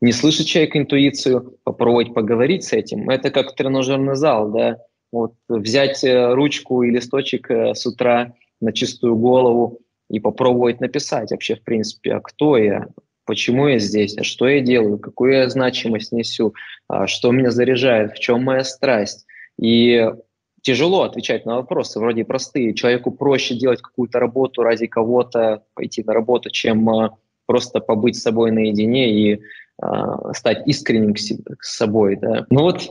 Не 0.01 0.11
слышит 0.11 0.47
человек 0.47 0.75
интуицию, 0.75 1.57
попробовать 1.63 2.13
поговорить 2.13 2.63
с 2.63 2.73
этим. 2.73 3.09
Это 3.09 3.31
как 3.31 3.55
тренажерный 3.55 4.15
зал, 4.15 4.51
да 4.51 4.77
вот, 5.15 5.33
взять 5.47 6.03
э, 6.03 6.33
ручку 6.33 6.83
и 6.83 6.91
листочек 6.91 7.49
э, 7.49 7.73
с 7.73 7.85
утра 7.85 8.33
на 8.61 8.73
чистую 8.73 9.15
голову 9.15 9.79
и 10.09 10.19
попробовать 10.19 10.81
написать 10.81 11.31
вообще, 11.31 11.55
в 11.55 11.63
принципе, 11.63 12.13
а 12.13 12.19
кто 12.19 12.57
я, 12.57 12.87
почему 13.25 13.67
я 13.67 13.79
здесь, 13.79 14.17
а 14.17 14.23
что 14.23 14.47
я 14.47 14.61
делаю, 14.61 14.99
какую 14.99 15.33
я 15.33 15.49
значимость 15.49 16.11
несу, 16.11 16.53
а 16.87 17.07
что 17.07 17.31
меня 17.31 17.51
заряжает, 17.51 18.13
в 18.13 18.19
чем 18.19 18.43
моя 18.43 18.63
страсть. 18.63 19.25
И 19.59 20.09
тяжело 20.61 21.03
отвечать 21.03 21.45
на 21.45 21.55
вопросы, 21.57 21.99
вроде 21.99 22.25
простые. 22.25 22.73
Человеку 22.73 23.11
проще 23.11 23.55
делать 23.55 23.81
какую-то 23.81 24.19
работу 24.19 24.63
ради 24.63 24.87
кого-то, 24.87 25.63
пойти 25.73 26.03
на 26.03 26.13
работу, 26.13 26.49
чем 26.49 26.89
а, 26.89 27.17
просто 27.45 27.79
побыть 27.79 28.17
с 28.17 28.23
собой 28.23 28.51
наедине 28.51 29.11
и 29.11 29.41
а, 29.79 30.33
стать 30.33 30.67
искренним 30.67 31.13
к, 31.13 31.19
себе, 31.19 31.43
к 31.57 31.63
собой. 31.63 32.15
Да. 32.15 32.45
Ну 32.49 32.61
вот 32.61 32.89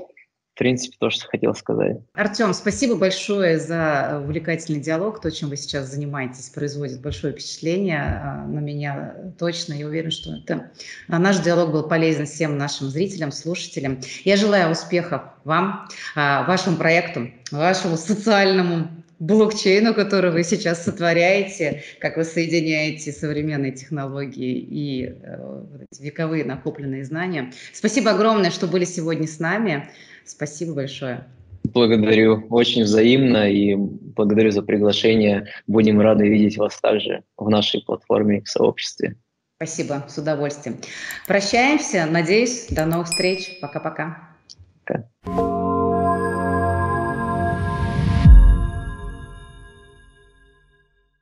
в 0.55 0.59
принципе, 0.59 0.97
то, 1.01 1.11
что 1.11 1.27
хотел 1.27 1.53
сказать. 1.55 1.97
Артем, 2.15 2.55
спасибо 2.55 2.95
большое 2.95 3.59
за 3.59 4.21
увлекательный 4.23 4.79
диалог. 4.79 5.21
То, 5.21 5.33
чем 5.33 5.49
вы 5.49 5.57
сейчас 5.57 5.91
занимаетесь, 5.91 6.49
производит 6.49 7.01
большое 7.01 7.33
впечатление 7.33 8.01
а, 8.01 8.47
на 8.47 8.61
меня 8.61 9.17
точно. 9.37 9.73
Я 9.73 9.87
уверен, 9.87 10.13
что 10.13 10.37
это 10.37 10.71
а, 11.09 11.19
наш 11.19 11.41
диалог 11.41 11.73
был 11.73 11.89
полезен 11.89 12.27
всем 12.27 12.57
нашим 12.57 12.89
зрителям, 12.89 13.33
слушателям. 13.33 13.99
Я 14.25 14.37
желаю 14.37 14.71
успехов 14.71 15.23
вам, 15.43 15.89
вашему 16.15 16.77
проекту, 16.77 17.31
вашему 17.51 17.97
социальному 17.97 18.89
блокчейну, 19.19 19.95
который 19.95 20.31
вы 20.31 20.45
сейчас 20.45 20.85
сотворяете, 20.85 21.83
как 22.01 22.17
вы 22.17 22.25
соединяете 22.25 23.13
современные 23.13 23.73
технологии 23.73 24.59
и 24.59 25.15
э, 25.23 25.65
вековые 25.99 26.45
накопленные 26.45 27.05
знания. 27.05 27.53
Спасибо 27.73 28.13
огромное, 28.13 28.51
что 28.51 28.67
были 28.67 28.85
сегодня 28.85 29.27
с 29.27 29.39
нами. 29.39 29.89
Спасибо 30.25 30.75
большое. 30.75 31.25
Благодарю, 31.65 32.47
очень 32.51 32.85
взаимно 32.85 33.51
и 33.51 33.75
благодарю 33.75 34.51
за 34.51 34.63
приглашение. 34.63 35.49
Будем 35.67 36.01
рады 36.01 36.29
видеть 36.29 36.59
вас 36.59 36.79
также 36.81 37.25
в 37.37 37.49
нашей 37.49 37.83
платформе 37.83 38.43
в 38.43 38.49
сообществе. 38.49 39.17
Спасибо, 39.57 40.05
с 40.09 40.19
удовольствием. 40.19 40.77
Прощаемся, 41.27 42.07
надеюсь, 42.07 42.67
до 42.69 42.85
новых 42.87 43.09
встреч. 43.09 43.59
Пока-пока. 43.61 44.37
Пока. 44.85 45.01
-пока. 45.01 45.09
Пока. 45.25 45.44